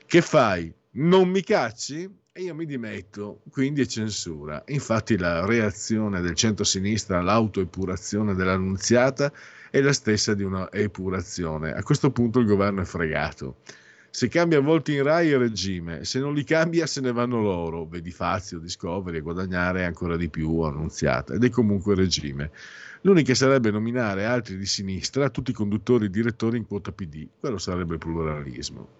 [0.07, 0.73] Che fai?
[0.93, 2.19] Non mi cacci?
[2.32, 4.62] E io mi dimetto, quindi è censura.
[4.66, 9.32] Infatti la reazione del centro-sinistra all'autoepurazione dell'annunziata
[9.70, 11.73] è la stessa di una epurazione.
[11.73, 13.59] A questo punto il governo è fregato.
[14.11, 17.86] Se cambia volti in Rai è regime, se non li cambia se ne vanno loro,
[17.86, 22.51] vedi Fazio, Discovery, guadagnare ancora di più annunziata, ed è comunque regime.
[23.02, 27.97] L'unica sarebbe nominare altri di sinistra, tutti conduttori e direttori in quota PD, quello sarebbe
[27.97, 28.98] pluralismo.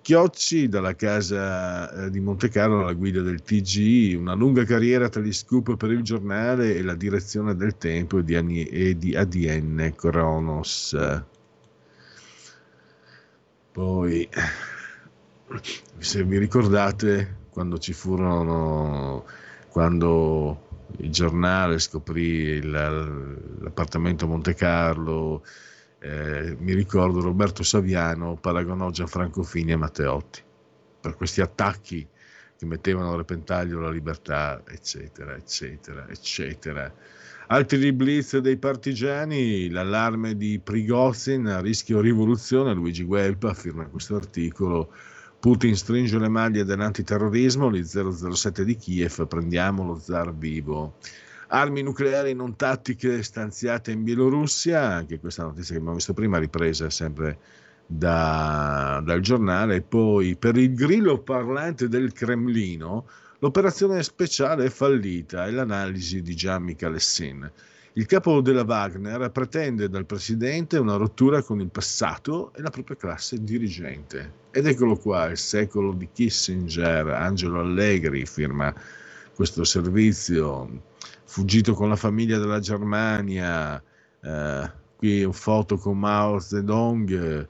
[0.00, 5.20] Chiocci dalla casa eh, di Monte Carlo alla guida del TG, una lunga carriera tra
[5.20, 10.96] gli scoop per il giornale e la direzione del tempo e di, ADN Kronos.
[13.72, 14.28] Poi,
[15.98, 19.26] se vi ricordate, quando ci furono,
[19.68, 20.65] quando
[20.98, 25.44] il giornale scoprì l'appartamento a Monte Carlo,
[25.98, 30.42] eh, mi ricordo Roberto Saviano paragonò Gianfranco Fini a Matteotti
[31.00, 32.06] per questi attacchi
[32.56, 36.92] che mettevano a repentaglio la libertà, eccetera, eccetera, eccetera.
[37.48, 44.92] Altri blitz dei partigiani, l'allarme di Prigozhin a rischio rivoluzione, Luigi Guelpa firma questo articolo,
[45.46, 50.96] Putin stringe le maglie dell'antiterrorismo, gli 007 di Kiev, prendiamo lo zar vivo.
[51.46, 56.90] Armi nucleari non tattiche stanziate in Bielorussia, anche questa notizia che abbiamo visto prima, ripresa
[56.90, 57.38] sempre
[57.86, 59.82] da- dal giornale.
[59.82, 63.06] Poi per il grillo parlante del Cremlino,
[63.38, 67.48] l'operazione speciale è fallita e l'analisi di Gian Michalessin.
[67.92, 72.96] Il capo della Wagner pretende dal presidente una rottura con il passato e la propria
[72.96, 74.44] classe dirigente.
[74.56, 78.74] Ed eccolo qua, il secolo di Kissinger, Angelo Allegri firma
[79.34, 80.80] questo servizio,
[81.24, 83.78] fuggito con la famiglia dalla Germania,
[84.22, 87.46] eh, qui un foto con Mao Zedong,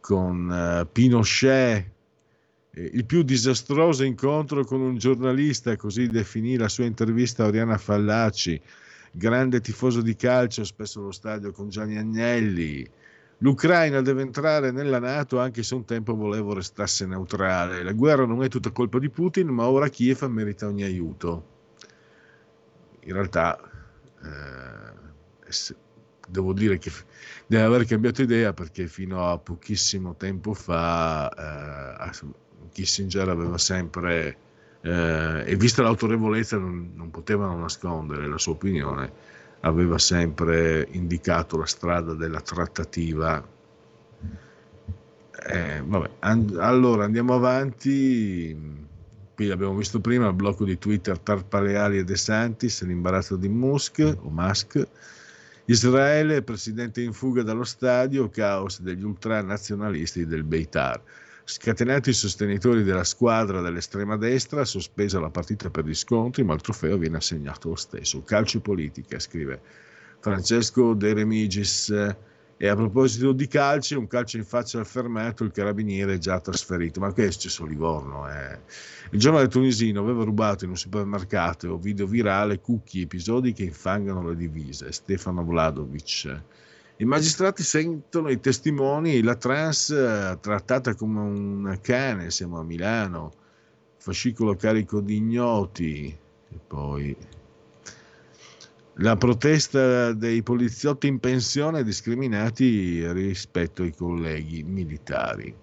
[0.00, 1.90] con eh, Pinochet,
[2.70, 8.58] il più disastroso incontro con un giornalista, così definì la sua intervista a Oriana Fallaci,
[9.12, 12.88] grande tifoso di calcio, spesso allo stadio con Gianni Agnelli.
[13.38, 17.82] L'Ucraina deve entrare nella Nato anche se un tempo volevo restasse neutrale.
[17.82, 21.54] La guerra non è tutta colpa di Putin, ma ora Kiev merita ogni aiuto.
[23.00, 23.58] In realtà,
[24.22, 24.96] eh,
[26.28, 26.90] devo dire che
[27.46, 32.10] deve aver cambiato idea perché fino a pochissimo tempo fa eh,
[32.72, 34.36] Kissinger aveva sempre,
[34.80, 39.12] eh, e vista l'autorevolezza non, non potevano nascondere la sua opinione,
[39.60, 43.44] aveva sempre indicato la strada della trattativa.
[45.48, 45.82] Eh,
[46.20, 48.84] and- allora andiamo avanti.
[49.34, 54.16] Qui abbiamo visto prima il blocco di Twitter Tarpaleali e De Santis, l'imbarazzo di Musk
[54.22, 54.86] o Musk.
[55.66, 61.02] Israele, presidente in fuga dallo stadio, caos degli ultranazionalisti del Beitar.
[61.48, 66.60] Scatenati i sostenitori della squadra dell'estrema destra, sospesa la partita per gli scontri, ma il
[66.60, 68.24] trofeo viene assegnato lo stesso.
[68.24, 69.60] Calcio politica, scrive
[70.18, 72.16] Francesco De Remigis.
[72.58, 76.40] E a proposito di calci, un calcio in faccia al fermato, il carabiniere è già
[76.40, 76.98] trasferito.
[76.98, 78.28] Ma che è a Livorno?
[78.28, 78.58] Eh?
[79.10, 84.34] Il giovane tunisino aveva rubato in un supermercato video virale cookie, episodi che infangano le
[84.34, 84.90] divise.
[84.90, 86.42] Stefano Vladovic.
[86.98, 93.32] I magistrati sentono i testimoni, la trans eh, trattata come un cane, siamo a Milano,
[93.98, 97.14] fascicolo carico di ignoti, e poi
[98.94, 105.54] la protesta dei poliziotti in pensione discriminati rispetto ai colleghi militari.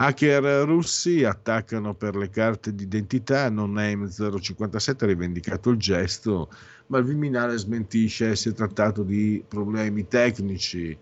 [0.00, 6.50] Hacker russi attaccano per le carte d'identità, non name 057 ha rivendicato il gesto,
[6.86, 10.96] ma il Viminale smentisce si è trattato di problemi tecnici.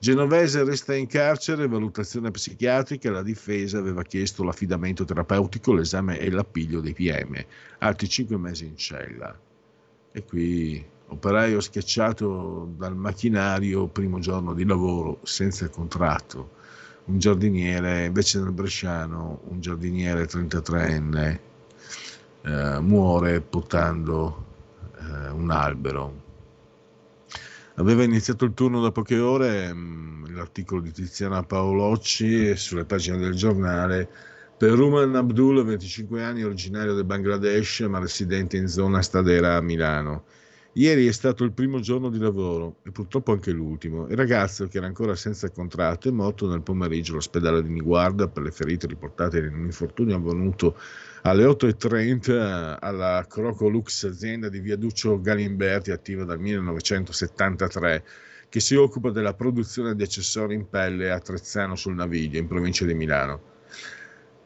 [0.00, 6.80] Genovese resta in carcere, valutazione psichiatrica, la difesa aveva chiesto l'affidamento terapeutico, l'esame e l'appiglio
[6.80, 7.36] dei PM,
[7.78, 9.38] altri 5 mesi in cella.
[10.10, 16.58] E qui operaio schiacciato dal macchinario, primo giorno di lavoro, senza contratto.
[17.10, 21.40] Un giardiniere, invece nel Bresciano, un giardiniere 33enne
[22.42, 24.44] eh, muore portando
[24.96, 26.22] eh, un albero.
[27.74, 33.34] Aveva iniziato il turno da poche ore, mh, l'articolo di Tiziana Paolocci sulle pagine del
[33.34, 34.08] giornale.
[34.56, 40.26] Per Ruman Abdul, 25 anni, originario del Bangladesh, ma residente in zona Stadera a Milano.
[40.74, 44.06] Ieri è stato il primo giorno di lavoro e purtroppo anche l'ultimo.
[44.06, 48.44] Il ragazzo, che era ancora senza contratto, è morto nel pomeriggio all'ospedale di Niguarda per
[48.44, 50.78] le ferite riportate in un infortunio avvenuto
[51.22, 58.04] alle 8.30 alla Crocolux, azienda di Viaduccio Galimberti, attiva dal 1973,
[58.48, 62.84] che si occupa della produzione di accessori in pelle a Trezzano sul Naviglio, in provincia
[62.84, 63.49] di Milano.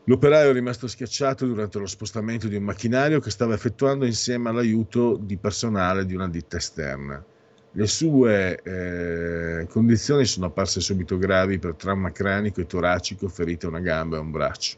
[0.06, 5.16] L'operaio è rimasto schiacciato durante lo spostamento di un macchinario che stava effettuando insieme all'aiuto
[5.16, 7.24] di personale di una ditta esterna.
[7.70, 13.70] Le sue eh, condizioni sono apparse subito gravi per trauma cranico e toracico, ferite a
[13.70, 14.76] una gamba e un braccio.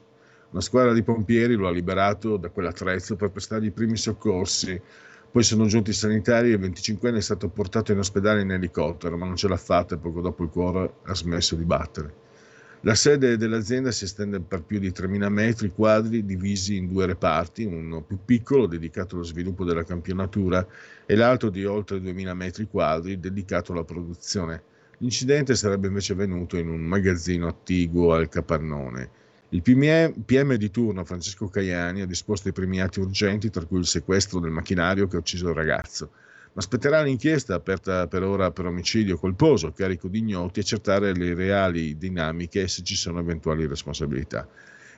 [0.53, 4.81] Una squadra di pompieri lo ha liberato da quell'attrezzo per prestargli i primi soccorsi.
[5.28, 9.16] Poi sono giunti i sanitari e il 25enne è stato portato in ospedale in elicottero,
[9.16, 12.26] ma non ce l'ha fatta e poco dopo il cuore ha smesso di battere.
[12.82, 17.65] La sede dell'azienda si estende per più di 3.000 metri quadri divisi in due reparti,
[17.65, 20.65] uno più piccolo dedicato allo sviluppo della campionatura
[21.05, 24.62] e l'altro di oltre 2.000 metri quadri dedicato alla produzione.
[24.98, 29.11] L'incidente sarebbe invece avvenuto in un magazzino attiguo al Capannone.
[29.51, 33.86] Il PM di turno, Francesco Caiani, ha disposto i primi atti urgenti, tra cui il
[33.86, 36.11] sequestro del macchinario che ha ucciso il ragazzo.
[36.59, 42.62] Aspetterà l'inchiesta aperta per ora per omicidio colposo, carico di ignoti, accertare le reali dinamiche
[42.62, 44.49] e se ci sono eventuali responsabilità.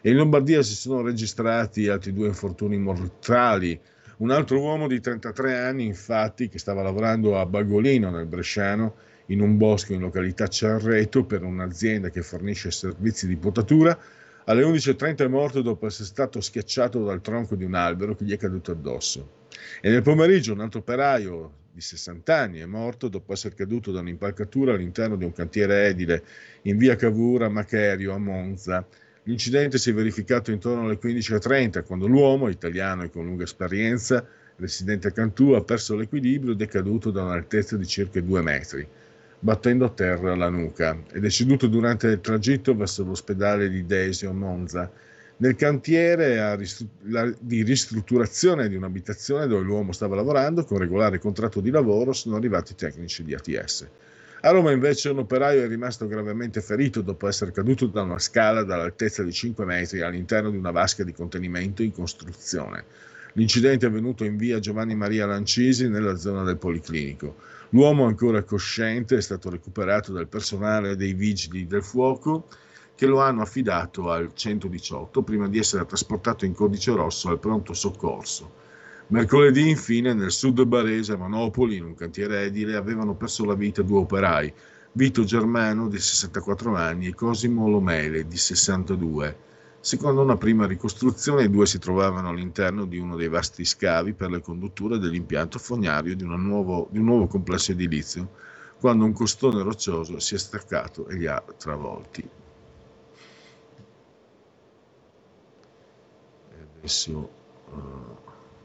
[0.01, 3.79] E in Lombardia si sono registrati altri due infortuni mortali.
[4.19, 8.95] Un altro uomo di 33 anni, infatti, che stava lavorando a Bagolino, nel Bresciano,
[9.27, 13.99] in un bosco in località Cerreto per un'azienda che fornisce servizi di potatura,
[14.49, 18.33] alle 11.30 è morto dopo essere stato schiacciato dal tronco di un albero che gli
[18.33, 19.47] è caduto addosso.
[19.81, 24.01] E nel pomeriggio un altro operaio di 60 anni è morto dopo essere caduto da
[24.01, 26.25] un'impalcatura all'interno di un cantiere edile
[26.63, 28.87] in via Cavour Macherio a Monza.
[29.25, 34.27] L'incidente si è verificato intorno alle 15.30 quando l'uomo, italiano e con lunga esperienza,
[34.57, 38.89] residente a Cantù, ha perso l'equilibrio ed è caduto da un'altezza di circa due metri,
[39.39, 41.01] battendo a terra la nuca.
[41.11, 44.91] È deceduto durante il tragitto verso l'ospedale di Desio, Monza,
[45.39, 46.59] nel cantiere
[47.41, 52.73] di ristrutturazione di un'abitazione dove l'uomo stava lavorando con regolare contratto di lavoro sono arrivati
[52.73, 53.89] i tecnici di ATS.
[54.41, 58.63] A Roma invece un operaio è rimasto gravemente ferito dopo essere caduto da una scala
[58.63, 62.85] dall'altezza di 5 metri all'interno di una vasca di contenimento in costruzione.
[63.33, 67.37] L'incidente è avvenuto in via Giovanni Maria Lancisi nella zona del Policlinico.
[67.71, 72.49] L'uomo ancora cosciente è stato recuperato dal personale dei vigili del fuoco
[72.95, 77.75] che lo hanno affidato al 118 prima di essere trasportato in codice rosso al pronto
[77.75, 78.51] soccorso.
[79.09, 83.83] Mercoledì, infine, nel sud barese, a Monopoli, in un cantiere edile, avevano perso la vita
[83.83, 84.53] due operai,
[84.93, 89.37] Vito Germano di 64 anni e Cosimo Lomele di 62.
[89.81, 94.31] Secondo una prima ricostruzione, i due si trovavano all'interno di uno dei vasti scavi per
[94.31, 98.31] le condutture dell'impianto fognario di, nuovo, di un nuovo complesso edilizio,
[98.81, 102.29] quando un costone roccioso si è staccato e li ha travolti.
[106.89, 107.31] adesso
[107.71, 108.17] uh,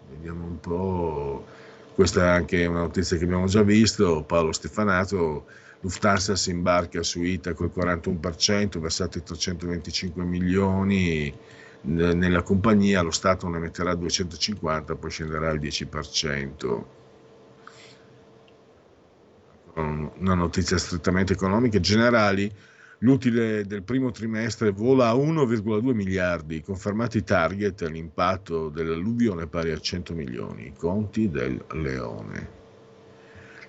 [0.09, 1.45] vediamo un po'.
[1.93, 4.23] Questa è anche una notizia che abbiamo già visto.
[4.23, 5.45] Paolo Stefanato,
[5.83, 11.33] Lufthansa si imbarca su ITA col 41%, versati 325 milioni
[11.81, 16.83] nella compagnia, lo Stato ne metterà 250, poi scenderà al 10%.
[19.75, 21.79] Una notizia strettamente economica.
[21.79, 22.49] Generali,
[22.99, 29.77] L'utile del primo trimestre vola a 1,2 miliardi, confermati i target all'impatto dell'alluvione pari a
[29.77, 32.62] 100 milioni, conti del leone.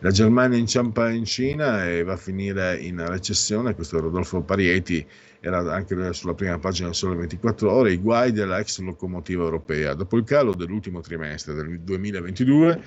[0.04, 5.02] La Germania inciampa in Cina e va a finire in recessione, questo è Rodolfo Parieti,
[5.40, 9.94] era anche sulla prima pagina del Sole 24 Ore, i guai della ex locomotiva europea.
[9.94, 12.82] Dopo il calo dell'ultimo trimestre del 2022,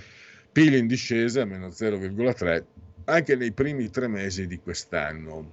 [0.52, 2.64] PIL in discesa, meno 0,3,
[3.06, 5.50] anche nei primi tre mesi di quest'anno.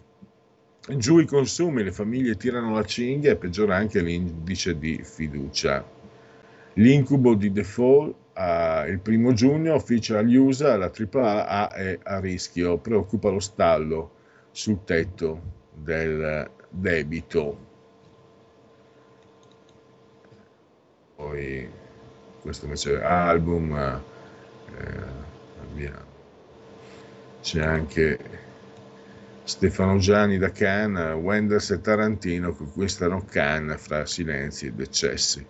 [0.98, 5.82] Giù i consumi, le famiglie tirano la cinghia e peggiora anche l'indice di fiducia.
[6.74, 13.30] L'incubo di default uh, il primo giugno, official USA, la AAA è a rischio, preoccupa
[13.30, 14.12] lo stallo.
[14.54, 15.40] sul tetto
[15.72, 17.58] del debito.
[21.16, 21.68] Poi
[22.40, 24.00] questo invece è album,
[25.76, 25.92] eh,
[27.40, 28.18] c'è anche
[29.42, 35.44] Stefano Gianni da Cannes, Wenders e Tarantino conquistano Cannes fra silenzi ed eccessi.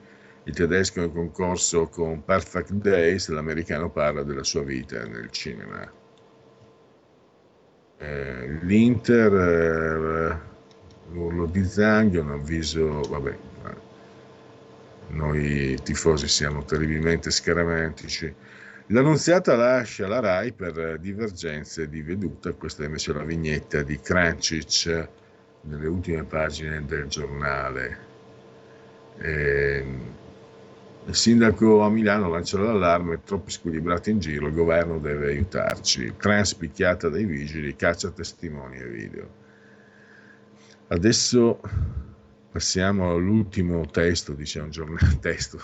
[0.47, 5.91] Il tedesco è in concorso con Perfect Days, l'americano parla della sua vita nel cinema.
[7.97, 13.77] Eh, L'Inter, eh, l'urlo di Zanghi, un avviso, vabbè, eh,
[15.09, 18.35] noi tifosi siamo terribilmente scaramantici.
[18.89, 25.09] L'annunziata lascia la RAI per divergenze di veduta, questa è invece la vignetta di Crancic
[25.63, 27.99] nelle ultime pagine del giornale.
[29.19, 30.23] Ehm,
[31.07, 36.15] il sindaco a Milano lancia l'allarme, troppi squilibrati in giro, il governo deve aiutarci.
[36.17, 39.29] Trans picchiata dai vigili, caccia testimoni e video.
[40.89, 41.61] Adesso
[42.51, 45.59] passiamo all'ultimo testo, diciamo, giornale, testo,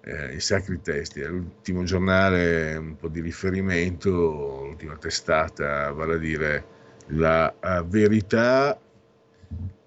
[0.00, 6.18] eh, i sacri testi, è l'ultimo giornale un po' di riferimento, l'ultima testata, vale a
[6.18, 6.64] dire
[7.08, 8.78] la eh, verità.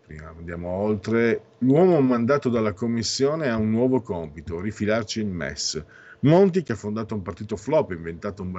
[0.08, 1.42] Prima andiamo oltre.
[1.58, 5.84] L'uomo mandato dalla commissione ha un nuovo compito, rifilarci il MES.
[6.22, 8.58] Monti, che ha fondato un partito flop, inventato un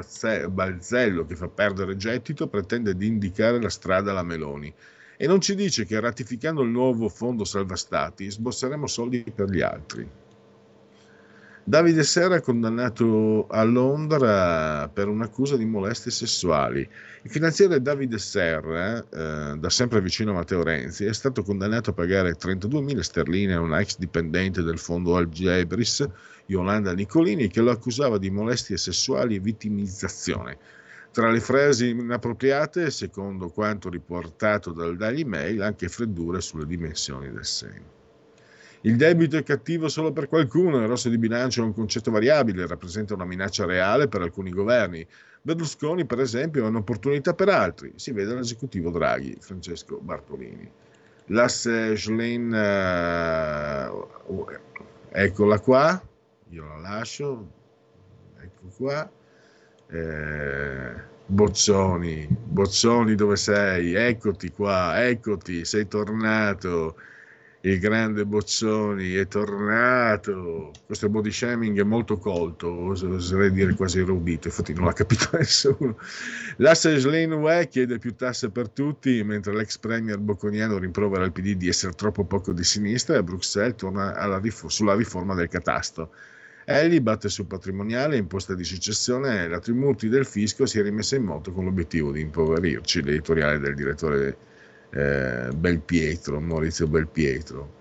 [0.50, 4.72] balzello che fa perdere gettito, pretende di indicare la strada alla Meloni.
[5.16, 9.62] E non ci dice che ratificando il nuovo fondo salva stati sbosseremo soldi per gli
[9.62, 10.06] altri.
[11.68, 16.80] Davide Serra condannato a Londra per un'accusa di molestie sessuali.
[16.80, 21.92] Il finanziere Davide Serra, eh, da sempre vicino a Matteo Renzi, è stato condannato a
[21.92, 26.08] pagare 32.000 sterline a una ex dipendente del fondo Algebris,
[26.46, 30.56] Yolanda Nicolini, che lo accusava di molestie sessuali e vittimizzazione.
[31.12, 37.44] Tra le frasi inappropriate, secondo quanto riportato dal Daily Mail, anche freddure sulle dimensioni del
[37.44, 37.97] seno.
[38.82, 42.66] Il debito è cattivo solo per qualcuno, il rosso di bilancio è un concetto variabile,
[42.66, 45.04] rappresenta una minaccia reale per alcuni governi.
[45.42, 47.92] Berlusconi, per esempio, è un'opportunità per altri.
[47.96, 50.70] Si vede l'esecutivo Draghi, Francesco Bartolini.
[51.26, 53.90] L'asse Schlein, eh,
[55.10, 56.00] eccola qua,
[56.50, 57.50] io la lascio,
[58.40, 59.10] ecco qua.
[59.90, 63.92] Eh, Bozzoni, Bozzoni dove sei?
[63.94, 66.96] Eccoti qua, eccoti, sei tornato
[67.62, 70.70] il grande Bozzoni è tornato.
[70.86, 75.30] Questo body shaming è molto colto, os- oserei dire quasi erudito, infatti non l'ha capito
[75.36, 75.98] nessuno.
[76.56, 81.68] L'asse Slaneway chiede più tasse per tutti, mentre l'ex premier bocconiano rimprovera il PD di
[81.68, 86.12] essere troppo poco di sinistra e Bruxelles torna alla rif- sulla riforma del catasto.
[86.64, 91.16] Ellie batte sul patrimoniale, imposta di successione e la Trimurti del fisco si è rimessa
[91.16, 94.36] in moto con l'obiettivo di impoverirci, l'editoriale del direttore
[94.90, 97.76] eh, Belpietro, Maurizio Belpietro.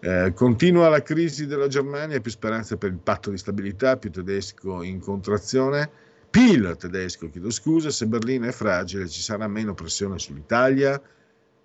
[0.00, 4.82] Eh, continua la crisi della Germania, più speranze per il patto di stabilità, più tedesco
[4.82, 5.90] in contrazione,
[6.30, 11.00] PIL tedesco, chiedo scusa, se Berlino è fragile ci sarà meno pressione sull'Italia,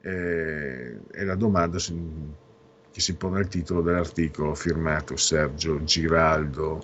[0.02, 6.84] eh, è la domanda che si pone il titolo dell'articolo firmato Sergio Giraldo.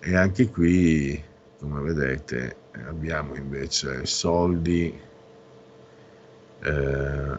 [0.00, 1.20] E anche qui,
[1.58, 5.06] come vedete, abbiamo invece soldi
[6.62, 7.38] eh,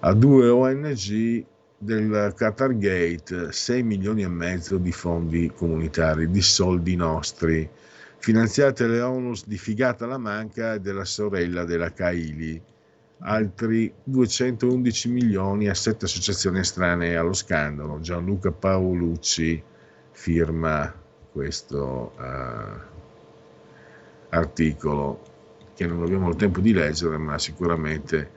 [0.00, 1.44] a due ONG
[1.78, 7.68] del Qatar Gate 6 milioni e mezzo di fondi comunitari, di soldi nostri,
[8.18, 12.60] finanziate le onus di Figata la Manca e della sorella della Caili,
[13.20, 18.00] altri 211 milioni a sette associazioni estranee allo scandalo.
[18.00, 19.62] Gianluca Paolucci
[20.12, 20.92] firma
[21.32, 22.92] questo eh,
[24.30, 25.33] articolo
[25.74, 28.30] che non abbiamo il tempo di leggere, ma sicuramente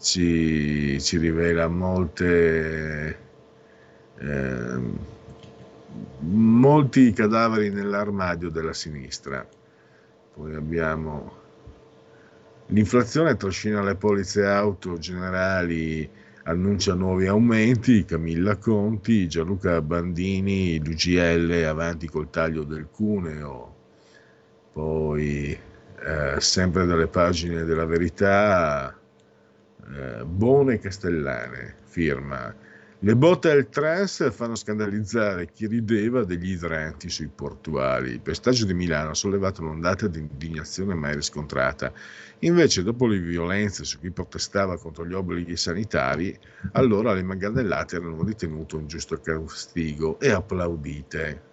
[0.00, 3.18] ci, ci rivela molte,
[4.18, 4.98] ehm,
[6.20, 9.46] molti cadaveri nell'armadio della sinistra.
[10.34, 11.46] Poi abbiamo
[12.68, 16.08] l'inflazione trascina le polizze auto generali,
[16.44, 23.74] annuncia nuovi aumenti, Camilla Conti, Gianluca Bandini, l'UGL avanti col taglio del cuneo,
[24.72, 25.58] poi
[26.04, 28.96] eh, sempre dalle pagine della verità,
[29.94, 32.54] eh, Bone Castellane firma.
[33.00, 38.10] Le botte al trans fanno scandalizzare chi rideva degli idranti sui portuali.
[38.10, 41.92] Il pestaggio di Milano ha sollevato un'ondata di indignazione mai riscontrata.
[42.40, 46.36] Invece, dopo le violenze su chi protestava contro gli obblighi sanitari,
[46.72, 51.47] allora le manganellate erano ritenute un giusto castigo e applaudite.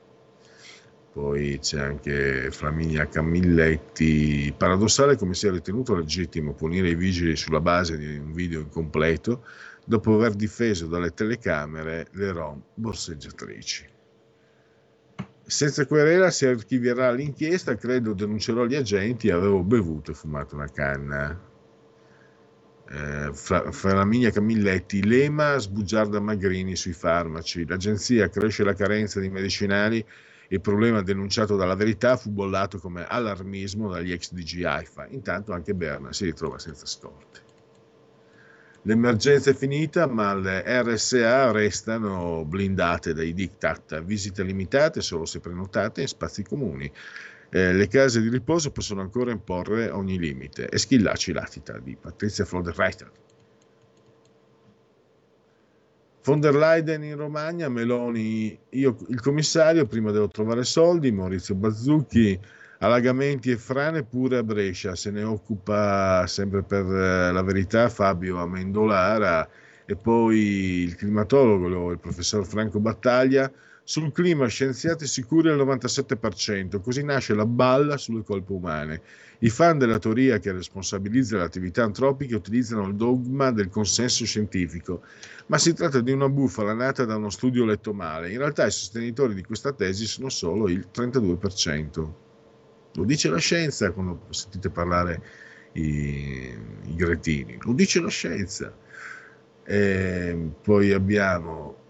[1.16, 4.54] Poi c'è anche Flaminia Camilletti.
[4.58, 9.46] Paradossale come sia ritenuto legittimo punire i vigili sulla base di un video incompleto
[9.86, 13.88] dopo aver difeso dalle telecamere le rom borseggiatrici.
[15.46, 21.40] Senza querela si archivierà l'inchiesta, credo denuncerò gli agenti, avevo bevuto e fumato una canna.
[22.90, 30.06] Eh, Fra- Flaminia Camilletti, l'EMA sbugiarda Magrini sui farmaci, l'agenzia cresce la carenza di medicinali
[30.50, 35.08] il problema denunciato dalla verità fu bollato come allarmismo dagli ex DG AIFA.
[35.10, 37.44] Intanto anche Berna si ritrova senza scorte.
[38.84, 46.02] L'emergenza è finita, ma le RSA restano blindate dai diktat, visite limitate solo se prenotate
[46.02, 46.92] in spazi comuni.
[47.50, 50.70] Eh, le case di riposo possono ancora imporre ogni limite.
[50.70, 53.10] E Schillaci latita di Patrizia Floderreiter.
[56.26, 62.40] Von der Leyen in Romagna, Meloni, io il commissario, prima devo trovare soldi, Maurizio Bazzucchi,
[62.80, 68.40] allagamenti e frane pure a Brescia, se ne occupa sempre per eh, la verità Fabio
[68.40, 69.48] Amendolara
[69.86, 70.40] e poi
[70.86, 73.52] il climatologo, il professor Franco Battaglia,
[73.88, 79.02] sul clima scienziati sicuri al 97%, così nasce la balla sulle colpe umane.
[79.40, 85.04] I fan della teoria che responsabilizza le attività antropiche utilizzano il dogma del consenso scientifico,
[85.48, 88.32] ma si tratta di una bufala nata da uno studio letto male.
[88.32, 92.12] In realtà i sostenitori di questa tesi sono solo il 32%.
[92.94, 95.22] Lo dice la scienza quando sentite parlare
[95.74, 98.76] i, i gretini, lo dice la scienza.
[99.64, 101.84] E poi abbiamo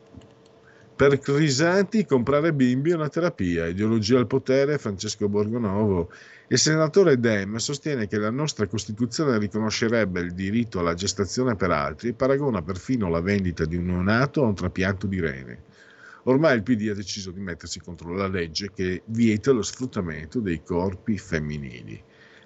[0.95, 6.09] per Crisanti comprare bimbi è una terapia, ideologia al potere, Francesco Borgonovo.
[6.47, 12.09] Il senatore Dem sostiene che la nostra Costituzione riconoscerebbe il diritto alla gestazione per altri
[12.09, 15.63] e paragona perfino la vendita di un neonato a un trapianto di rene.
[16.23, 20.63] Ormai il PD ha deciso di mettersi contro la legge che vieta lo sfruttamento dei
[20.63, 22.01] corpi femminili.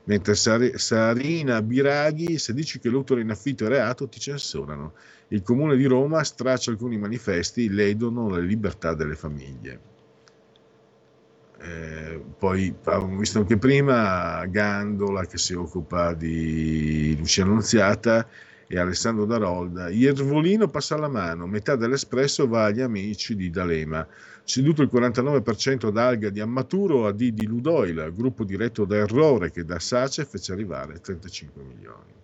[0.05, 4.93] Mentre Sarina Biraghi, se dici che l'utero in affitto è reato, ti censurano.
[5.31, 9.79] Il comune di Roma straccia alcuni manifesti, ledono la libertà delle famiglie.
[11.61, 18.27] Eh, poi abbiamo visto anche prima Gandola che si occupa di Luciano Nunziata
[18.65, 19.89] e Alessandro Darolda.
[19.89, 24.07] Iervolino passa la mano, metà dell'espresso va agli amici di D'Alema.
[24.43, 29.63] Ceduto il 49% ad Alga di Ammaturo a Didi Ludoil, gruppo diretto da Errore che
[29.63, 32.18] da Sace fece arrivare 35 milioni.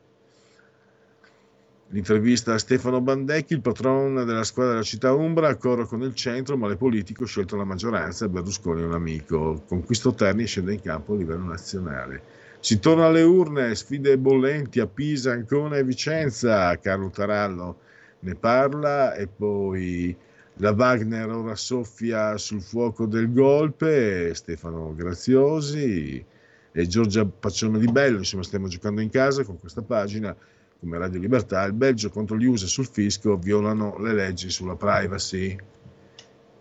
[1.95, 6.13] L'intervista a Stefano Bandecchi, il patron della squadra della città Umbra, a coro con il
[6.13, 9.63] centro, ma le politiche scelto la maggioranza e Berlusconi è un amico.
[9.65, 12.21] Con questo Terni scende in campo a livello nazionale.
[12.59, 16.77] Si torna alle urne, sfide bollenti a Pisa, Ancona e Vicenza.
[16.79, 17.79] Carlo Tarallo
[18.19, 20.13] ne parla e poi
[20.55, 26.25] la Wagner ora soffia sul fuoco del golpe, Stefano Graziosi
[26.73, 30.35] e Giorgia Paccione di Bello, insomma stiamo giocando in casa con questa pagina
[30.79, 35.57] come Radio Libertà, il Belgio contro gli USA sul fisco violano le leggi sulla privacy.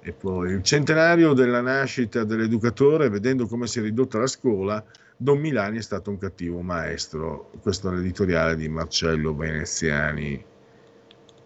[0.01, 4.85] E poi il centenario della nascita dell'educatore, vedendo come si è ridotta la scuola,
[5.17, 7.51] Don Milani è stato un cattivo maestro.
[7.63, 10.45] Questo è l'editoriale di Marcello Veneziani.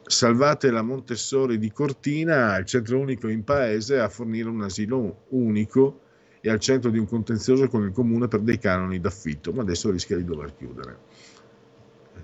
[0.03, 6.01] Salvate la Montessori di Cortina, il centro unico in paese a fornire un asilo unico
[6.41, 9.91] e al centro di un contenzioso con il comune per dei canoni d'affitto, ma adesso
[9.91, 10.97] rischia di dover chiudere.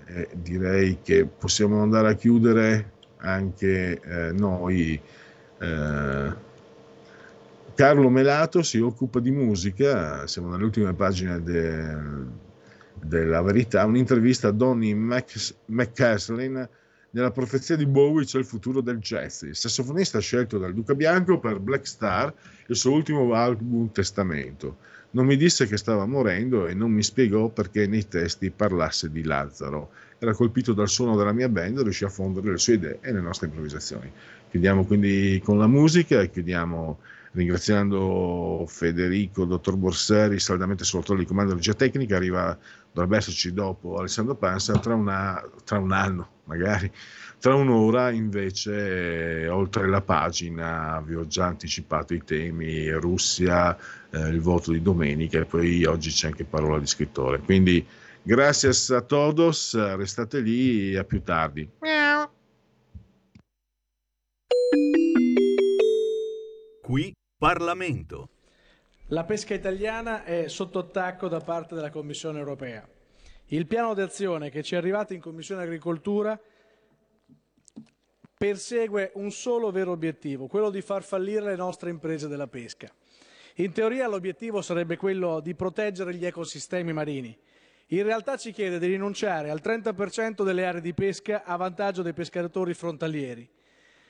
[0.07, 4.99] Eh, direi che possiamo andare a chiudere anche eh, noi.
[5.59, 6.43] Eh,
[7.73, 11.97] Carlo Melato si occupa di musica, siamo nelle ultime pagine de,
[13.01, 16.69] della verità, un'intervista a Donny McCaslin
[17.15, 19.43] nella profezia di Bowie c'è il futuro del jazz.
[19.43, 22.33] Il sassofonista scelto dal Duca Bianco per Black Star,
[22.67, 24.79] il suo ultimo album Testamento.
[25.15, 29.23] Non mi disse che stava morendo e non mi spiegò perché nei testi parlasse di
[29.23, 29.91] Lazzaro.
[30.19, 33.13] Era colpito dal suono della mia band e riuscì a fondere le sue idee e
[33.13, 34.11] le nostre improvvisazioni.
[34.49, 36.99] Chiudiamo quindi con la musica e chiudiamo
[37.31, 42.17] ringraziando Federico, dottor Borseri, saldamente sotto di comando di regia tecnica.
[42.17, 42.57] Arriva,
[42.91, 46.91] dovrebbe esserci dopo Alessandro Panza, tra, una, tra un anno magari.
[47.39, 53.77] Tra un'ora invece, oltre la pagina, vi ho già anticipato i temi Russia,
[54.09, 57.39] eh, il voto di domenica e poi oggi c'è anche parola di scrittore.
[57.39, 57.85] Quindi
[58.23, 61.69] grazie a todos, restate lì e a più tardi.
[66.81, 68.29] Qui Parlamento.
[69.09, 72.87] La pesca italiana è sotto attacco da parte della Commissione europea.
[73.49, 76.39] Il piano d'azione che ci è arrivato in Commissione Agricoltura
[78.35, 82.91] persegue un solo vero obiettivo, quello di far fallire le nostre imprese della pesca.
[83.57, 87.37] In teoria l'obiettivo sarebbe quello di proteggere gli ecosistemi marini.
[87.89, 92.13] In realtà ci chiede di rinunciare al 30% delle aree di pesca a vantaggio dei
[92.13, 93.47] pescatori frontalieri.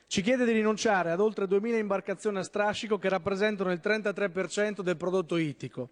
[0.06, 4.96] Ci chiede di rinunciare ad oltre 2.000 imbarcazioni a strascico che rappresentano il 33% del
[4.96, 5.90] prodotto ittico.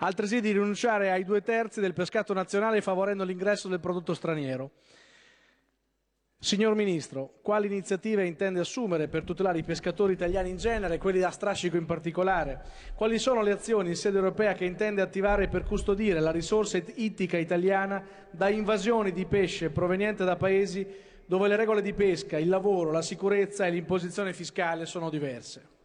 [0.00, 4.70] Altresì di rinunciare ai due terzi del pescato nazionale favorendo l'ingresso del prodotto straniero.
[6.40, 11.30] Signor Ministro, quali iniziative intende assumere per tutelare i pescatori italiani in genere quelli a
[11.30, 12.62] strascico in particolare?
[12.94, 17.36] Quali sono le azioni in sede europea che intende attivare per custodire la risorsa ittica
[17.36, 18.00] italiana
[18.30, 20.86] da invasioni di pesce proveniente da paesi
[21.26, 25.77] dove le regole di pesca, il lavoro, la sicurezza e l'imposizione fiscale sono diverse?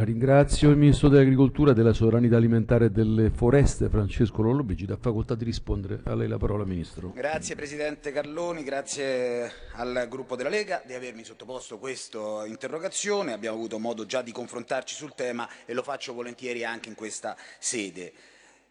[0.00, 4.94] Ringrazio il Ministro dell'Agricoltura, della Sovranità Alimentare e delle Foreste, Francesco Lollobrigida.
[4.94, 6.02] Da facoltà di rispondere.
[6.04, 7.10] A lei la parola, Ministro.
[7.12, 13.32] Grazie Presidente Carloni, grazie al gruppo della Lega di avermi sottoposto questa interrogazione.
[13.32, 17.36] Abbiamo avuto modo già di confrontarci sul tema e lo faccio volentieri anche in questa
[17.58, 18.12] sede.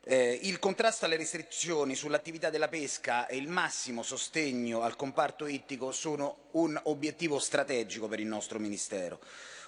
[0.06, 5.92] Eh, il contrasto alle restrizioni sull'attività della pesca e il massimo sostegno al comparto ittico
[5.92, 9.20] sono un obiettivo strategico per il nostro Ministero.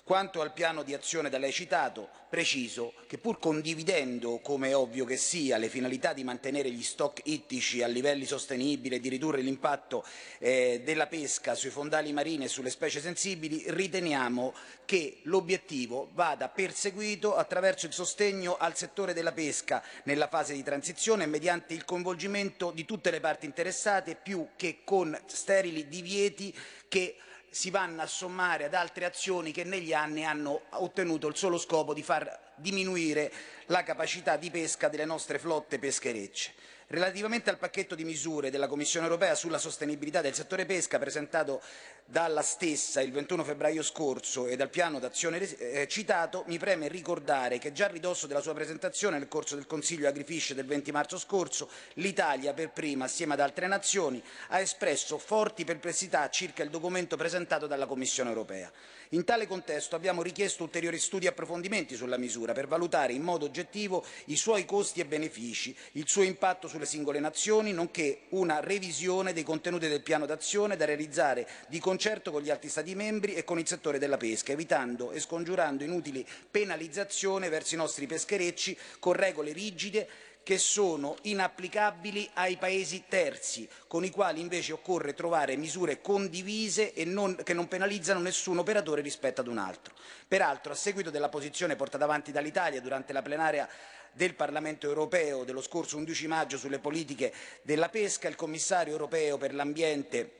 [0.09, 5.05] Quanto al piano di azione da lei citato, preciso che pur condividendo, come è ovvio
[5.05, 9.41] che sia, le finalità di mantenere gli stock ittici a livelli sostenibili e di ridurre
[9.41, 10.03] l'impatto
[10.39, 17.35] eh, della pesca sui fondali marini e sulle specie sensibili, riteniamo che l'obiettivo vada perseguito
[17.35, 22.83] attraverso il sostegno al settore della pesca nella fase di transizione mediante il coinvolgimento di
[22.83, 26.51] tutte le parti interessate più che con sterili divieti
[26.87, 27.15] che
[27.49, 31.93] si vanno a sommare ad altre azioni che negli anni hanno ottenuto il solo scopo
[31.93, 33.31] di far diminuire
[33.67, 36.53] la capacità di pesca delle nostre flotte pescherecce.
[36.87, 41.61] Relativamente al pacchetto di misure della Commissione europea sulla sostenibilità del settore pesca presentato
[42.09, 47.59] dalla stessa il 21 febbraio scorso e dal piano d'azione eh, citato, mi preme ricordare
[47.59, 51.19] che già a ridosso della sua presentazione nel corso del Consiglio Agrifish del 20 marzo
[51.19, 57.15] scorso, l'Italia per prima, assieme ad altre nazioni, ha espresso forti perplessità circa il documento
[57.15, 58.71] presentato dalla Commissione europea.
[59.13, 63.45] In tale contesto abbiamo richiesto ulteriori studi e approfondimenti sulla misura per valutare in modo
[63.45, 69.33] oggettivo i suoi costi e benefici, il suo impatto sulle singole nazioni, nonché una revisione
[69.33, 73.43] dei contenuti del piano d'azione da realizzare di concerto con gli altri Stati membri e
[73.43, 79.13] con il settore della pesca, evitando e scongiurando inutili penalizzazioni verso i nostri pescherecci con
[79.13, 80.07] regole rigide
[80.49, 87.05] che sono inapplicabili ai paesi terzi, con i quali invece occorre trovare misure condivise e
[87.05, 89.93] non, che non penalizzano nessun operatore rispetto ad un altro.
[90.27, 93.69] Peraltro, a seguito della posizione portata avanti dall'Italia durante la plenaria
[94.11, 97.31] del Parlamento europeo dello scorso 11 maggio sulle politiche
[97.61, 100.38] della pesca, il commissario europeo per l'ambiente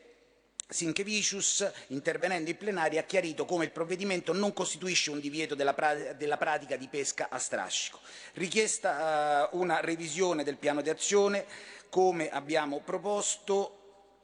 [0.72, 6.14] Sinkevicius, intervenendo in plenaria, ha chiarito come il provvedimento non costituisce un divieto della, pra-
[6.14, 8.00] della pratica di pesca a strascico.
[8.34, 11.46] Richiesta uh, una revisione del piano di azione,
[11.90, 13.80] come abbiamo proposto,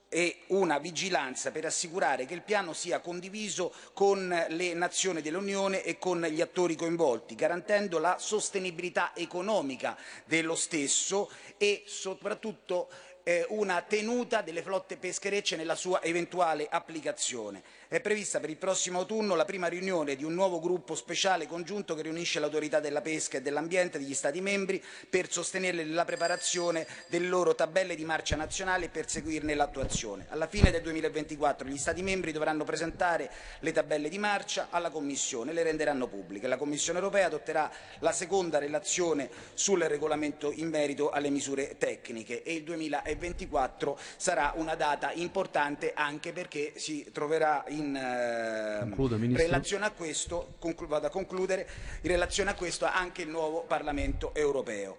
[0.08, 5.98] e una vigilanza per assicurare che il piano sia condiviso con le nazioni dell'Unione e
[5.98, 13.15] con gli attori coinvolti, garantendo la sostenibilità economica dello stesso e soprattutto eh,
[13.50, 17.64] una tenuta delle flotte pescherecce nella sua eventuale applicazione.
[17.88, 21.94] È prevista per il prossimo autunno la prima riunione di un nuovo gruppo speciale congiunto
[21.94, 27.28] che riunisce l'autorità della pesca e dell'ambiente degli Stati membri per sostenerle nella preparazione delle
[27.28, 30.26] loro tabelle di marcia nazionale e per seguirne l'attuazione.
[30.30, 33.30] Alla fine del 2024 gli Stati membri dovranno presentare
[33.60, 36.48] le tabelle di marcia alla Commissione e le renderanno pubbliche.
[36.48, 42.56] La Commissione europea adotterà la seconda relazione sul regolamento in merito alle misure tecniche e
[42.56, 49.46] il 2024 sarà una data importante anche perché si troverà in eh, Concluda, Ministro.
[49.46, 51.68] relazione a questo, conclu- vado a concludere,
[52.02, 54.98] in relazione a questo anche il nuovo Parlamento europeo.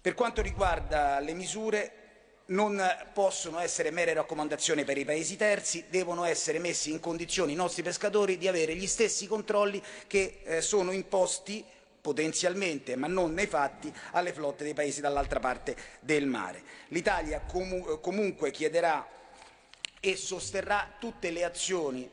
[0.00, 1.92] Per quanto riguarda le misure
[2.46, 2.80] non
[3.12, 7.82] possono essere mere raccomandazioni per i paesi terzi, devono essere messi in condizioni i nostri
[7.82, 11.64] pescatori di avere gli stessi controlli che eh, sono imposti
[12.00, 16.62] potenzialmente, ma non nei fatti, alle flotte dei paesi dall'altra parte del mare.
[16.88, 19.04] L'Italia comu- comunque chiederà
[20.00, 22.10] e sosterrà tutte le azioni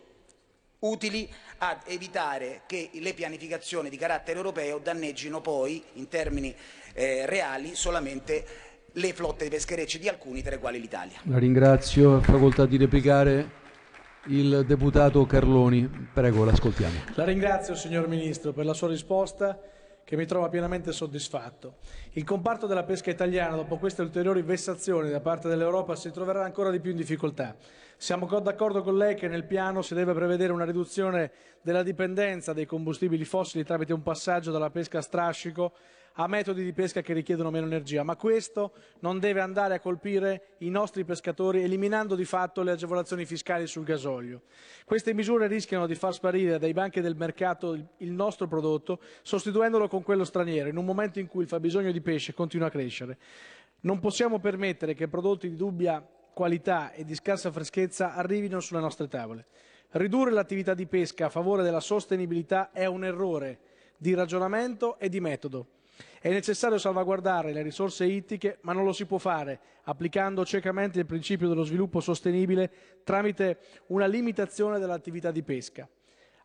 [0.80, 1.30] utili
[1.60, 6.54] ad evitare che le pianificazioni di carattere europeo danneggino poi, in termini
[6.94, 8.46] eh, reali, solamente
[8.92, 11.20] le flotte pescherecce di alcuni, tra i quali l'Italia.
[11.24, 12.22] La ringrazio.
[12.22, 13.62] Facoltà di replicare
[14.28, 15.90] il deputato Carloni.
[16.14, 17.00] Prego, l'ascoltiamo.
[17.16, 19.58] La ringrazio, signor Ministro, per la sua risposta
[20.14, 21.78] che mi trova pienamente soddisfatto.
[22.12, 26.70] Il comparto della pesca italiana, dopo queste ulteriori vessazioni da parte dell'Europa, si troverà ancora
[26.70, 27.56] di più in difficoltà.
[27.98, 31.32] Siamo co- d'accordo con lei che nel piano si deve prevedere una riduzione
[31.64, 35.74] della dipendenza dai combustibili fossili tramite un passaggio dalla pesca a strascico
[36.14, 40.56] a metodi di pesca che richiedono meno energia, ma questo non deve andare a colpire
[40.60, 44.42] i nostri pescatori eliminando di fatto le agevolazioni fiscali sul gasolio.
[44.86, 50.04] Queste misure rischiano di far sparire dai banchi del mercato il- nostro prodotto, sostituendolo con
[50.04, 53.18] quello straniero, in un momento in cui il fabbisogno di pesce continua a crescere.
[53.82, 59.08] Non possiamo permettere che prodotti di dubbia qualità e di scarsa freschezza arrivino sulle nostre
[59.08, 59.46] tavole.
[59.92, 63.60] Ridurre l'attività di pesca a favore della sostenibilità è un errore
[63.98, 65.68] di ragionamento e di metodo.
[66.24, 71.06] È necessario salvaguardare le risorse ittiche, ma non lo si può fare applicando ciecamente il
[71.06, 75.86] principio dello sviluppo sostenibile tramite una limitazione dell'attività di pesca.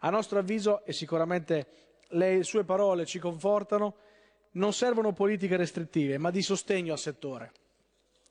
[0.00, 1.66] A nostro avviso, e sicuramente
[2.08, 3.94] le sue parole ci confortano,
[4.54, 7.52] non servono politiche restrittive, ma di sostegno al settore.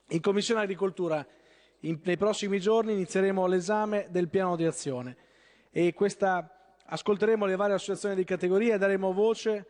[0.10, 1.26] In Commissione Agricoltura
[1.80, 5.16] in- nei prossimi giorni inizieremo l'esame del piano di azione
[5.72, 9.68] e questa, ascolteremo le varie associazioni di categoria e daremo voce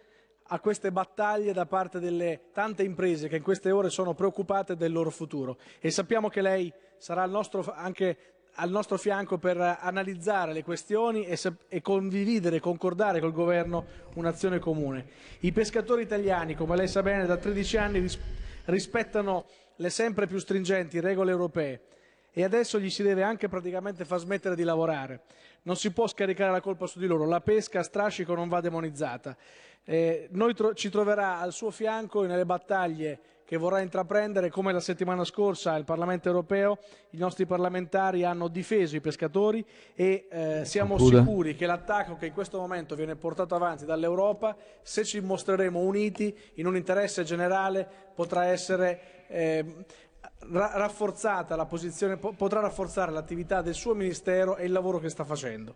[0.47, 4.91] a queste battaglie da parte delle tante imprese che in queste ore sono preoccupate del
[4.91, 8.17] loro futuro e sappiamo che lei sarà al nostro, anche
[8.59, 11.37] al nostro fianco per analizzare le questioni e,
[11.67, 15.05] e condividere, concordare col governo un'azione comune.
[15.41, 18.19] I pescatori italiani, come lei sa bene, da 13 anni ris-
[18.65, 19.45] rispettano
[19.75, 21.81] le sempre più stringenti regole europee
[22.31, 25.21] e adesso gli si deve anche praticamente far smettere di lavorare.
[25.63, 28.61] Non si può scaricare la colpa su di loro, la pesca a strascico non va
[28.61, 29.35] demonizzata.
[29.89, 34.81] Eh, noi tro- ci troverà al suo fianco nelle battaglie che vorrà intraprendere, come la
[34.81, 36.80] settimana scorsa al Parlamento europeo,
[37.11, 39.65] i nostri parlamentari hanno difeso i pescatori
[39.95, 41.19] e eh, siamo Concluda.
[41.19, 46.38] sicuri che l'attacco che in questo momento viene portato avanti dall'Europa, se ci mostreremo uniti
[46.55, 49.26] in un interesse generale, potrà essere
[50.49, 55.07] ra- rafforzata la posizione, po- potrà rafforzare l'attività del suo ministero e il lavoro che
[55.07, 55.76] sta facendo.